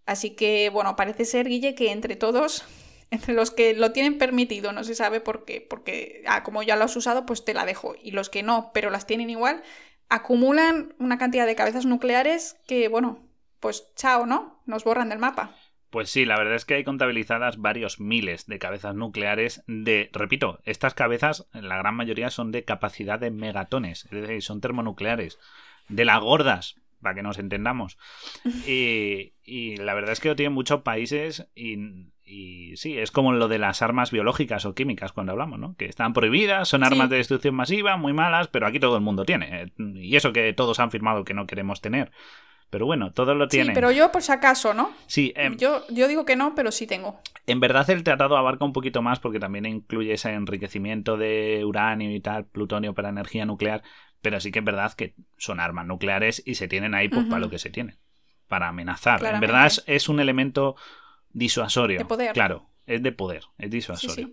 Así 0.05 0.31
que, 0.31 0.69
bueno, 0.69 0.95
parece 0.95 1.25
ser, 1.25 1.47
Guille, 1.47 1.75
que 1.75 1.91
entre 1.91 2.15
todos 2.15 2.65
entre 3.11 3.33
los 3.33 3.51
que 3.51 3.73
lo 3.73 3.91
tienen 3.91 4.17
permitido, 4.17 4.71
no 4.71 4.83
se 4.83 4.95
sabe 4.95 5.19
por 5.19 5.45
qué, 5.45 5.61
porque 5.61 6.23
ah, 6.27 6.43
como 6.43 6.63
ya 6.63 6.77
lo 6.77 6.85
has 6.85 6.95
usado, 6.95 7.25
pues 7.25 7.45
te 7.45 7.53
la 7.53 7.65
dejo. 7.65 7.95
Y 8.01 8.11
los 8.11 8.29
que 8.29 8.41
no, 8.41 8.71
pero 8.73 8.89
las 8.89 9.05
tienen 9.05 9.29
igual, 9.29 9.63
acumulan 10.09 10.95
una 10.99 11.17
cantidad 11.17 11.45
de 11.45 11.55
cabezas 11.55 11.85
nucleares 11.85 12.57
que, 12.67 12.87
bueno, 12.87 13.27
pues 13.59 13.93
chao, 13.95 14.25
¿no? 14.25 14.61
Nos 14.65 14.83
borran 14.83 15.09
del 15.09 15.19
mapa. 15.19 15.55
Pues 15.91 16.09
sí, 16.09 16.25
la 16.25 16.37
verdad 16.37 16.55
es 16.55 16.65
que 16.65 16.73
hay 16.73 16.83
contabilizadas 16.83 17.57
varios 17.57 17.99
miles 17.99 18.47
de 18.47 18.59
cabezas 18.59 18.95
nucleares 18.95 19.63
de, 19.67 20.09
repito, 20.13 20.59
estas 20.65 20.93
cabezas, 20.93 21.47
la 21.53 21.77
gran 21.77 21.95
mayoría 21.95 22.29
son 22.29 22.51
de 22.51 22.63
capacidad 22.63 23.19
de 23.19 23.29
megatones, 23.29 24.05
es 24.05 24.11
decir, 24.11 24.41
son 24.41 24.61
termonucleares, 24.61 25.37
de 25.89 26.05
las 26.05 26.19
gordas, 26.21 26.77
para 27.01 27.15
que 27.15 27.23
nos 27.23 27.37
entendamos. 27.37 27.97
Y, 28.67 29.33
y 29.43 29.77
la 29.77 29.93
verdad 29.93 30.13
es 30.13 30.19
que 30.19 30.29
lo 30.29 30.35
tienen 30.35 30.53
muchos 30.53 30.81
países 30.81 31.47
y 31.55 32.09
y 32.31 32.77
sí, 32.77 32.97
es 32.97 33.11
como 33.11 33.33
lo 33.33 33.49
de 33.49 33.59
las 33.59 33.81
armas 33.81 34.09
biológicas 34.09 34.63
o 34.65 34.73
químicas 34.73 35.11
cuando 35.11 35.33
hablamos, 35.33 35.59
¿no? 35.59 35.75
Que 35.75 35.85
están 35.85 36.13
prohibidas, 36.13 36.69
son 36.69 36.85
armas 36.85 37.09
de 37.09 37.17
destrucción 37.17 37.55
masiva, 37.55 37.97
muy 37.97 38.13
malas, 38.13 38.47
pero 38.47 38.67
aquí 38.67 38.79
todo 38.79 38.95
el 38.95 39.01
mundo 39.01 39.25
tiene. 39.25 39.73
Y 39.77 40.15
eso 40.15 40.31
que 40.31 40.53
todos 40.53 40.79
han 40.79 40.91
firmado 40.91 41.25
que 41.25 41.33
no 41.33 41.45
queremos 41.45 41.81
tener. 41.81 42.11
Pero 42.71 42.85
bueno, 42.85 43.11
todos 43.11 43.35
lo 43.35 43.49
tienen. 43.49 43.67
Sí, 43.67 43.73
pero 43.75 43.91
yo 43.91 44.13
por 44.13 44.23
si 44.23 44.31
acaso, 44.31 44.73
¿no? 44.73 44.93
Sí. 45.05 45.33
Em, 45.35 45.57
yo, 45.57 45.83
yo 45.89 46.07
digo 46.07 46.23
que 46.23 46.37
no, 46.37 46.55
pero 46.55 46.71
sí 46.71 46.87
tengo. 46.87 47.19
En 47.45 47.59
verdad 47.59 47.87
el 47.89 48.03
tratado 48.03 48.37
abarca 48.37 48.63
un 48.63 48.71
poquito 48.71 49.01
más 49.01 49.19
porque 49.19 49.39
también 49.39 49.65
incluye 49.65 50.13
ese 50.13 50.31
enriquecimiento 50.31 51.17
de 51.17 51.63
uranio 51.65 52.15
y 52.15 52.21
tal, 52.21 52.45
plutonio 52.45 52.93
para 52.93 53.09
energía 53.09 53.45
nuclear, 53.45 53.83
pero 54.21 54.39
sí 54.39 54.51
que 54.51 54.59
es 54.59 54.65
verdad 54.65 54.93
que 54.93 55.15
son 55.37 55.59
armas 55.59 55.85
nucleares 55.85 56.41
y 56.45 56.55
se 56.55 56.69
tienen 56.69 56.95
ahí 56.95 57.09
pues, 57.09 57.25
para 57.25 57.41
lo 57.41 57.49
que 57.49 57.59
se 57.59 57.71
tienen, 57.71 57.97
para 58.47 58.69
amenazar. 58.69 59.21
En 59.25 59.41
verdad 59.41 59.69
es 59.85 60.07
un 60.07 60.21
elemento 60.21 60.77
disuasorio. 61.29 61.99
De 61.99 62.05
poder. 62.05 62.31
Claro, 62.31 62.69
es 62.85 63.03
de 63.03 63.11
poder, 63.11 63.43
es 63.57 63.69
disuasorio. 63.69 64.29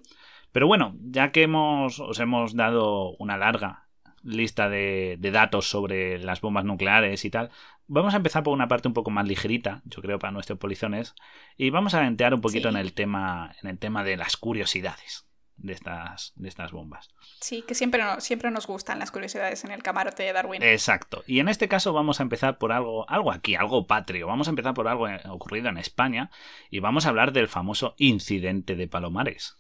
Pero 0.53 0.68
bueno, 0.68 0.94
ya 1.01 1.33
que 1.33 1.42
hemos, 1.42 1.98
os 1.98 2.20
hemos 2.20 2.55
dado 2.55 3.16
una 3.16 3.37
larga 3.37 3.88
lista 4.22 4.68
de, 4.68 5.18
datos 5.20 5.68
sobre 5.68 6.18
las 6.18 6.40
bombas 6.40 6.64
nucleares 6.64 7.24
y 7.24 7.31
tal, 7.31 7.50
vamos 7.87 8.14
a 8.14 8.18
empezar 8.18 8.42
por 8.42 8.52
una 8.52 8.68
parte 8.68 8.88
un 8.88 8.94
poco 8.94 9.11
más 9.11 9.26
ligerita, 9.26 9.83
yo 9.85 10.02
creo, 10.02 10.18
para 10.18 10.33
nuestros 10.33 10.59
polizones, 10.59 11.14
y 11.57 11.70
vamos 11.70 11.94
a 11.94 12.07
entear 12.07 12.35
un 12.35 12.40
poquito 12.40 12.68
en 12.68 12.76
el 12.76 12.92
tema, 12.92 13.54
en 13.62 13.70
el 13.70 13.78
tema 13.78 14.04
de 14.04 14.16
las 14.16 14.37
curiosidades 14.37 15.28
de 15.59 15.72
estas, 15.72 16.33
de 16.37 16.48
estas 16.48 16.72
bombas. 16.72 17.11
Sí, 17.40 17.62
que 17.62 17.74
siempre, 17.74 18.02
siempre 18.20 18.50
nos 18.50 18.66
gustan 18.66 18.98
las 18.98 19.11
curiosidades 19.11 19.64
en 19.64 19.72
el 19.72 19.83
camarote 19.83 20.22
de 20.22 20.33
Darwin. 20.33 20.62
Exacto. 20.62 21.24
Y 21.26 21.40
en 21.40 21.48
este 21.48 21.68
caso 21.68 21.92
vamos 21.92 22.20
a 22.20 22.22
empezar 22.22 22.59
por 22.59 22.72
algo, 22.72 23.09
algo 23.11 23.33
aquí, 23.33 23.57
algo 23.57 23.87
patrio. 23.87 24.26
Vamos 24.26 24.46
a 24.48 24.50
empezar 24.50 24.74
por 24.74 24.88
algo 24.88 25.07
ocurrido 25.28 25.68
en 25.68 25.78
España 25.78 26.31
y 26.70 26.78
vamos 26.78 27.07
a 27.07 27.11
hablar 27.11 27.33
del 27.33 27.48
famoso 27.48 27.94
incidente 27.98 28.76
de 28.76 28.88
Palomares, 28.88 29.59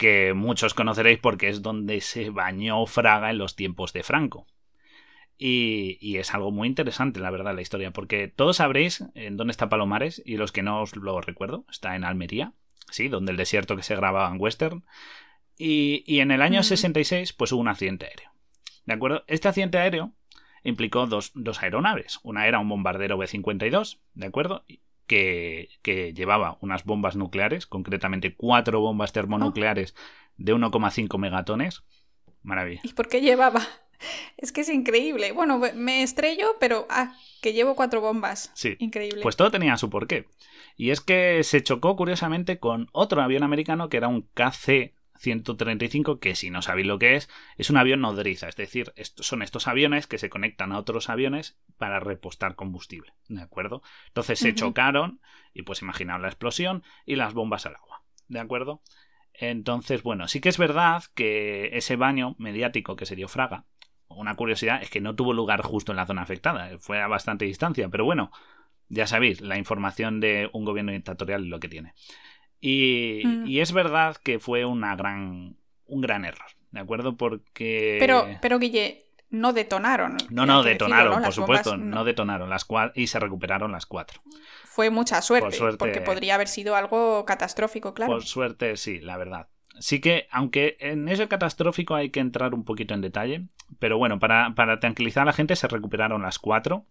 que 0.00 0.32
muchos 0.32 0.72
conoceréis 0.72 1.18
porque 1.18 1.50
es 1.50 1.60
donde 1.60 2.00
se 2.00 2.30
bañó 2.30 2.86
Fraga 2.86 3.28
en 3.28 3.36
los 3.36 3.54
tiempos 3.54 3.92
de 3.92 4.02
Franco. 4.02 4.46
Y, 5.36 5.98
y, 6.00 6.16
es 6.16 6.32
algo 6.32 6.50
muy 6.50 6.68
interesante, 6.68 7.20
la 7.20 7.30
verdad, 7.30 7.54
la 7.54 7.60
historia, 7.60 7.90
porque 7.90 8.26
todos 8.28 8.56
sabréis 8.56 9.04
en 9.14 9.36
dónde 9.36 9.50
está 9.50 9.68
Palomares 9.68 10.22
y 10.24 10.38
los 10.38 10.52
que 10.52 10.62
no 10.62 10.80
os 10.80 10.96
lo 10.96 11.20
recuerdo, 11.20 11.66
está 11.70 11.96
en 11.96 12.04
Almería, 12.04 12.54
sí, 12.90 13.08
donde 13.08 13.32
el 13.32 13.36
desierto 13.36 13.76
que 13.76 13.82
se 13.82 13.94
grababa 13.94 14.30
en 14.30 14.40
Western. 14.40 14.84
Y, 15.58 16.20
en 16.20 16.30
el 16.30 16.40
año 16.40 16.62
66, 16.62 17.34
pues 17.34 17.52
hubo 17.52 17.60
un 17.60 17.68
accidente 17.68 18.06
aéreo. 18.06 18.30
¿De 18.86 18.94
acuerdo? 18.94 19.24
Este 19.26 19.48
accidente 19.48 19.76
aéreo 19.76 20.14
implicó 20.64 21.06
dos, 21.06 21.32
aeronaves. 21.60 22.20
Una 22.22 22.48
era 22.48 22.58
un 22.58 22.70
bombardero 22.70 23.18
B-52, 23.18 23.98
¿de 24.14 24.26
acuerdo? 24.26 24.64
Que, 25.82 26.12
llevaba 26.14 26.56
unas 26.60 26.84
bombas 26.84 27.16
nucleares, 27.16 27.66
concretamente 27.66 28.34
cuatro 28.36 28.80
bombas 28.80 29.12
termonucleares 29.12 29.94
de 30.36 30.54
1,5 30.54 31.18
megatones. 31.18 31.82
Maravilla. 32.42 32.80
¿Y 32.84 32.92
por 32.92 33.08
qué 33.08 33.20
llevaba? 33.20 33.60
Es 34.38 34.50
que 34.50 34.62
es 34.62 34.70
increíble. 34.70 35.32
Bueno, 35.32 35.60
me 35.74 36.02
estrello, 36.02 36.56
pero 36.58 36.86
ah, 36.88 37.14
que 37.42 37.52
llevo 37.52 37.76
cuatro 37.76 38.00
bombas. 38.00 38.50
Sí. 38.54 38.76
Increíble. 38.78 39.20
Pues 39.20 39.36
todo 39.36 39.50
tenía 39.50 39.76
su 39.76 39.90
porqué. 39.90 40.26
Y 40.74 40.88
es 40.88 41.02
que 41.02 41.44
se 41.44 41.62
chocó 41.62 41.96
curiosamente 41.96 42.58
con 42.58 42.88
otro 42.92 43.20
avión 43.20 43.42
americano 43.42 43.90
que 43.90 43.98
era 43.98 44.08
un 44.08 44.22
KC 44.22 44.94
135, 45.20 46.18
que 46.18 46.34
si 46.34 46.50
no 46.50 46.62
sabéis 46.62 46.86
lo 46.86 46.98
que 46.98 47.14
es, 47.14 47.28
es 47.56 47.70
un 47.70 47.76
avión 47.76 48.00
nodriza, 48.00 48.48
es 48.48 48.56
decir, 48.56 48.92
son 48.96 49.42
estos 49.42 49.68
aviones 49.68 50.06
que 50.06 50.18
se 50.18 50.30
conectan 50.30 50.72
a 50.72 50.78
otros 50.78 51.10
aviones 51.10 51.58
para 51.76 52.00
repostar 52.00 52.54
combustible, 52.56 53.12
¿de 53.28 53.42
acuerdo? 53.42 53.82
Entonces 54.08 54.38
se 54.38 54.54
chocaron 54.54 55.20
y 55.52 55.62
pues 55.62 55.82
imaginaos 55.82 56.22
la 56.22 56.28
explosión 56.28 56.82
y 57.04 57.16
las 57.16 57.34
bombas 57.34 57.66
al 57.66 57.76
agua, 57.76 58.02
¿de 58.28 58.40
acuerdo? 58.40 58.82
Entonces, 59.34 60.02
bueno, 60.02 60.26
sí 60.26 60.40
que 60.40 60.48
es 60.48 60.58
verdad 60.58 61.04
que 61.14 61.76
ese 61.76 61.96
baño 61.96 62.34
mediático 62.38 62.96
que 62.96 63.06
se 63.06 63.16
dio 63.16 63.28
Fraga, 63.28 63.66
una 64.08 64.34
curiosidad 64.34 64.82
es 64.82 64.90
que 64.90 65.00
no 65.00 65.14
tuvo 65.14 65.32
lugar 65.32 65.62
justo 65.62 65.92
en 65.92 65.96
la 65.96 66.06
zona 66.06 66.22
afectada, 66.22 66.78
fue 66.78 67.00
a 67.00 67.06
bastante 67.08 67.44
distancia, 67.44 67.88
pero 67.90 68.04
bueno, 68.04 68.32
ya 68.88 69.06
sabéis, 69.06 69.40
la 69.40 69.56
información 69.56 70.18
de 70.18 70.50
un 70.52 70.64
gobierno 70.64 70.92
dictatorial 70.92 71.44
es 71.44 71.48
lo 71.48 71.60
que 71.60 71.68
tiene. 71.68 71.94
Mm. 72.62 73.46
Y, 73.46 73.60
es 73.60 73.72
verdad 73.72 74.16
que 74.16 74.38
fue 74.38 74.64
una 74.64 74.94
gran, 74.96 75.56
un 75.86 76.00
gran 76.00 76.24
error, 76.24 76.48
¿de 76.70 76.80
acuerdo? 76.80 77.16
Porque... 77.16 77.96
Pero, 77.98 78.26
pero 78.40 78.58
Guille, 78.58 79.06
no 79.30 79.52
detonaron. 79.52 80.16
No, 80.28 80.44
no, 80.44 80.62
detonaron, 80.62 81.22
por 81.22 81.32
supuesto, 81.32 81.76
no. 81.76 82.04
detonaron 82.04 82.50
las 82.50 82.66
y 82.94 83.06
se 83.06 83.18
recuperaron 83.18 83.72
las 83.72 83.86
cuatro. 83.86 84.20
Fue 84.64 84.90
mucha 84.90 85.22
suerte, 85.22 85.58
porque 85.78 86.00
podría 86.00 86.34
haber 86.34 86.48
sido 86.48 86.76
algo 86.76 87.24
catastrófico, 87.24 87.94
claro. 87.94 88.12
Por 88.12 88.24
suerte, 88.24 88.76
sí, 88.76 89.00
la 89.00 89.16
verdad. 89.16 89.48
Sí 89.78 90.00
que, 90.00 90.26
aunque 90.30 90.76
en 90.80 91.08
ese 91.08 91.26
catastrófico 91.26 91.94
hay 91.94 92.10
que 92.10 92.20
entrar 92.20 92.52
un 92.54 92.64
poquito 92.64 92.92
en 92.92 93.00
detalle, 93.00 93.46
pero 93.78 93.96
bueno, 93.96 94.18
para, 94.18 94.54
para 94.54 94.78
tranquilizar 94.78 95.22
a 95.22 95.26
la 95.26 95.32
gente 95.32 95.56
se 95.56 95.68
recuperaron 95.68 96.22
las 96.22 96.38
cuatro. 96.38 96.84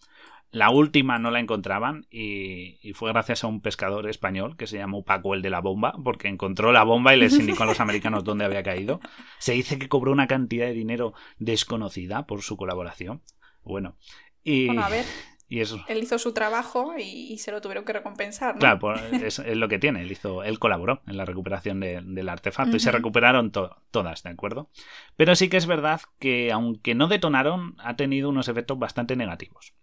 La 0.52 0.72
última 0.72 1.20
no 1.20 1.30
la 1.30 1.40
encontraban 1.40 2.08
y, 2.10 2.80
fue 2.94 3.12
gracias 3.12 3.44
a 3.44 3.48
un 3.48 3.62
pescador 3.62 4.10
español 4.10 4.58
que 4.58 4.66
se 4.66 4.78
llamó 4.78 5.04
Paco 5.04 5.36
el 5.36 5.44
de 5.44 5.52
la 5.52 5.62
bomba, 5.62 5.94
porque 6.04 6.28
encontró 6.28 6.72
la 6.72 6.84
bomba 6.84 7.16
y 7.16 7.20
les 7.20 7.38
indicó 7.38 7.64
a 7.64 7.68
los 7.68 7.80
americanos 7.80 8.24
dónde 8.24 8.46
había 8.46 8.64
caído. 8.64 9.00
Se 9.38 9.54
dice 9.54 9.78
que 9.78 9.90
cobró 9.90 10.12
una 10.12 10.28
cantidad 10.28 10.66
de 10.66 10.74
dinero 10.74 11.14
desconocida 11.38 12.26
por 12.26 12.42
su 12.42 12.58
colaboración. 12.58 13.22
Bueno, 13.64 13.96
y, 14.44 14.68
bueno, 14.68 14.84
a 14.84 14.90
ver. 14.90 15.06
Y 15.48 15.62
eso... 15.62 15.84
Él 15.88 16.04
hizo 16.04 16.20
su 16.20 16.32
trabajo 16.32 16.94
y, 16.98 17.38
se 17.40 17.52
lo 17.52 17.60
tuvieron 17.60 17.84
que 17.84 17.94
recompensar, 17.94 18.54
¿no? 18.54 18.60
Claro, 18.60 18.80
pues 18.80 19.40
es, 19.40 19.58
lo 19.58 19.68
que 19.68 19.80
tiene. 19.80 20.02
Él, 20.02 20.12
hizo, 20.12 20.44
él 20.44 20.60
colaboró 20.60 21.02
en 21.08 21.18
la 21.18 21.26
recuperación 21.26 21.80
del 21.80 22.30
artefacto 22.30 22.78
y 22.78 22.80
se 22.80 22.92
recuperaron 22.92 23.52
todas, 23.52 24.24
¿de 24.24 24.30
acuerdo? 24.30 24.70
Pero 25.16 25.36
sí 25.36 25.50
que 25.50 25.58
es 25.58 25.66
verdad 25.66 26.02
que, 26.20 26.52
aunque 26.52 26.94
no 26.94 27.08
detonaron, 27.08 27.76
ha 27.80 27.96
tenido 27.96 28.30
unos 28.30 28.48
efectos 28.48 28.78
bastante 28.78 29.16
negativos. 29.16 29.74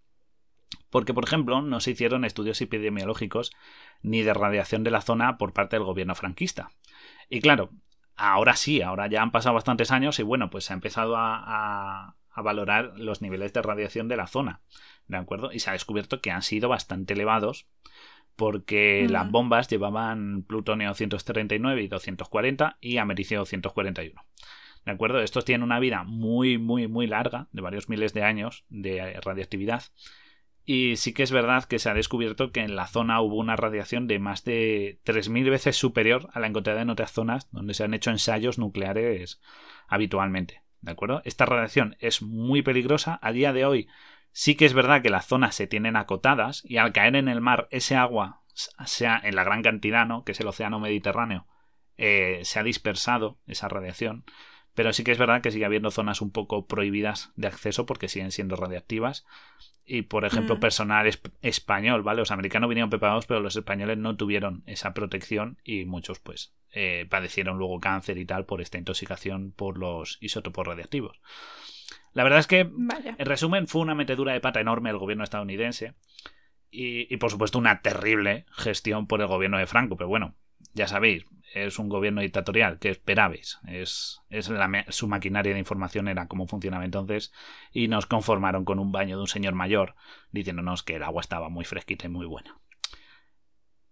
Porque, 0.96 1.14
por 1.14 1.24
ejemplo, 1.24 1.60
no 1.60 1.80
se 1.80 1.90
hicieron 1.90 2.24
estudios 2.24 2.60
epidemiológicos 2.60 3.52
ni 4.02 4.22
de 4.22 4.32
radiación 4.32 4.82
de 4.82 4.90
la 4.90 5.02
zona 5.02 5.36
por 5.36 5.52
parte 5.52 5.76
del 5.76 5.84
gobierno 5.84 6.14
franquista. 6.14 6.70
Y 7.28 7.40
claro, 7.40 7.70
ahora 8.16 8.56
sí, 8.56 8.80
ahora 8.80 9.06
ya 9.06 9.22
han 9.22 9.30
pasado 9.30 9.54
bastantes 9.54 9.90
años 9.90 10.18
y 10.18 10.22
bueno, 10.22 10.48
pues 10.48 10.64
se 10.64 10.72
ha 10.72 10.74
empezado 10.74 11.16
a 11.16 12.16
a 12.36 12.42
valorar 12.42 12.92
los 12.98 13.22
niveles 13.22 13.52
de 13.54 13.62
radiación 13.62 14.08
de 14.08 14.16
la 14.16 14.26
zona, 14.26 14.60
¿de 15.08 15.16
acuerdo? 15.16 15.52
Y 15.52 15.58
se 15.58 15.70
ha 15.70 15.72
descubierto 15.72 16.20
que 16.20 16.30
han 16.30 16.42
sido 16.42 16.68
bastante 16.68 17.14
elevados 17.14 17.66
porque 18.36 19.06
las 19.08 19.30
bombas 19.30 19.68
llevaban 19.68 20.42
plutonio 20.42 20.92
139 20.92 21.82
y 21.82 21.88
240 21.88 22.76
y 22.82 22.98
americio 22.98 23.46
141. 23.46 24.22
¿De 24.84 24.92
acuerdo? 24.92 25.20
Estos 25.22 25.46
tienen 25.46 25.62
una 25.62 25.80
vida 25.80 26.04
muy, 26.04 26.58
muy, 26.58 26.88
muy 26.88 27.06
larga, 27.06 27.48
de 27.52 27.62
varios 27.62 27.88
miles 27.88 28.12
de 28.12 28.22
años 28.22 28.66
de 28.68 29.18
radioactividad. 29.22 29.84
Y 30.68 30.96
sí 30.96 31.14
que 31.14 31.22
es 31.22 31.30
verdad 31.30 31.64
que 31.64 31.78
se 31.78 31.88
ha 31.88 31.94
descubierto 31.94 32.50
que 32.50 32.60
en 32.60 32.74
la 32.74 32.88
zona 32.88 33.20
hubo 33.20 33.36
una 33.36 33.54
radiación 33.54 34.08
de 34.08 34.18
más 34.18 34.42
de 34.44 34.98
3.000 35.04 35.48
veces 35.48 35.76
superior 35.76 36.28
a 36.32 36.40
la 36.40 36.48
encontrada 36.48 36.82
en 36.82 36.90
otras 36.90 37.12
zonas 37.12 37.48
donde 37.52 37.72
se 37.72 37.84
han 37.84 37.94
hecho 37.94 38.10
ensayos 38.10 38.58
nucleares 38.58 39.40
habitualmente. 39.86 40.62
¿De 40.80 40.90
acuerdo? 40.90 41.22
Esta 41.24 41.46
radiación 41.46 41.96
es 42.00 42.20
muy 42.20 42.62
peligrosa. 42.62 43.20
A 43.22 43.30
día 43.30 43.52
de 43.52 43.64
hoy 43.64 43.88
sí 44.32 44.56
que 44.56 44.64
es 44.66 44.74
verdad 44.74 45.02
que 45.02 45.08
las 45.08 45.26
zonas 45.26 45.54
se 45.54 45.68
tienen 45.68 45.94
acotadas 45.94 46.62
y 46.64 46.78
al 46.78 46.92
caer 46.92 47.14
en 47.14 47.28
el 47.28 47.40
mar 47.40 47.68
ese 47.70 47.94
agua, 47.94 48.42
sea 48.84 49.20
en 49.22 49.36
la 49.36 49.44
gran 49.44 49.62
cantidad, 49.62 50.04
¿no? 50.04 50.24
que 50.24 50.32
es 50.32 50.40
el 50.40 50.48
océano 50.48 50.80
Mediterráneo, 50.80 51.46
eh, 51.96 52.40
se 52.42 52.58
ha 52.58 52.64
dispersado 52.64 53.38
esa 53.46 53.68
radiación. 53.68 54.24
Pero 54.76 54.92
sí 54.92 55.04
que 55.04 55.12
es 55.12 55.18
verdad 55.18 55.40
que 55.40 55.50
sigue 55.50 55.64
habiendo 55.64 55.90
zonas 55.90 56.20
un 56.20 56.30
poco 56.30 56.66
prohibidas 56.66 57.32
de 57.34 57.48
acceso 57.48 57.86
porque 57.86 58.08
siguen 58.08 58.30
siendo 58.30 58.56
radiactivas. 58.56 59.26
Y, 59.86 60.02
por 60.02 60.26
ejemplo, 60.26 60.56
mm. 60.56 60.60
personal 60.60 61.10
español, 61.40 62.02
¿vale? 62.02 62.20
Los 62.20 62.30
americanos 62.30 62.68
vinieron 62.68 62.90
preparados, 62.90 63.24
pero 63.26 63.40
los 63.40 63.56
españoles 63.56 63.96
no 63.96 64.16
tuvieron 64.16 64.64
esa 64.66 64.92
protección 64.92 65.58
y 65.64 65.86
muchos, 65.86 66.18
pues, 66.18 66.54
eh, 66.72 67.06
padecieron 67.08 67.56
luego 67.56 67.80
cáncer 67.80 68.18
y 68.18 68.26
tal 68.26 68.44
por 68.44 68.60
esta 68.60 68.76
intoxicación 68.76 69.50
por 69.52 69.78
los 69.78 70.18
isótopos 70.20 70.66
radiactivos. 70.66 71.20
La 72.12 72.24
verdad 72.24 72.40
es 72.40 72.46
que, 72.46 72.60
en 72.60 73.16
resumen, 73.26 73.68
fue 73.68 73.80
una 73.80 73.94
metedura 73.94 74.34
de 74.34 74.40
pata 74.40 74.60
enorme 74.60 74.90
del 74.90 74.98
gobierno 74.98 75.24
estadounidense 75.24 75.94
y, 76.70 77.12
y, 77.12 77.16
por 77.16 77.30
supuesto, 77.30 77.58
una 77.58 77.80
terrible 77.80 78.44
gestión 78.50 79.06
por 79.06 79.22
el 79.22 79.26
gobierno 79.26 79.56
de 79.56 79.66
Franco. 79.66 79.96
Pero 79.96 80.08
bueno, 80.08 80.34
ya 80.74 80.88
sabéis, 80.88 81.24
es 81.54 81.78
un 81.78 81.88
gobierno 81.88 82.20
dictatorial, 82.20 82.78
que 82.78 82.90
esperabais? 82.90 83.58
Es, 83.66 84.20
es 84.30 84.50
su 84.90 85.08
maquinaria 85.08 85.52
de 85.52 85.58
información 85.58 86.08
era 86.08 86.28
cómo 86.28 86.46
funcionaba 86.46 86.84
entonces 86.84 87.32
y 87.72 87.88
nos 87.88 88.06
conformaron 88.06 88.64
con 88.64 88.78
un 88.78 88.92
baño 88.92 89.16
de 89.16 89.22
un 89.22 89.28
señor 89.28 89.54
mayor 89.54 89.94
diciéndonos 90.32 90.82
que 90.82 90.96
el 90.96 91.02
agua 91.02 91.20
estaba 91.20 91.48
muy 91.48 91.64
fresquita 91.64 92.06
y 92.06 92.10
muy 92.10 92.26
buena. 92.26 92.58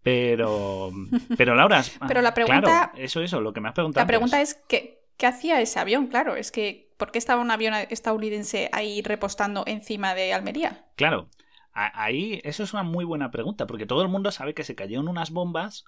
Pero, 0.02 0.92
pero 1.38 1.54
Laura, 1.54 1.82
pero 2.06 2.20
la 2.20 2.34
pregunta, 2.34 2.92
eso, 2.96 3.22
eso, 3.22 3.40
lo 3.40 3.52
que 3.52 3.60
me 3.60 3.68
has 3.68 3.74
preguntado. 3.74 4.04
La 4.04 4.06
pregunta 4.06 4.40
es, 4.42 4.54
¿qué, 4.68 5.02
¿qué 5.16 5.26
hacía 5.26 5.60
ese 5.62 5.80
avión? 5.80 6.08
Claro, 6.08 6.36
es 6.36 6.52
que 6.52 6.92
¿por 6.96 7.10
qué 7.10 7.18
estaba 7.18 7.40
un 7.40 7.50
avión 7.50 7.74
estadounidense 7.90 8.68
ahí 8.72 9.02
repostando 9.02 9.64
encima 9.66 10.14
de 10.14 10.34
Almería? 10.34 10.84
Claro, 10.96 11.28
ahí 11.72 12.40
eso 12.44 12.62
es 12.62 12.72
una 12.72 12.82
muy 12.82 13.04
buena 13.04 13.30
pregunta, 13.30 13.66
porque 13.66 13.86
todo 13.86 14.02
el 14.02 14.08
mundo 14.08 14.30
sabe 14.30 14.54
que 14.54 14.64
se 14.64 14.74
cayeron 14.74 15.08
unas 15.08 15.30
bombas 15.30 15.86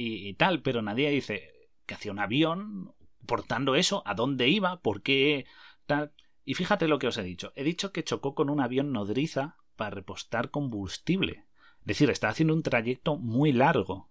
y, 0.00 0.34
tal, 0.34 0.62
pero 0.62 0.80
nadie 0.80 1.10
dice 1.10 1.70
que 1.84 1.94
hacía 1.94 2.12
un 2.12 2.20
avión 2.20 2.94
portando 3.26 3.74
eso, 3.74 4.02
a 4.06 4.14
dónde 4.14 4.48
iba, 4.48 4.80
por 4.80 5.02
qué 5.02 5.46
tal. 5.86 6.12
Y 6.44 6.54
fíjate 6.54 6.86
lo 6.86 7.00
que 7.00 7.08
os 7.08 7.18
he 7.18 7.22
dicho. 7.24 7.52
He 7.56 7.64
dicho 7.64 7.92
que 7.92 8.04
chocó 8.04 8.36
con 8.36 8.48
un 8.48 8.60
avión 8.60 8.92
nodriza 8.92 9.56
para 9.74 9.90
repostar 9.90 10.50
combustible. 10.50 11.46
Es 11.80 11.86
decir, 11.86 12.10
está 12.10 12.28
haciendo 12.28 12.54
un 12.54 12.62
trayecto 12.62 13.16
muy 13.16 13.52
largo. 13.52 14.08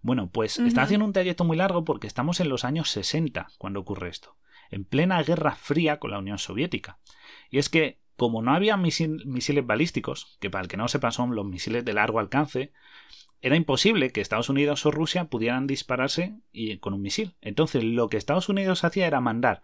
Bueno, 0.00 0.30
pues 0.30 0.58
está 0.58 0.82
haciendo 0.82 1.04
un 1.04 1.12
trayecto 1.12 1.44
muy 1.44 1.56
largo 1.56 1.84
porque 1.84 2.06
estamos 2.06 2.40
en 2.40 2.48
los 2.48 2.64
años 2.64 2.90
60 2.90 3.48
cuando 3.58 3.80
ocurre 3.80 4.08
esto, 4.08 4.36
en 4.70 4.84
plena 4.84 5.22
guerra 5.22 5.56
fría 5.56 5.98
con 5.98 6.12
la 6.12 6.18
Unión 6.20 6.38
Soviética. 6.38 7.00
Y 7.50 7.58
es 7.58 7.68
que, 7.68 8.00
como 8.18 8.42
no 8.42 8.52
había 8.52 8.76
misiles 8.76 9.64
balísticos, 9.64 10.36
que 10.40 10.50
para 10.50 10.62
el 10.62 10.68
que 10.68 10.76
no 10.76 10.88
sepa 10.88 11.12
son 11.12 11.36
los 11.36 11.46
misiles 11.46 11.84
de 11.84 11.92
largo 11.92 12.18
alcance, 12.18 12.72
era 13.40 13.54
imposible 13.54 14.10
que 14.10 14.20
Estados 14.20 14.48
Unidos 14.48 14.84
o 14.86 14.90
Rusia 14.90 15.26
pudieran 15.26 15.68
dispararse 15.68 16.40
con 16.80 16.94
un 16.94 17.00
misil. 17.00 17.36
Entonces 17.40 17.84
lo 17.84 18.08
que 18.08 18.16
Estados 18.16 18.48
Unidos 18.48 18.82
hacía 18.82 19.06
era 19.06 19.20
mandar 19.20 19.62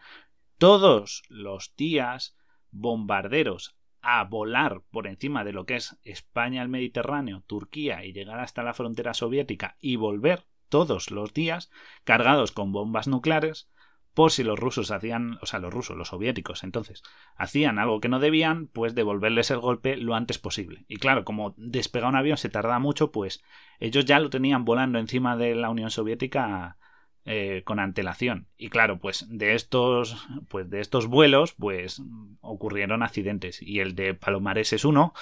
todos 0.57 1.25
los 1.29 1.75
días 1.75 2.37
bombarderos 2.71 3.77
a 4.01 4.23
volar 4.23 4.83
por 4.93 5.09
encima 5.09 5.43
de 5.43 5.53
lo 5.53 5.67
que 5.67 5.75
es 5.75 5.99
España, 6.05 6.63
el 6.63 6.69
Mediterráneo, 6.69 7.43
Turquía 7.49 8.05
y 8.05 8.13
llegar 8.13 8.39
hasta 8.39 8.63
la 8.63 8.75
frontera 8.75 9.15
soviética 9.15 9.77
y 9.81 9.97
volver 9.97 10.45
todos 10.69 11.11
los 11.11 11.35
días 11.35 11.73
cargados 12.05 12.53
con 12.53 12.71
bombas 12.71 13.09
nucleares 13.09 13.69
por 14.15 14.31
si 14.31 14.45
los 14.45 14.59
rusos 14.59 14.91
hacían, 14.91 15.39
o 15.43 15.47
sea, 15.47 15.59
los 15.59 15.75
rusos, 15.75 15.97
los 15.97 16.09
soviéticos, 16.09 16.63
entonces, 16.63 17.03
hacían 17.37 17.79
algo 17.79 18.01
que 18.01 18.09
no 18.09 18.21
debían, 18.21 18.69
pues 18.69 18.95
devolverles 18.95 19.51
el 19.51 19.59
golpe 19.59 19.97
lo 19.97 20.15
antes 20.15 20.39
posible. 20.39 20.85
Y 20.89 20.97
claro, 20.97 21.25
como 21.25 21.55
despegar 21.57 22.09
un 22.09 22.17
avión 22.17 22.37
se 22.37 22.49
tarda 22.49 22.79
mucho, 22.79 23.11
pues 23.11 23.43
ellos 23.81 24.05
ya 24.05 24.21
lo 24.21 24.31
tenían 24.31 24.65
volando 24.65 24.99
encima 24.99 25.37
de 25.37 25.55
la 25.57 25.69
Unión 25.71 25.91
Soviética 25.91 26.79
eh, 27.25 27.63
con 27.65 27.81
antelación. 27.81 28.47
Y 28.57 28.69
claro, 28.69 28.99
pues 29.01 29.27
de 29.29 29.55
estos, 29.55 30.29
pues 30.49 30.71
de 30.71 30.81
estos 30.81 31.09
vuelos, 31.09 31.55
pues 31.55 32.01
ocurrieron 32.41 33.03
accidentes. 33.03 33.63
Y 33.63 33.81
el 33.81 33.95
de 33.95 34.15
Palomares 34.15 34.73
es 34.73 34.85
uno, 34.85 35.13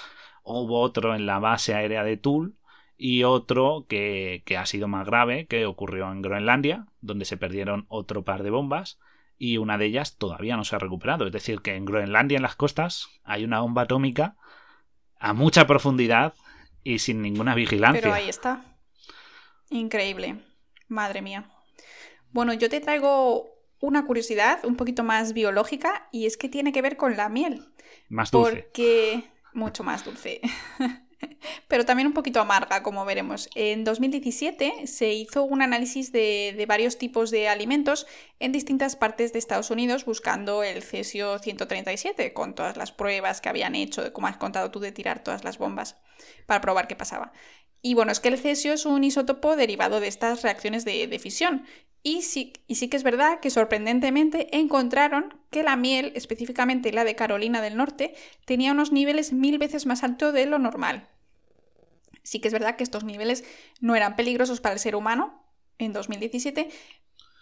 hubo 0.43 0.81
otro 0.81 1.15
en 1.15 1.25
la 1.25 1.39
base 1.39 1.73
aérea 1.73 2.03
de 2.03 2.17
Toul, 2.17 2.55
y 2.97 3.23
otro 3.23 3.85
que, 3.87 4.43
ha 4.57 4.65
sido 4.65 4.87
más 4.87 5.05
grave, 5.05 5.45
que 5.47 5.65
ocurrió 5.65 6.11
en 6.11 6.21
Groenlandia, 6.21 6.87
donde 7.01 7.25
se 7.25 7.37
perdieron 7.37 7.85
otro 7.89 8.23
par 8.23 8.43
de 8.43 8.49
bombas 8.49 8.99
y 9.37 9.57
una 9.57 9.77
de 9.77 9.85
ellas 9.85 10.17
todavía 10.17 10.55
no 10.55 10.63
se 10.63 10.75
ha 10.75 10.79
recuperado. 10.79 11.25
Es 11.25 11.33
decir, 11.33 11.61
que 11.61 11.75
en 11.75 11.85
Groenlandia, 11.85 12.37
en 12.37 12.43
las 12.43 12.55
costas, 12.55 13.09
hay 13.23 13.43
una 13.43 13.61
bomba 13.61 13.83
atómica 13.83 14.37
a 15.19 15.33
mucha 15.33 15.67
profundidad 15.67 16.33
y 16.83 16.99
sin 16.99 17.21
ninguna 17.21 17.55
vigilancia. 17.55 18.01
Pero 18.01 18.13
ahí 18.13 18.29
está. 18.29 18.63
Increíble. 19.69 20.37
Madre 20.87 21.21
mía. 21.21 21.49
Bueno, 22.31 22.53
yo 22.53 22.69
te 22.69 22.79
traigo 22.79 23.49
una 23.79 24.05
curiosidad 24.05 24.63
un 24.65 24.75
poquito 24.75 25.03
más 25.03 25.33
biológica 25.33 26.07
y 26.11 26.25
es 26.25 26.37
que 26.37 26.49
tiene 26.49 26.71
que 26.71 26.81
ver 26.81 26.95
con 26.95 27.17
la 27.17 27.29
miel. 27.29 27.65
Más 28.09 28.31
dulce. 28.31 28.63
Porque 28.63 29.23
mucho 29.53 29.83
más 29.83 30.05
dulce. 30.05 30.41
pero 31.67 31.85
también 31.85 32.07
un 32.07 32.13
poquito 32.13 32.39
amarga, 32.39 32.83
como 32.83 33.05
veremos. 33.05 33.49
En 33.55 33.83
2017 33.83 34.87
se 34.87 35.13
hizo 35.13 35.43
un 35.43 35.61
análisis 35.61 36.11
de, 36.11 36.63
varios 36.67 36.97
tipos 36.97 37.31
de 37.31 37.47
alimentos 37.47 38.07
en 38.39 38.51
distintas 38.51 38.95
partes 38.95 39.33
de 39.33 39.39
Estados 39.39 39.71
Unidos 39.71 40.05
buscando 40.05 40.63
el 40.63 40.81
cesio 40.83 41.39
137, 41.39 42.33
con 42.33 42.55
todas 42.55 42.77
las 42.77 42.91
pruebas 42.91 43.41
que 43.41 43.49
habían 43.49 43.75
hecho, 43.75 44.13
como 44.13 44.27
has 44.27 44.37
contado 44.37 44.71
tú, 44.71 44.79
de 44.79 44.91
tirar 44.91 45.23
todas 45.23 45.43
las 45.43 45.57
bombas 45.57 45.97
para 46.45 46.61
probar 46.61 46.87
qué 46.87 46.95
pasaba. 46.95 47.33
Y 47.85 47.95
bueno, 47.95 48.13
es 48.13 48.21
que 48.21 48.29
el 48.29 48.37
cesio 48.37 48.71
es 48.71 48.85
un 48.85 49.03
isótopo 49.03 49.57
derivado 49.57 49.99
de 49.99 50.07
estas 50.07 50.41
reacciones 50.41 50.85
de, 50.85 51.19
fisión. 51.19 51.65
Y 52.01 52.21
sí, 52.21 52.53
y 52.65 52.75
sí 52.75 52.87
que 52.87 52.95
es 52.95 53.03
verdad 53.03 53.41
que 53.41 53.49
sorprendentemente 53.49 54.55
encontraron 54.57 55.37
que 55.51 55.63
la 55.63 55.75
miel, 55.75 56.13
específicamente 56.15 56.93
la 56.93 57.03
de 57.03 57.15
Carolina 57.15 57.61
del 57.61 57.75
Norte, 57.75 58.15
tenía 58.45 58.71
unos 58.71 58.93
niveles 58.93 59.33
mil 59.33 59.57
veces 59.57 59.85
más 59.85 60.03
altos 60.03 60.33
de 60.33 60.45
lo 60.45 60.59
normal. 60.59 61.09
Sí 62.23 62.39
que 62.39 62.47
es 62.47 62.53
verdad 62.53 62.75
que 62.75 62.83
estos 62.83 63.03
niveles 63.03 63.43
no 63.81 63.95
eran 63.95 64.15
peligrosos 64.15 64.61
para 64.61 64.73
el 64.73 64.79
ser 64.79 64.95
humano 64.95 65.43
en 65.77 65.93
2017, 65.93 66.69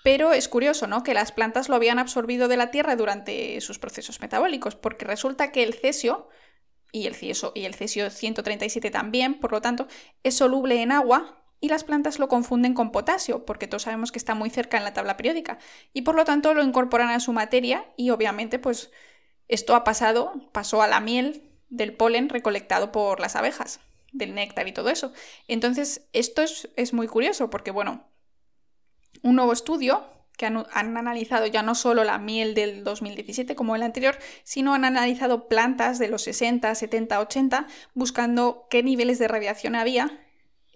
pero 0.03 0.33
es 0.33 0.47
curioso, 0.47 0.87
¿no? 0.87 1.03
Que 1.03 1.13
las 1.13 1.31
plantas 1.31 1.69
lo 1.69 1.75
habían 1.75 1.99
absorbido 1.99 2.47
de 2.47 2.57
la 2.57 2.71
tierra 2.71 2.95
durante 2.95 3.61
sus 3.61 3.79
procesos 3.79 4.19
metabólicos, 4.19 4.75
porque 4.75 5.05
resulta 5.05 5.51
que 5.51 5.63
el 5.63 5.73
cesio 5.73 6.27
y 6.91 7.05
el 7.05 7.15
cesio, 7.15 7.51
y 7.55 7.65
el 7.65 7.75
cesio 7.75 8.09
137 8.09 8.89
también, 8.91 9.39
por 9.39 9.51
lo 9.51 9.61
tanto, 9.61 9.87
es 10.23 10.35
soluble 10.35 10.81
en 10.81 10.91
agua 10.91 11.37
y 11.59 11.69
las 11.69 11.83
plantas 11.83 12.17
lo 12.17 12.27
confunden 12.27 12.73
con 12.73 12.91
potasio, 12.91 13.45
porque 13.45 13.67
todos 13.67 13.83
sabemos 13.83 14.11
que 14.11 14.17
está 14.17 14.33
muy 14.33 14.49
cerca 14.49 14.77
en 14.77 14.83
la 14.83 14.93
tabla 14.93 15.15
periódica, 15.15 15.59
y 15.93 16.01
por 16.01 16.15
lo 16.15 16.25
tanto 16.25 16.55
lo 16.55 16.63
incorporan 16.63 17.09
a 17.09 17.19
su 17.19 17.33
materia 17.33 17.85
y 17.95 18.09
obviamente 18.09 18.57
pues 18.57 18.91
esto 19.47 19.75
ha 19.75 19.83
pasado, 19.83 20.33
pasó 20.51 20.81
a 20.81 20.87
la 20.87 20.99
miel 20.99 21.43
del 21.69 21.93
polen 21.93 22.29
recolectado 22.29 22.91
por 22.91 23.19
las 23.19 23.35
abejas 23.35 23.79
del 24.11 24.35
néctar 24.35 24.67
y 24.67 24.73
todo 24.73 24.89
eso. 24.89 25.13
Entonces, 25.47 26.07
esto 26.13 26.41
es, 26.43 26.93
muy 26.93 27.07
curioso 27.07 27.49
porque, 27.49 27.71
bueno, 27.71 28.07
un 29.21 29.35
nuevo 29.35 29.53
estudio 29.53 30.07
que 30.37 30.45
han, 30.45 30.65
analizado 30.73 31.45
ya 31.45 31.61
no 31.61 31.75
solo 31.75 32.03
la 32.03 32.17
miel 32.17 32.55
del 32.55 32.83
2017 32.83 33.55
como 33.55 33.75
el 33.75 33.83
anterior, 33.83 34.17
sino 34.43 34.73
han 34.73 34.85
analizado 34.85 35.47
plantas 35.47 35.99
de 35.99 36.07
los 36.07 36.23
60, 36.23 36.73
70, 36.73 37.19
80, 37.19 37.67
buscando 37.93 38.67
qué 38.69 38.83
niveles 38.83 39.19
de 39.19 39.27
radiación 39.27 39.75
había, 39.75 40.19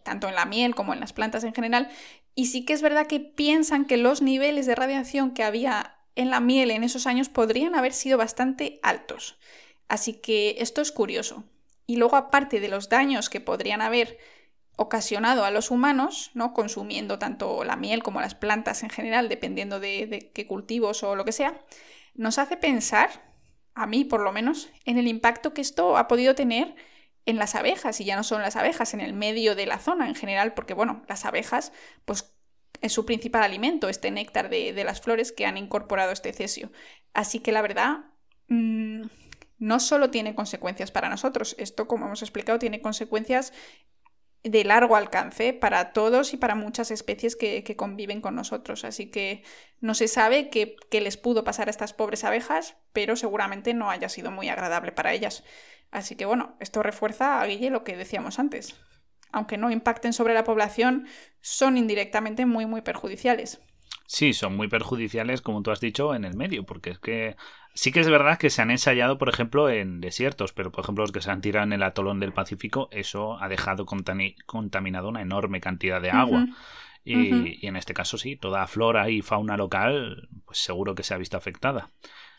tanto 0.04 0.28
en 0.30 0.36
la 0.36 0.46
miel 0.46 0.76
como 0.76 0.94
en 0.94 1.00
las 1.00 1.14
plantas 1.14 1.44
en 1.44 1.54
general. 1.54 1.90
Y 2.36 2.48
sí 2.48 2.66
que 2.66 2.74
es 2.74 2.82
verdad 2.82 3.08
que 3.08 3.20
piensan 3.20 3.86
que 3.86 3.98
los 3.98 4.22
niveles 4.22 4.66
de 4.66 4.76
radiación 4.76 5.34
que 5.34 5.44
había 5.44 5.98
en 6.16 6.30
la 6.30 6.40
miel 6.40 6.72
en 6.72 6.84
esos 6.84 7.08
años 7.08 7.30
podrían 7.30 7.76
haber 7.76 7.94
sido 7.94 8.18
bastante 8.18 8.80
altos. 8.84 9.38
Así 9.88 10.14
que 10.14 10.56
esto 10.60 10.82
es 10.82 10.92
curioso. 10.92 11.44
Y 11.86 11.98
luego, 11.98 12.16
aparte 12.16 12.60
de 12.60 12.68
los 12.68 12.90
daños 12.90 13.30
que 13.30 13.42
podrían 13.42 13.82
haber 13.82 14.18
ocasionado 14.78 15.46
a 15.46 15.52
los 15.52 15.72
humanos, 15.72 16.32
¿no? 16.34 16.54
consumiendo 16.54 17.18
tanto 17.18 17.64
la 17.64 17.76
miel 17.76 18.04
como 18.04 18.22
las 18.22 18.36
plantas 18.36 18.84
en 18.84 18.90
general, 18.90 19.30
dependiendo 19.30 19.80
de, 19.80 20.32
qué 20.34 20.46
cultivos 20.46 21.04
o 21.04 21.16
lo 21.16 21.26
que 21.26 21.32
sea, 21.32 21.60
nos 22.14 22.38
hace 22.38 22.58
pensar, 22.58 23.10
a 23.74 23.88
mí 23.88 24.04
por 24.04 24.22
lo 24.22 24.32
menos, 24.32 24.70
en 24.86 24.98
el 24.98 25.08
impacto 25.08 25.54
que 25.54 25.62
esto 25.62 25.98
ha 25.98 26.08
podido 26.08 26.36
tener 26.36 26.76
en 27.26 27.38
las 27.38 27.56
abejas, 27.56 28.00
y 28.02 28.06
ya 28.06 28.16
no 28.16 28.24
son 28.24 28.42
las 28.42 28.56
abejas, 28.56 28.94
en 28.94 29.02
el 29.02 29.14
medio 29.14 29.56
de 29.56 29.66
la 29.66 29.80
zona 29.80 30.08
en 30.08 30.16
general, 30.16 30.54
porque 30.54 30.74
bueno, 30.74 31.04
las 31.08 31.26
abejas, 31.26 31.72
pues 32.06 32.36
es 32.82 32.94
su 32.94 33.06
principal 33.06 33.44
alimento, 33.44 33.90
este 33.90 34.12
néctar 34.12 34.50
de, 34.50 34.84
las 34.84 35.02
flores 35.02 35.32
que 35.32 35.46
han 35.46 35.58
incorporado 35.58 36.12
este 36.12 36.34
cesio. 36.34 36.72
Así 37.14 37.40
que 37.40 37.52
la 37.52 37.62
verdad, 37.62 38.06
mm, 38.48 39.04
no 39.58 39.80
solo 39.80 40.10
tiene 40.10 40.36
consecuencias 40.36 40.92
para 40.92 41.10
nosotros, 41.10 41.56
esto, 41.58 41.88
como 41.88 42.06
hemos 42.06 42.22
explicado, 42.22 42.60
tiene 42.60 42.82
consecuencias 42.82 43.54
de 44.46 44.64
largo 44.64 44.96
alcance 44.96 45.54
para 45.54 45.92
todos 45.92 46.34
y 46.34 46.38
para 46.38 46.54
muchas 46.54 46.92
especies 46.92 47.36
que, 47.36 47.76
conviven 47.76 48.22
con 48.22 48.36
nosotros. 48.36 48.86
Así 48.86 49.10
que 49.10 49.44
no 49.82 49.96
se 49.96 50.08
sabe 50.08 50.50
qué, 50.50 50.78
les 50.92 51.18
pudo 51.18 51.44
pasar 51.44 51.68
a 51.68 51.72
estas 51.72 51.94
pobres 51.94 52.24
abejas, 52.24 52.78
pero 52.94 53.16
seguramente 53.16 53.74
no 53.74 53.90
haya 53.90 54.08
sido 54.08 54.30
muy 54.30 54.50
agradable 54.50 54.92
para 54.92 55.14
ellas. 55.14 55.44
Así 55.90 56.16
que 56.16 56.26
bueno, 56.26 56.56
esto 56.60 56.84
refuerza 56.84 57.42
a 57.42 57.46
Guille 57.48 57.72
lo 57.72 57.84
que 57.84 57.98
decíamos 57.98 58.38
antes. 58.38 58.76
Aunque 59.32 59.58
no 59.58 59.72
impacten 59.72 60.14
sobre 60.14 60.36
la 60.36 60.44
población, 60.44 61.08
son 61.42 61.76
indirectamente 61.76 62.46
muy, 62.46 62.68
muy 62.68 62.82
perjudiciales. 62.82 63.60
Sí, 64.08 64.34
son 64.34 64.56
muy 64.56 64.68
perjudiciales, 64.68 65.42
como 65.42 65.62
tú 65.62 65.72
has 65.72 65.80
dicho, 65.80 66.14
en 66.14 66.26
el 66.26 66.36
medio, 66.36 66.64
porque 66.64 66.92
es 66.92 67.00
que 67.00 67.36
sí 67.74 67.92
que 67.92 68.00
es 68.00 68.10
verdad 68.10 68.38
que 68.38 68.50
se 68.50 68.62
han 68.62 68.72
ensayado, 68.72 69.18
por 69.18 69.30
ejemplo, 69.30 69.70
en 69.70 70.02
desiertos, 70.02 70.54
pero 70.54 70.72
por 70.72 70.84
ejemplo 70.84 71.04
los 71.04 71.12
que 71.12 71.22
se 71.22 71.30
han 71.30 71.42
tirado 71.42 71.66
en 71.66 71.74
el 71.74 71.84
atolón 71.84 72.20
del 72.20 72.34
Pacífico, 72.34 72.88
eso 72.92 73.42
ha 73.42 73.50
dejado 73.50 73.86
contaminado 73.86 75.10
una 75.10 75.22
enorme 75.22 75.62
cantidad 75.62 76.02
de 76.02 76.12
agua. 76.12 76.48
y, 77.04 77.68
en 77.68 77.76
este 77.76 77.94
caso 77.94 78.18
sí, 78.18 78.36
toda 78.36 78.66
flora 78.66 79.10
y 79.10 79.22
fauna 79.22 79.58
local, 79.58 80.30
pues 80.46 80.58
seguro 80.60 80.96
que 80.96 81.04
se 81.04 81.14
ha 81.14 81.18
visto 81.18 81.38
afectada. 81.38 81.90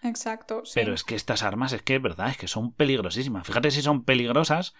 Exacto. 0.03 0.65
Sí. 0.65 0.73
Pero 0.75 0.93
es 0.93 1.05
que 1.05 1.15
estas 1.15 1.43
armas, 1.43 1.73
es 1.73 1.83
que 1.83 1.97
es 1.97 2.03
verdad, 2.03 2.31
es 2.31 2.37
que 2.37 2.49
son 2.49 2.73
peligrosísimas. 2.73 3.47
Fíjate 3.47 3.71
si 3.71 3.83
son 3.83 4.05
peligrosas 4.05 4.75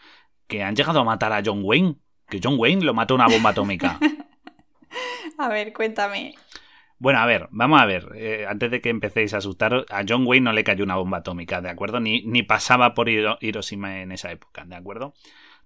que 0.47 0.63
han 0.63 0.75
llegado 0.75 1.01
a 1.01 1.05
matar 1.05 1.33
a 1.33 1.43
John 1.45 1.61
Wayne, 1.63 1.97
que 2.29 2.41
John 2.43 2.57
Wayne 2.59 2.85
lo 2.85 2.95
mató 2.95 3.15
una 3.15 3.29
bomba 3.29 3.51
atómica. 3.51 3.99
a 5.39 5.49
ver, 5.49 5.73
cuéntame. 5.73 6.35
Bueno, 6.99 7.19
a 7.19 7.27
ver, 7.27 7.49
vamos 7.51 7.81
a 7.81 7.85
ver. 7.85 8.11
Eh, 8.15 8.47
antes 8.49 8.71
de 8.71 8.81
que 8.81 8.89
empecéis 8.89 9.35
a 9.35 9.39
asustaros, 9.39 9.85
a 9.91 10.03
John 10.09 10.27
Wayne 10.27 10.45
no 10.45 10.53
le 10.53 10.65
cayó 10.65 10.85
una 10.85 10.97
bomba 10.97 11.19
atómica, 11.19 11.61
¿de 11.61 11.69
acuerdo? 11.69 12.01
Ni, 12.01 12.23
ni 12.23 12.43
pasaba 12.43 12.95
por 12.95 13.09
Hiroshima 13.09 14.01
en 14.01 14.13
esa 14.13 14.33
época, 14.33 14.65
¿de 14.65 14.77
acuerdo? 14.77 15.13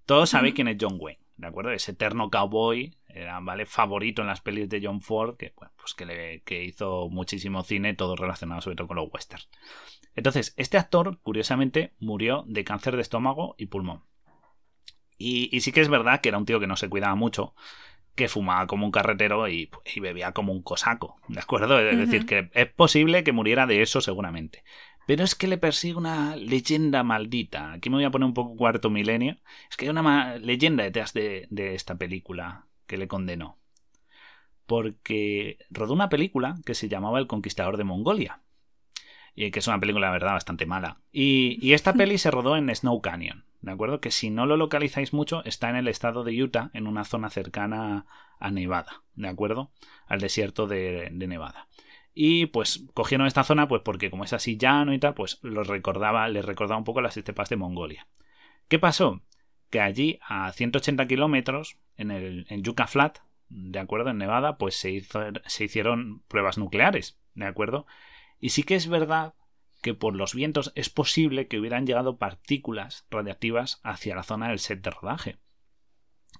Todos 0.07 0.31
sabéis 0.31 0.55
quién 0.55 0.67
es 0.67 0.77
John 0.81 0.97
Wayne, 0.99 1.21
¿de 1.37 1.47
acuerdo? 1.47 1.71
Ese 1.71 1.93
eterno 1.93 2.31
cowboy, 2.31 2.97
era, 3.07 3.39
¿vale? 3.41 3.65
Favorito 3.65 4.23
en 4.23 4.29
las 4.29 4.41
pelis 4.41 4.69
de 4.69 4.81
John 4.83 5.01
Ford, 5.01 5.37
que, 5.37 5.55
pues 5.77 5.95
que, 5.95 6.05
le, 6.05 6.43
que 6.43 6.65
hizo 6.65 7.09
muchísimo 7.11 7.63
cine, 7.63 7.95
todo 7.95 8.17
relacionado 8.17 8.61
sobre 8.61 8.77
todo 8.77 8.89
con 8.89 8.97
los 8.97 9.09
westerns. 9.13 9.49
Entonces, 10.17 10.53
este 10.57 10.79
actor, 10.79 11.21
curiosamente, 11.23 11.95
murió 12.01 12.45
de 12.49 12.65
cáncer 12.65 12.97
de 12.97 13.03
estómago 13.03 13.55
y 13.57 13.67
pulmón. 13.67 14.03
Y, 15.17 15.55
y 15.55 15.61
sí 15.61 15.71
que 15.71 15.81
es 15.81 15.89
verdad 15.89 16.21
que 16.21 16.31
era 16.31 16.39
un 16.39 16.47
tío 16.47 16.59
que 16.59 16.67
no 16.67 16.77
se 16.77 16.89
cuidaba 16.89 17.15
mucho 17.15 17.55
que 18.21 18.29
fumaba 18.29 18.67
como 18.67 18.85
un 18.85 18.93
carretero 18.93 19.49
y, 19.49 19.71
bebía 19.99 20.33
como 20.33 20.53
un 20.53 20.63
cosaco, 20.63 21.19
¿de 21.29 21.41
acuerdo? 21.41 21.81
Es 21.81 21.97
decir, 21.97 22.27
que 22.27 22.51
es 22.53 22.67
posible 22.67 23.25
que 23.25 23.33
muriera 23.33 23.67
de 23.67 23.81
eso 23.81 24.03
seguramente. 24.03 24.63
Pero 25.07 25.25
es 25.25 25.35
que 25.35 25.47
le 25.47 25.57
persigue 25.57 25.95
una 25.95 26.37
leyenda 26.37 27.03
maldita. 27.03 27.73
Aquí 27.73 27.89
me 27.89 27.97
voy 27.97 28.05
a 28.05 28.11
poner 28.11 28.27
un 28.27 28.35
poco 28.35 28.57
cuarto 28.57 28.91
milenio. 28.91 29.39
Es 29.71 29.79
que 29.79 29.87
hay 29.87 29.89
una 29.89 30.37
leyenda 30.37 30.85
detrás 30.85 31.15
de, 31.15 31.47
de 31.49 31.75
esta 31.75 31.95
película 31.95 32.67
que 32.87 32.99
le 32.99 33.09
condenó. 33.09 33.59
Porque 34.67 35.57
rodó 35.71 35.95
una 35.95 36.11
película 36.11 36.57
que 36.67 36.75
se 36.75 36.91
llamaba 36.91 37.19
El 37.19 37.27
Conquistador 37.27 37.79
de 37.79 37.85
Mongolia. 37.85 38.43
Y 39.35 39.51
que 39.51 39.61
es 39.61 39.67
una 39.67 39.81
película, 39.81 40.09
la 40.09 40.13
verdad, 40.13 40.33
bastante 40.33 40.67
mala. 40.67 41.01
Y, 41.11 41.59
y 41.63 41.73
esta 41.73 41.95
peli 41.95 42.19
se 42.19 42.31
rodó 42.31 42.59
en 42.59 42.73
Snow 42.77 43.01
Canyon. 43.01 43.47
¿De 43.61 43.73
acuerdo? 43.73 44.01
Que 44.01 44.11
si 44.11 44.31
no 44.31 44.47
lo 44.47 44.57
localizáis 44.57 45.13
mucho, 45.13 45.45
está 45.45 45.71
en 45.71 45.77
el 45.77 45.89
estado 45.89 46.25
de 46.25 46.43
Utah, 46.43 46.71
en 46.73 46.87
una 46.87 47.05
zona 47.05 47.31
cercana 47.31 48.07
a 48.39 48.51
Nevada, 48.51 49.03
¿de 49.15 49.29
acuerdo? 49.29 49.71
Al 50.07 50.21
desierto 50.21 50.67
de, 50.67 51.11
Nevada. 51.13 51.69
Y 52.15 52.47
pues 52.47 52.85
cogieron 52.95 53.27
esta 53.27 53.45
zona, 53.45 53.69
pues 53.69 53.83
porque 53.85 54.11
como 54.11 54.25
es 54.25 54.33
así 54.33 54.57
llano 54.57 54.93
y 54.93 54.99
tal, 54.99 55.15
pues 55.15 55.39
los 55.43 55.69
recordaba, 55.69 56.29
les 56.29 56.45
recordaba 56.45 56.79
un 56.79 56.85
poco 56.85 57.01
las 57.01 57.17
estepas 57.17 57.49
de 57.49 57.57
Mongolia. 57.57 58.09
¿Qué 58.69 58.79
pasó? 58.79 59.23
Que 59.71 59.81
allí, 59.81 60.19
a 60.27 60.51
180 60.53 61.07
kilómetros, 61.07 61.77
en, 61.97 62.11
el, 62.11 62.47
en 62.49 62.63
Yucca 62.63 62.87
Flat, 62.87 63.19
¿de 63.49 63.79
acuerdo? 63.79 64.11
En 64.11 64.19
Nevada, 64.19 64.57
pues 64.57 64.75
se, 64.75 64.91
hizo, 64.91 65.21
se 65.47 65.65
hicieron 65.65 66.23
pruebas 66.29 66.59
nucleares, 66.59 67.21
¿de 67.35 67.47
acuerdo? 67.47 67.87
Y 68.41 68.51
sí 68.51 68.63
que 68.63 68.75
es 68.75 68.89
verdad 68.89 69.35
que 69.81 69.95
por 69.95 70.15
los 70.15 70.35
vientos 70.35 70.73
es 70.75 70.91
posible 70.91 71.49
que 71.49 71.59
hubieran 71.59 71.87
llegado 71.87 72.19
partículas 72.19 73.07
radiactivas 73.11 73.81
hacia 73.83 74.15
la 74.15 74.23
zona 74.23 74.49
del 74.49 74.59
set 74.59 74.83
de 74.83 74.91
rodaje. 74.91 75.39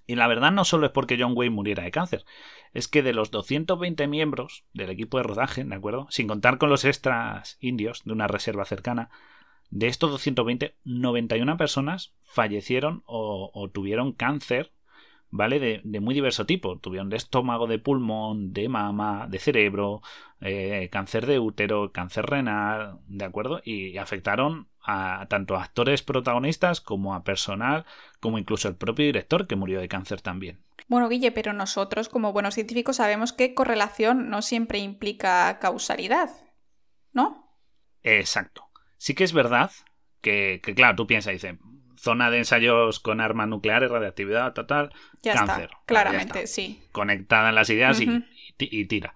Y 0.07 0.17
la 0.17 0.27
verdad 0.27 0.51
no 0.51 0.65
solo 0.65 0.87
es 0.87 0.93
porque 0.93 1.17
John 1.19 1.35
Wayne 1.37 1.55
muriera 1.55 1.85
de 1.85 1.91
cáncer, 1.91 2.25
es 2.73 2.89
que 2.89 3.03
de 3.03 3.13
los 3.13 3.31
220 3.31 4.07
miembros 4.09 4.65
del 4.73 4.91
equipo 4.91 5.19
de 5.19 5.25
rodaje, 5.25 5.65
¿de 5.65 5.75
acuerdo? 5.75 6.07
Sin 6.11 6.27
contar 6.27 6.59
con 6.59 6.69
los 6.69 6.85
extras 6.85 7.57
indios 7.61 8.03
de 8.05 8.13
una 8.13 8.27
reserva 8.27 8.65
cercana, 8.65 9.11
de 9.71 9.87
estos 9.87 10.11
220, 10.11 10.77
91 10.85 11.57
personas 11.57 12.15
fallecieron 12.23 13.03
o, 13.07 13.51
o 13.55 13.71
tuvieron 13.71 14.13
cáncer 14.13 14.73
¿vale? 15.31 15.81
De, 15.85 16.01
muy 16.01 16.15
diverso 16.15 16.47
tipo. 16.47 16.79
Tuvieron 16.79 17.09
de 17.09 17.17
estómago, 17.17 17.67
de 17.67 17.79
pulmón, 17.79 18.53
de 18.53 18.69
mama, 18.69 19.27
de 19.29 19.39
cerebro, 19.39 20.03
eh, 20.41 20.89
cáncer 20.91 21.27
de 21.27 21.39
útero, 21.39 21.93
cáncer 21.93 22.27
renal, 22.27 22.99
¿de 23.07 23.25
acuerdo? 23.25 23.61
Y, 23.65 23.99
afectaron 23.99 24.69
a 24.83 25.27
tanto 25.29 25.57
a 25.57 25.63
actores 25.63 26.03
protagonistas 26.03 26.81
como 26.81 27.15
a 27.15 27.23
personal, 27.23 27.85
como 28.19 28.39
incluso 28.39 28.69
el 28.69 28.77
propio 28.77 29.05
director 29.05 29.47
que 29.47 29.57
murió 29.57 29.81
de 29.81 29.89
cáncer 29.89 30.21
también. 30.21 30.61
Bueno, 30.89 31.09
Guille, 31.09 31.33
pero 31.33 31.53
nosotros 31.53 32.09
como 32.09 32.33
buenos 32.33 32.55
científicos 32.55 32.97
sabemos 32.97 33.33
que 33.33 33.55
correlación 33.55 34.31
no 34.31 34.43
siempre 34.43 34.79
implica 34.79 35.59
causalidad, 35.61 36.31
¿no? 37.13 37.47
Exacto. 38.03 38.65
Sí 38.97 39.15
que 39.15 39.25
es 39.25 39.33
verdad 39.33 39.71
que, 40.21 40.61
que 40.63 40.75
claro, 40.75 40.97
tú 40.97 41.07
piensas 41.07 41.33
y 41.33 41.35
dices, 41.35 41.57
zona 42.01 42.31
de 42.31 42.39
ensayos 42.39 42.99
con 42.99 43.21
armas 43.21 43.49
nucleares, 43.49 43.91
radiactividad, 43.91 44.55
total, 44.55 44.91
ya 45.23 45.35
cáncer. 45.35 45.65
Está, 45.65 45.83
claramente, 45.85 46.47
sí. 46.47 46.83
Conectada 46.93 47.51
en 47.51 47.55
las 47.55 47.69
ideas 47.69 48.01
y, 48.01 48.85
tira. 48.87 49.15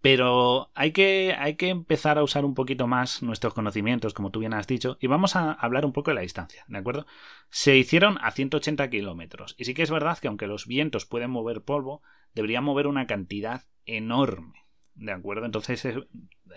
Pero 0.00 0.70
hay 0.74 0.92
que, 0.92 1.36
hay 1.38 1.54
que 1.54 1.68
empezar 1.68 2.18
a 2.18 2.24
usar 2.24 2.44
un 2.44 2.54
poquito 2.54 2.88
más 2.88 3.22
nuestros 3.22 3.54
conocimientos, 3.54 4.14
como 4.14 4.30
tú 4.30 4.40
bien 4.40 4.54
has 4.54 4.66
dicho, 4.66 4.96
y 4.98 5.06
vamos 5.06 5.36
a 5.36 5.52
hablar 5.52 5.84
un 5.84 5.92
poco 5.92 6.10
de 6.10 6.16
la 6.16 6.22
distancia, 6.22 6.64
¿de 6.66 6.78
acuerdo? 6.78 7.06
Se 7.50 7.76
hicieron 7.76 8.18
a 8.20 8.32
180 8.32 8.90
kilómetros, 8.90 9.54
y 9.58 9.64
sí 9.64 9.74
que 9.74 9.82
es 9.82 9.90
verdad 9.90 10.18
que 10.18 10.26
aunque 10.26 10.48
los 10.48 10.66
vientos 10.66 11.06
pueden 11.06 11.30
mover 11.30 11.62
polvo, 11.62 12.02
deberían 12.34 12.64
mover 12.64 12.88
una 12.88 13.06
cantidad 13.06 13.62
enorme, 13.86 14.64
¿de 14.94 15.12
acuerdo? 15.12 15.44
Entonces 15.46 15.86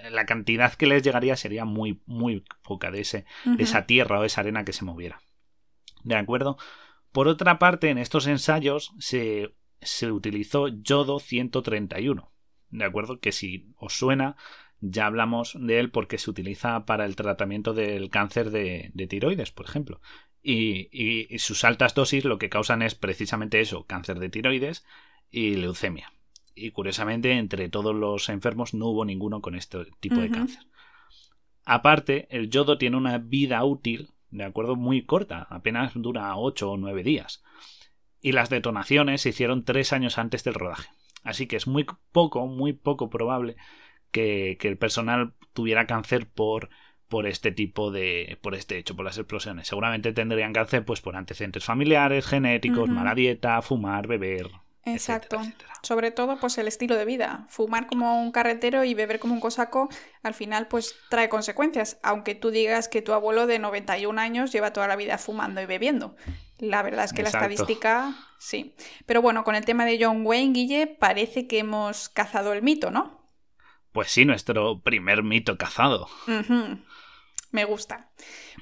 la 0.09 0.25
cantidad 0.25 0.73
que 0.73 0.87
les 0.87 1.03
llegaría 1.03 1.35
sería 1.35 1.65
muy, 1.65 2.01
muy 2.05 2.43
poca 2.63 2.89
de, 2.91 3.01
ese, 3.01 3.25
de 3.45 3.63
esa 3.63 3.85
tierra 3.85 4.19
o 4.19 4.23
esa 4.23 4.41
arena 4.41 4.65
que 4.65 4.73
se 4.73 4.85
moviera. 4.85 5.21
¿De 6.05 6.15
acuerdo? 6.15 6.57
Por 7.11 7.27
otra 7.27 7.57
parte, 7.59 7.89
en 7.89 7.97
estos 7.97 8.27
ensayos 8.27 8.93
se, 8.99 9.55
se 9.81 10.11
utilizó 10.11 10.67
yodo 10.67 11.19
131. 11.19 12.31
¿De 12.69 12.85
acuerdo? 12.85 13.19
Que 13.19 13.31
si 13.31 13.73
os 13.77 13.93
suena, 13.93 14.37
ya 14.81 15.07
hablamos 15.07 15.57
de 15.59 15.79
él 15.79 15.89
porque 15.89 16.19
se 16.19 16.29
utiliza 16.29 16.85
para 16.85 17.05
el 17.05 17.15
tratamiento 17.15 17.73
del 17.73 18.09
cáncer 18.11 18.51
de, 18.51 18.91
tiroides, 19.09 19.51
por 19.51 19.65
ejemplo. 19.65 19.99
Y, 20.43 20.89
y, 20.91 21.39
sus 21.39 21.63
altas 21.63 21.95
dosis 21.95 22.23
lo 22.23 22.37
que 22.37 22.49
causan 22.49 22.83
es 22.83 22.93
precisamente 22.93 23.61
eso, 23.61 23.85
cáncer 23.85 24.19
de 24.19 24.29
tiroides 24.29 24.85
y 25.31 25.55
leucemia. 25.55 26.13
Y 26.53 26.69
curiosamente, 26.69 27.31
entre 27.31 27.67
todos 27.67 27.95
los 27.95 28.29
enfermos 28.29 28.75
no 28.75 28.85
hubo 28.87 29.05
ninguno 29.05 29.41
con 29.41 29.55
este 29.55 29.85
tipo 29.99 30.17
de 30.17 30.29
cáncer. 30.29 30.63
Aparte, 31.65 32.27
el 32.29 32.51
yodo 32.51 32.77
tiene 32.77 32.95
una 32.95 33.17
vida 33.17 33.63
útil 33.63 34.11
de 34.37 34.45
acuerdo 34.45 34.75
muy 34.75 35.03
corta, 35.05 35.47
apenas 35.49 35.91
dura 35.95 36.35
8 36.35 36.71
o 36.71 36.77
9 36.77 37.03
días. 37.03 37.43
Y 38.21 38.31
las 38.31 38.49
detonaciones 38.49 39.21
se 39.21 39.29
hicieron 39.29 39.63
3 39.63 39.93
años 39.93 40.17
antes 40.17 40.43
del 40.43 40.55
rodaje. 40.55 40.89
Así 41.23 41.47
que 41.47 41.55
es 41.55 41.67
muy 41.67 41.85
poco, 42.11 42.47
muy 42.47 42.73
poco 42.73 43.09
probable 43.09 43.55
que, 44.11 44.57
el 44.61 44.77
personal 44.77 45.33
tuviera 45.53 45.87
cáncer 45.87 46.27
por, 46.27 46.69
por 47.07 47.27
este 47.27 47.51
tipo 47.51 47.91
de. 47.91 48.37
por 48.41 48.55
este 48.55 48.77
hecho, 48.77 48.95
por 48.95 49.05
las 49.05 49.17
explosiones. 49.17 49.67
Seguramente 49.67 50.13
tendrían 50.13 50.53
cáncer 50.53 50.85
pues 50.85 51.01
por 51.01 51.15
antecedentes 51.15 51.65
familiares, 51.65 52.25
genéticos, 52.25 52.89
mala 52.89 53.15
dieta, 53.15 53.61
fumar, 53.61 54.07
beber. 54.07 54.51
Exacto. 54.85 55.41
Sobre 55.81 56.11
todo, 56.11 56.39
pues 56.39 56.57
el 56.57 56.67
estilo 56.67 56.95
de 56.95 57.05
vida. 57.05 57.45
Fumar 57.49 57.87
como 57.87 58.21
un 58.21 58.31
carretero 58.31 58.83
y 58.83 58.93
beber 58.93 59.19
como 59.19 59.33
un 59.33 59.39
cosaco, 59.39 59.89
al 60.23 60.33
final, 60.33 60.67
pues 60.67 60.95
trae 61.09 61.27
consecuencias. 61.27 61.99
Aunque 62.03 62.35
tú 62.35 62.51
digas 62.51 62.87
que 62.87 63.01
tu 63.01 63.13
abuelo 63.13 63.47
de 63.47 63.59
91 63.59 64.19
años 64.21 64.51
lleva 64.51 64.73
toda 64.73 64.87
la 64.87 64.95
vida 64.95 65.17
fumando 65.17 65.61
y 65.61 65.65
bebiendo. 65.65 66.15
La 66.59 66.83
verdad 66.83 67.05
es 67.05 67.13
que 67.13 67.23
la 67.23 67.29
estadística, 67.29 68.15
sí. 68.39 68.75
Pero 69.05 69.21
bueno, 69.21 69.43
con 69.43 69.55
el 69.55 69.65
tema 69.65 69.85
de 69.85 69.97
John 69.99 70.25
Wayne, 70.25 70.53
Guille, 70.53 70.87
parece 70.87 71.47
que 71.47 71.59
hemos 71.59 72.09
cazado 72.09 72.53
el 72.53 72.61
mito, 72.61 72.91
¿no? 72.91 73.29
Pues 73.91 74.11
sí, 74.11 74.25
nuestro 74.25 74.81
primer 74.81 75.23
mito 75.23 75.57
cazado. 75.57 76.07
Me 77.51 77.65
gusta. 77.65 78.11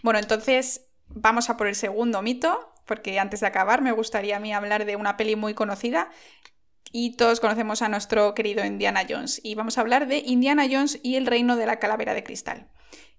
Bueno, 0.02 0.20
entonces 0.20 0.90
vamos 1.08 1.50
a 1.50 1.58
por 1.58 1.68
el 1.68 1.76
segundo 1.76 2.22
mito, 2.22 2.73
porque 2.86 3.20
antes 3.20 3.40
de 3.40 3.48
acabar 3.48 3.82
me 3.82 3.92
gustaría 3.92 4.38
a 4.38 4.40
mí 4.40 4.54
hablar 4.54 4.86
de 4.86 4.96
una 4.96 5.18
peli 5.18 5.36
muy 5.36 5.54
conocida 5.54 6.10
y 6.92 7.18
todos 7.18 7.40
conocemos 7.40 7.82
a 7.82 7.90
nuestro 7.90 8.34
querido 8.36 8.64
Indiana 8.64 9.04
Jones. 9.08 9.42
Y 9.44 9.56
vamos 9.56 9.78
a 9.78 9.82
hablar 9.82 10.08
de 10.08 10.20
Indiana 10.20 10.68
Jones 10.72 11.00
y 11.02 11.16
el 11.16 11.26
reino 11.26 11.56
de 11.56 11.66
la 11.66 11.80
calavera 11.80 12.14
de 12.14 12.24
cristal. 12.24 12.70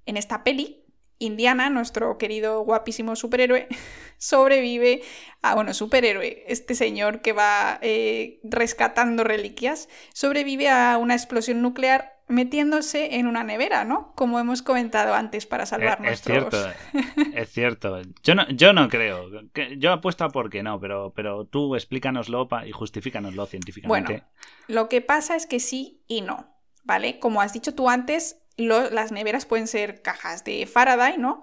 En 0.06 0.16
esta 0.16 0.44
peli 0.44 0.84
Indiana, 1.18 1.70
nuestro 1.70 2.18
querido 2.18 2.60
guapísimo 2.60 3.16
superhéroe, 3.16 3.68
sobrevive 4.18 5.02
a, 5.42 5.54
bueno, 5.54 5.74
superhéroe, 5.74 6.44
este 6.48 6.74
señor 6.74 7.20
que 7.20 7.32
va 7.32 7.78
eh, 7.82 8.40
rescatando 8.42 9.24
reliquias, 9.24 9.88
sobrevive 10.12 10.68
a 10.68 10.98
una 10.98 11.14
explosión 11.14 11.62
nuclear 11.62 12.13
metiéndose 12.28 13.16
en 13.16 13.26
una 13.26 13.44
nevera, 13.44 13.84
¿no? 13.84 14.12
Como 14.14 14.38
hemos 14.40 14.62
comentado 14.62 15.14
antes 15.14 15.46
para 15.46 15.66
salvar 15.66 16.04
es, 16.06 16.22
cierto, 16.22 16.56
es 17.34 17.50
cierto. 17.50 18.00
Yo 18.22 18.34
no, 18.34 18.48
yo 18.48 18.72
no 18.72 18.88
creo. 18.88 19.28
Yo 19.76 19.92
apuesto 19.92 20.24
a 20.24 20.30
por 20.30 20.50
qué 20.50 20.62
no, 20.62 20.80
pero, 20.80 21.12
pero 21.14 21.44
tú 21.46 21.74
explícanoslo 21.74 22.48
y 22.66 22.72
justifícanoslo 22.72 23.46
científicamente. 23.46 24.12
Bueno, 24.12 24.26
lo 24.68 24.88
que 24.88 25.00
pasa 25.00 25.36
es 25.36 25.46
que 25.46 25.60
sí 25.60 26.02
y 26.06 26.22
no, 26.22 26.54
¿vale? 26.84 27.18
Como 27.18 27.40
has 27.40 27.52
dicho 27.52 27.74
tú 27.74 27.90
antes, 27.90 28.40
las 28.56 29.12
neveras 29.12 29.46
pueden 29.46 29.66
ser 29.66 30.00
cajas 30.02 30.44
de 30.44 30.66
Faraday, 30.66 31.18
¿no? 31.18 31.42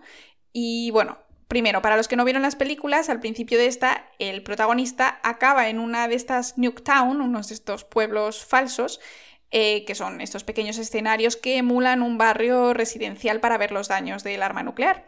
Y 0.54 0.92
bueno, 0.92 1.20
primero, 1.48 1.82
para 1.82 1.98
los 1.98 2.08
que 2.08 2.16
no 2.16 2.26
vieron 2.26 2.42
las 2.42 2.56
películas, 2.56 3.10
al 3.10 3.20
principio 3.20 3.58
de 3.58 3.68
esta, 3.68 4.10
el 4.20 4.42
protagonista 4.42 5.20
acaba 5.22 5.70
en 5.70 5.80
una 5.80 6.08
de 6.08 6.16
estas 6.16 6.58
Nuketown, 6.58 7.22
unos 7.22 7.50
de 7.50 7.56
estos 7.56 7.84
pueblos 7.84 8.46
falsos, 8.46 9.00
eh, 9.52 9.86
que 9.86 9.96
son 9.96 10.22
estos 10.22 10.44
pequeños 10.44 10.78
escenarios 10.78 11.36
que 11.36 11.58
emulan 11.58 12.02
un 12.02 12.18
barrio 12.18 12.74
residencial 12.74 13.40
para 13.40 13.58
ver 13.58 13.72
los 13.72 13.88
daños 13.88 14.24
del 14.24 14.44
arma 14.44 14.64
nuclear. 14.64 15.08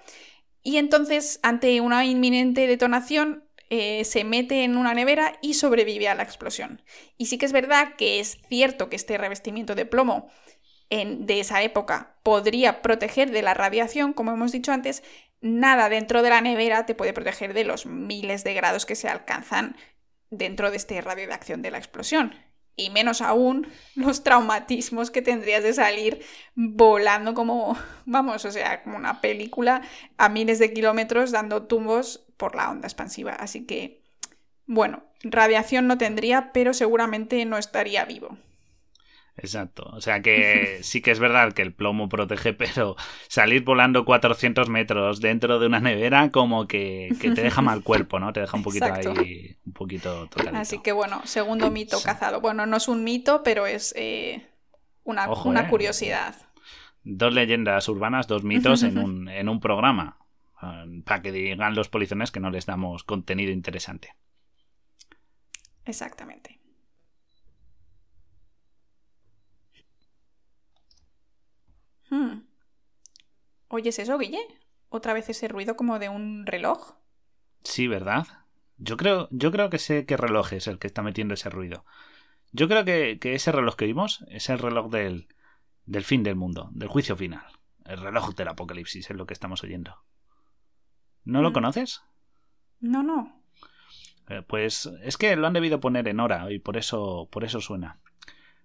Y 0.61 0.77
entonces, 0.77 1.39
ante 1.43 1.81
una 1.81 2.05
inminente 2.05 2.67
detonación, 2.67 3.47
eh, 3.69 4.05
se 4.05 4.23
mete 4.23 4.63
en 4.63 4.77
una 4.77 4.93
nevera 4.93 5.37
y 5.41 5.55
sobrevive 5.55 6.07
a 6.07 6.15
la 6.15 6.23
explosión. 6.23 6.81
Y 7.17 7.25
sí 7.25 7.37
que 7.37 7.45
es 7.45 7.51
verdad 7.51 7.95
que 7.97 8.19
es 8.19 8.37
cierto 8.47 8.89
que 8.89 8.95
este 8.95 9.17
revestimiento 9.17 9.75
de 9.75 9.85
plomo 9.85 10.29
de 10.89 11.39
esa 11.39 11.63
época 11.63 12.19
podría 12.21 12.83
proteger 12.83 13.31
de 13.31 13.41
la 13.41 13.55
radiación, 13.55 14.13
como 14.13 14.31
hemos 14.31 14.51
dicho 14.51 14.71
antes, 14.71 15.01
nada 15.41 15.89
dentro 15.89 16.21
de 16.21 16.29
la 16.29 16.41
nevera 16.41 16.85
te 16.85 16.93
puede 16.93 17.13
proteger 17.13 17.53
de 17.53 17.63
los 17.63 17.85
miles 17.85 18.43
de 18.43 18.53
grados 18.53 18.85
que 18.85 18.95
se 18.95 19.09
alcanzan 19.09 19.75
dentro 20.29 20.69
de 20.69 20.77
este 20.77 21.01
radio 21.01 21.27
de 21.27 21.33
acción 21.33 21.61
de 21.61 21.71
la 21.71 21.79
explosión. 21.79 22.35
Y 22.76 22.89
menos 22.89 23.21
aún 23.21 23.67
los 23.95 24.24
traumatismos 24.24 25.11
que 25.11 25.21
tendrías 25.21 25.63
de 25.63 25.74
salir 25.74 26.21
volando 26.55 27.34
como, 27.34 27.78
vamos, 28.05 28.45
o 28.45 28.51
sea, 28.51 28.84
como 28.84 28.97
una 28.97 29.21
película 29.21 29.82
a 30.17 30.30
miles 30.30 30.59
de 30.59 30.74
kilómetros 30.74 31.32
dando 31.32 31.63
tumbos 31.63 32.26
por 32.38 32.55
la 32.55 32.71
onda 32.71 32.88
expansiva. 32.88 33.34
Así 33.34 33.65
que, 33.65 34.01
bueno, 34.65 35.03
radiación 35.24 35.88
no 35.88 35.97
tendría, 35.97 36.51
pero 36.51 36.74
seguramente 36.74 37.45
no 37.45 37.57
estaría 37.57 38.05
vivo. 38.05 38.38
Exacto. 39.38 39.89
O 39.93 40.01
sea 40.01 40.21
que 40.21 40.79
sí 40.84 41.01
que 41.01 41.11
es 41.11 41.19
verdad 41.19 41.53
que 41.53 41.61
el 41.61 41.73
plomo 41.73 42.09
protege, 42.09 42.53
pero 42.53 42.95
salir 43.27 43.63
volando 43.63 44.05
400 44.05 44.69
metros 44.69 45.21
dentro 45.21 45.59
de 45.59 45.67
una 45.67 45.79
nevera 45.79 46.31
como 46.31 46.67
que, 46.67 47.15
te 47.19 47.29
deja 47.29 47.61
mal 47.61 47.84
cuerpo, 47.84 48.19
¿no? 48.19 48.31
Te 48.34 48.41
deja 48.41 48.57
un 48.57 48.63
poquito 48.63 48.86
ahí, 48.86 49.57
un 49.65 49.73
poquito 49.73 50.29
Así 50.53 50.79
que 50.79 50.91
bueno, 50.91 51.21
segundo 51.25 51.71
mito 51.71 52.01
cazado. 52.03 52.41
Bueno, 52.41 52.65
no 52.65 52.77
es 52.77 52.88
un 52.88 53.03
mito, 53.03 53.41
pero 53.43 53.65
es 53.65 53.93
eh, 53.97 54.47
una, 55.03 55.29
una 55.29 55.61
eh. 55.61 55.67
curiosidad. 55.67 56.36
Dos 57.03 57.34
leyendas 57.34 57.88
urbanas, 57.89 58.27
dos 58.27 58.43
mitos 58.43 58.84
en 58.84 58.97
un, 58.97 59.29
en 59.29 59.49
un 59.49 59.59
programa. 59.59 60.17
Eh, 60.61 61.01
para 61.03 61.21
que 61.21 61.31
digan 61.31 61.75
los 61.75 61.89
polizones 61.89 62.31
que 62.31 62.39
no 62.39 62.49
les 62.49 62.65
damos 62.65 63.03
contenido 63.03 63.51
interesante. 63.51 64.15
Exactamente. 65.86 66.62
Hmm. 72.14 72.43
¿Oyes 73.70 73.97
eso, 73.97 74.20
Guille? 74.20 74.45
¿Otra 74.89 75.14
vez 75.14 75.30
ese 75.30 75.47
ruido 75.47 75.76
como 75.76 75.97
de 75.97 76.09
un 76.09 76.45
reloj? 76.45 76.93
Sí, 77.64 77.88
¿verdad? 77.88 78.28
Yo 78.78 78.97
creo, 78.97 79.28
yo 79.32 79.51
creo 79.51 79.72
que 79.72 79.80
sé 79.80 80.05
qué 80.05 80.16
reloj 80.16 80.53
es 80.53 80.68
el 80.68 80.78
que 80.78 80.86
está 80.86 81.01
metiendo 81.01 81.34
ese 81.34 81.49
ruido. 81.49 81.86
Yo 82.51 82.68
creo 82.68 82.86
que, 82.86 83.18
ese 83.24 83.51
reloj 83.51 83.76
que 83.76 83.86
vimos 83.86 84.24
es 84.28 84.49
el 84.49 84.59
reloj 84.59 84.91
del, 84.91 85.28
del 85.88 86.03
fin 86.03 86.22
del 86.22 86.36
mundo, 86.36 86.70
del 86.74 86.88
juicio 86.88 87.16
final. 87.16 87.47
El 87.86 87.99
reloj 87.99 88.36
del 88.36 88.49
apocalipsis 88.49 89.09
es 89.09 89.18
lo 89.18 89.26
que 89.26 89.34
estamos 89.34 89.64
oyendo. 89.64 90.03
¿No 91.24 91.41
lo 91.41 91.49
hmm. 91.49 91.53
conoces? 91.53 92.03
No, 92.80 93.01
no. 93.01 93.41
Eh, 94.30 94.43
pues 94.47 94.88
es 95.01 95.18
que 95.18 95.36
lo 95.36 95.47
han 95.47 95.53
debido 95.53 95.80
poner 95.80 96.07
en 96.07 96.20
hora 96.20 96.51
y 96.51 96.59
por 96.59 96.78
eso, 96.78 97.28
por 97.32 97.43
eso 97.43 97.59
suena. 97.59 97.97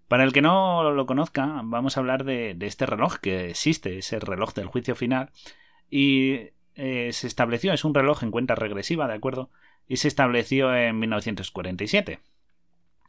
Para 0.09 0.25
el 0.25 0.33
que 0.33 0.43
no 0.43 0.91
lo 0.91 1.07
conozca, 1.07 1.61
vamos 1.65 1.97
a 1.97 2.01
hablar 2.01 2.25
de, 2.25 2.57
este 2.61 2.87
reloj 2.87 3.17
que 3.17 3.51
existe, 3.51 3.99
ese 3.99 4.19
reloj 4.19 4.55
del 4.55 4.67
juicio 4.67 4.95
final, 4.95 5.31
y 5.91 6.51
eh, 6.75 7.11
se 7.13 7.27
estableció, 7.27 7.75
es 7.75 7.85
un 7.85 7.95
reloj 7.95 8.23
en 8.23 8.31
cuenta 8.31 8.55
regresiva, 8.55 9.07
¿de 9.07 9.15
acuerdo? 9.15 9.51
Y 9.87 9.99
se 9.99 10.09
estableció 10.09 10.75
en 10.75 10.99
1947. 10.99 12.21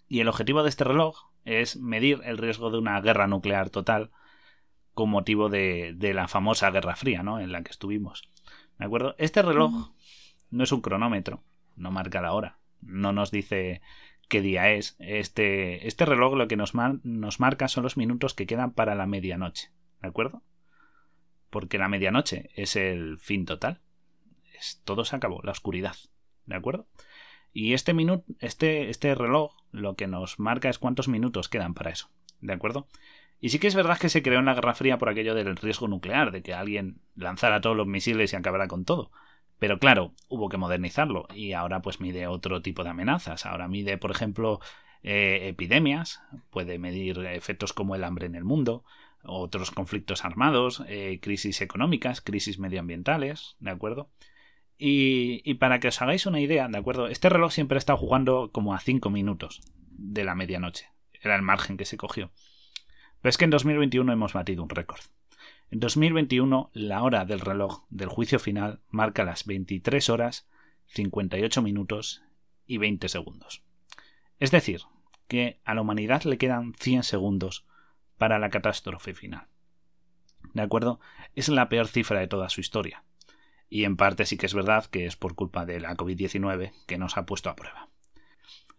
Y 0.09 0.19
el 0.19 0.27
objetivo 0.27 0.61
de 0.61 0.69
este 0.69 0.83
reloj 0.83 1.29
es 1.45 1.77
medir 1.77 2.19
el 2.25 2.37
riesgo 2.37 2.69
de 2.69 2.79
una 2.79 2.99
guerra 2.99 3.27
nuclear 3.27 3.69
total 3.69 4.11
con 4.93 5.09
motivo 5.09 5.47
de, 5.47 5.95
la 6.13 6.27
famosa 6.27 6.71
Guerra 6.71 6.97
Fría, 6.97 7.23
¿no? 7.23 7.39
En 7.39 7.53
la 7.53 7.63
que 7.63 7.71
estuvimos. 7.71 8.27
¿De 8.77 8.85
acuerdo? 8.85 9.15
Este 9.17 9.41
reloj 9.41 9.91
no 10.51 10.63
es 10.63 10.71
un 10.73 10.81
cronómetro, 10.81 11.43
no 11.77 11.91
marca 11.91 12.21
la 12.21 12.33
hora, 12.33 12.57
no 12.81 13.13
nos 13.13 13.31
dice 13.31 13.81
qué 14.29 14.41
día 14.41 14.71
es. 14.71 14.95
Este, 14.99 15.87
este 15.87 16.05
reloj 16.05 16.35
lo 16.35 16.47
que 16.47 16.55
nos, 16.55 16.73
nos 17.03 17.39
marca 17.39 17.67
son 17.67 17.83
los 17.83 17.97
minutos 17.97 18.33
que 18.33 18.47
quedan 18.47 18.71
para 18.71 18.95
la 18.95 19.05
medianoche. 19.05 19.71
¿De 20.01 20.07
acuerdo? 20.07 20.41
Porque 21.49 21.77
la 21.77 21.89
medianoche 21.89 22.49
es 22.55 22.77
el 22.77 23.17
fin 23.17 23.45
total. 23.45 23.81
Es, 24.57 24.81
todo 24.85 25.03
se 25.03 25.15
acabó, 25.15 25.41
la 25.43 25.51
oscuridad. 25.51 25.95
¿De 26.45 26.55
acuerdo? 26.55 26.87
Y 27.51 27.73
este, 27.73 27.93
minuto, 27.93 28.23
este, 28.39 28.89
este 28.89 29.13
reloj 29.15 29.55
lo 29.71 29.95
que 29.95 30.07
nos 30.07 30.39
marca 30.39 30.69
es 30.69 30.79
cuántos 30.79 31.07
minutos 31.07 31.49
quedan 31.49 31.73
para 31.73 31.89
eso. 31.89 32.09
¿De 32.39 32.53
acuerdo? 32.53 32.87
Y 33.41 33.49
sí 33.49 33.59
que 33.59 33.67
es 33.67 33.75
verdad 33.75 33.97
que 33.97 34.09
se 34.09 34.21
creó 34.21 34.39
en 34.39 34.45
la 34.45 34.53
Guerra 34.53 34.75
Fría 34.75 34.97
por 34.97 35.09
aquello 35.09 35.33
del 35.33 35.55
riesgo 35.55 35.87
nuclear, 35.87 36.31
de 36.31 36.43
que 36.43 36.53
alguien 36.53 37.01
lanzara 37.15 37.61
todos 37.61 37.75
los 37.75 37.87
misiles 37.87 38.33
y 38.33 38.35
acabara 38.35 38.67
con 38.67 38.85
todo. 38.85 39.11
Pero 39.59 39.77
claro, 39.77 40.13
hubo 40.29 40.49
que 40.49 40.57
modernizarlo 40.57 41.27
y 41.33 41.53
ahora 41.53 41.81
pues 41.81 41.99
mide 41.99 42.27
otro 42.27 42.61
tipo 42.61 42.83
de 42.83 42.89
amenazas. 42.89 43.45
Ahora 43.45 43.67
mide, 43.67 43.97
por 43.97 44.11
ejemplo, 44.11 44.61
eh, 45.03 45.49
epidemias, 45.49 46.21
puede 46.49 46.79
medir 46.79 47.19
efectos 47.25 47.73
como 47.73 47.95
el 47.95 48.03
hambre 48.05 48.25
en 48.25 48.35
el 48.35 48.45
mundo, 48.45 48.83
otros 49.23 49.71
conflictos 49.71 50.23
armados, 50.23 50.83
eh, 50.87 51.19
crisis 51.21 51.61
económicas, 51.61 52.21
crisis 52.21 52.57
medioambientales, 52.57 53.57
¿de 53.59 53.71
acuerdo? 53.71 54.09
Y, 54.81 55.53
para 55.55 55.81
que 55.81 55.89
os 55.89 56.01
hagáis 56.01 56.25
una 56.25 56.39
idea, 56.39 56.69
¿de 56.69 56.77
acuerdo? 56.77 57.07
Este 57.07 57.27
reloj 57.27 57.51
siempre 57.51 57.75
ha 57.75 57.79
estado 57.79 57.97
jugando 57.97 58.51
como 58.53 58.73
a 58.73 58.79
5 58.79 59.09
minutos 59.09 59.61
de 59.89 60.23
la 60.23 60.35
medianoche. 60.35 60.87
Era 61.21 61.35
el 61.35 61.41
margen 61.41 61.75
que 61.75 61.83
se 61.83 61.97
cogió. 61.97 62.31
Pero 63.21 63.29
es 63.29 63.37
que 63.37 63.43
en 63.43 63.51
2021 63.51 64.13
hemos 64.13 64.31
batido 64.31 64.63
un 64.63 64.69
récord. 64.69 65.01
En 65.71 65.79
2021, 65.79 66.71
la 66.73 67.03
hora 67.03 67.25
del 67.25 67.41
reloj 67.41 67.83
del 67.89 68.09
juicio 68.09 68.39
final 68.39 68.81
marca 68.89 69.23
las 69.23 69.45
23 69.45 70.09
horas, 70.09 70.49
58 70.87 71.61
minutos 71.61 72.23
y 72.65 72.77
20 72.77 73.07
segundos. 73.07 73.63
Es 74.39 74.49
decir, 74.49 74.81
que 75.27 75.59
a 75.63 75.75
la 75.75 75.81
humanidad 75.81 76.23
le 76.23 76.39
quedan 76.39 76.73
100 76.73 77.03
segundos 77.03 77.67
para 78.17 78.39
la 78.39 78.49
catástrofe 78.49 79.13
final. 79.13 79.47
¿De 80.55 80.63
acuerdo? 80.63 80.99
Es 81.35 81.49
la 81.49 81.69
peor 81.69 81.87
cifra 81.87 82.19
de 82.19 82.27
toda 82.27 82.49
su 82.49 82.61
historia. 82.61 83.03
Y 83.69 83.83
en 83.83 83.95
parte 83.95 84.25
sí 84.25 84.37
que 84.37 84.47
es 84.47 84.55
verdad 84.55 84.85
que 84.85 85.05
es 85.05 85.15
por 85.15 85.35
culpa 85.35 85.67
de 85.67 85.79
la 85.79 85.95
COVID-19 85.95 86.73
que 86.87 86.97
nos 86.97 87.15
ha 87.17 87.27
puesto 87.27 87.51
a 87.51 87.55
prueba. 87.55 87.89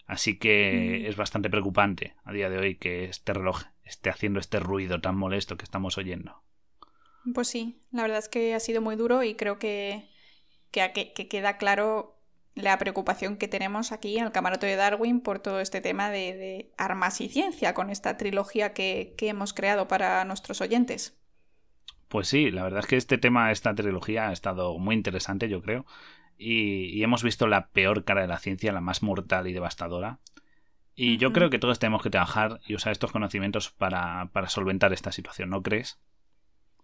Así 0.06 0.38
que 0.38 1.04
mm. 1.04 1.08
es 1.08 1.14
bastante 1.14 1.50
preocupante 1.50 2.16
a 2.24 2.32
día 2.32 2.50
de 2.50 2.58
hoy 2.58 2.74
que 2.74 3.04
este 3.04 3.32
reloj 3.32 3.62
esté 3.84 4.10
haciendo 4.10 4.40
este 4.40 4.58
ruido 4.58 5.00
tan 5.00 5.16
molesto 5.16 5.56
que 5.56 5.62
estamos 5.62 5.96
oyendo. 5.96 6.42
Pues 7.34 7.48
sí, 7.48 7.82
la 7.90 8.02
verdad 8.02 8.18
es 8.18 8.28
que 8.28 8.54
ha 8.54 8.60
sido 8.60 8.80
muy 8.80 8.96
duro 8.96 9.22
y 9.22 9.34
creo 9.34 9.58
que, 9.58 10.08
que, 10.70 11.28
queda 11.28 11.58
claro 11.58 12.18
la 12.54 12.78
preocupación 12.78 13.36
que 13.36 13.48
tenemos 13.48 13.92
aquí 13.92 14.18
en 14.18 14.24
el 14.24 14.32
camarote 14.32 14.66
de 14.66 14.76
Darwin 14.76 15.20
por 15.20 15.38
todo 15.38 15.60
este 15.60 15.80
tema 15.80 16.10
de, 16.10 16.72
armas 16.78 17.20
y 17.20 17.28
ciencia 17.28 17.74
con 17.74 17.90
esta 17.90 18.16
trilogía 18.16 18.72
que, 18.72 19.14
hemos 19.18 19.52
creado 19.52 19.86
para 19.88 20.24
nuestros 20.24 20.60
oyentes. 20.60 21.16
Pues 22.08 22.26
sí, 22.26 22.50
la 22.50 22.64
verdad 22.64 22.80
es 22.80 22.86
que 22.86 22.96
este 22.96 23.18
tema, 23.18 23.52
esta 23.52 23.74
trilogía 23.74 24.28
ha 24.28 24.32
estado 24.32 24.76
muy 24.78 24.96
interesante, 24.96 25.48
yo 25.48 25.62
creo, 25.62 25.86
y, 26.36 27.02
hemos 27.02 27.22
visto 27.22 27.46
la 27.46 27.68
peor 27.68 28.04
cara 28.04 28.22
de 28.22 28.28
la 28.28 28.38
ciencia, 28.38 28.72
la 28.72 28.80
más 28.80 29.02
mortal 29.02 29.46
y 29.46 29.52
devastadora. 29.52 30.18
Y 30.96 31.18
yo 31.18 31.32
creo 31.32 31.50
que 31.50 31.58
todos 31.58 31.78
tenemos 31.78 32.02
que 32.02 32.10
trabajar 32.10 32.60
y 32.66 32.74
usar 32.74 32.92
estos 32.92 33.12
conocimientos 33.12 33.70
para, 33.70 34.30
para 34.32 34.48
solventar 34.48 34.92
esta 34.92 35.12
situación, 35.12 35.48
¿no 35.48 35.62
crees? 35.62 35.98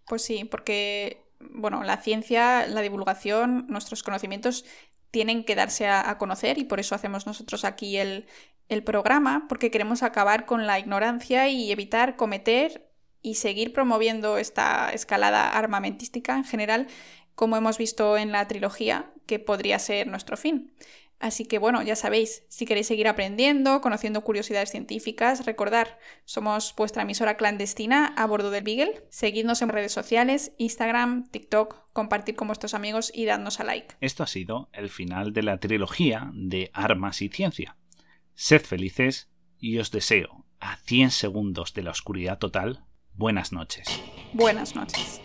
Pues 0.06 0.22
sí, 0.22 0.44
porque 0.44 1.26
bueno, 1.40 1.82
la 1.82 1.98
ciencia, 1.98 2.66
la 2.66 2.80
divulgación, 2.80 3.66
nuestros 3.68 4.02
conocimientos 4.02 4.64
tienen 5.10 5.44
que 5.44 5.54
darse 5.54 5.88
a, 5.88 6.16
conocer 6.18 6.58
y 6.58 6.64
por 6.64 6.80
eso 6.80 6.94
hacemos 6.94 7.26
nosotros 7.26 7.64
aquí 7.64 7.96
el, 7.96 8.26
el 8.68 8.82
programa, 8.84 9.46
porque 9.48 9.70
queremos 9.70 10.02
acabar 10.02 10.46
con 10.46 10.66
la 10.66 10.78
ignorancia 10.78 11.48
y 11.48 11.70
evitar 11.70 12.16
cometer 12.16 12.90
y 13.22 13.36
seguir 13.36 13.72
promoviendo 13.72 14.38
esta 14.38 14.90
escalada 14.92 15.50
armamentística 15.50 16.36
en 16.36 16.44
general, 16.44 16.86
como 17.34 17.56
hemos 17.56 17.78
visto 17.78 18.16
en 18.16 18.32
la 18.32 18.46
trilogía, 18.48 19.10
que 19.26 19.38
podría 19.38 19.78
ser 19.78 20.06
nuestro 20.06 20.36
fin. 20.36 20.72
Así 21.18 21.46
que 21.46 21.58
bueno, 21.58 21.82
ya 21.82 21.96
sabéis, 21.96 22.44
si 22.48 22.66
queréis 22.66 22.86
seguir 22.86 23.08
aprendiendo, 23.08 23.80
conociendo 23.80 24.22
curiosidades 24.22 24.70
científicas, 24.70 25.46
recordar, 25.46 25.98
somos 26.24 26.74
vuestra 26.76 27.02
emisora 27.02 27.36
clandestina 27.36 28.06
a 28.16 28.26
bordo 28.26 28.50
del 28.50 28.64
Beagle. 28.64 29.06
Seguidnos 29.08 29.62
en 29.62 29.70
redes 29.70 29.92
sociales, 29.92 30.52
Instagram, 30.58 31.28
TikTok, 31.30 31.92
compartir 31.92 32.36
con 32.36 32.48
vuestros 32.48 32.74
amigos 32.74 33.10
y 33.14 33.24
dadnos 33.24 33.60
a 33.60 33.64
like. 33.64 33.96
Esto 34.00 34.22
ha 34.22 34.26
sido 34.26 34.68
el 34.72 34.90
final 34.90 35.32
de 35.32 35.42
la 35.42 35.58
trilogía 35.58 36.30
de 36.34 36.70
Armas 36.74 37.22
y 37.22 37.28
Ciencia. 37.28 37.76
Sed 38.34 38.62
felices 38.62 39.30
y 39.58 39.78
os 39.78 39.90
deseo, 39.90 40.44
a 40.60 40.76
100 40.76 41.10
segundos 41.10 41.72
de 41.72 41.82
la 41.82 41.90
oscuridad 41.90 42.38
total, 42.38 42.84
buenas 43.14 43.52
noches. 43.52 43.88
Buenas 44.34 44.74
noches. 44.74 45.20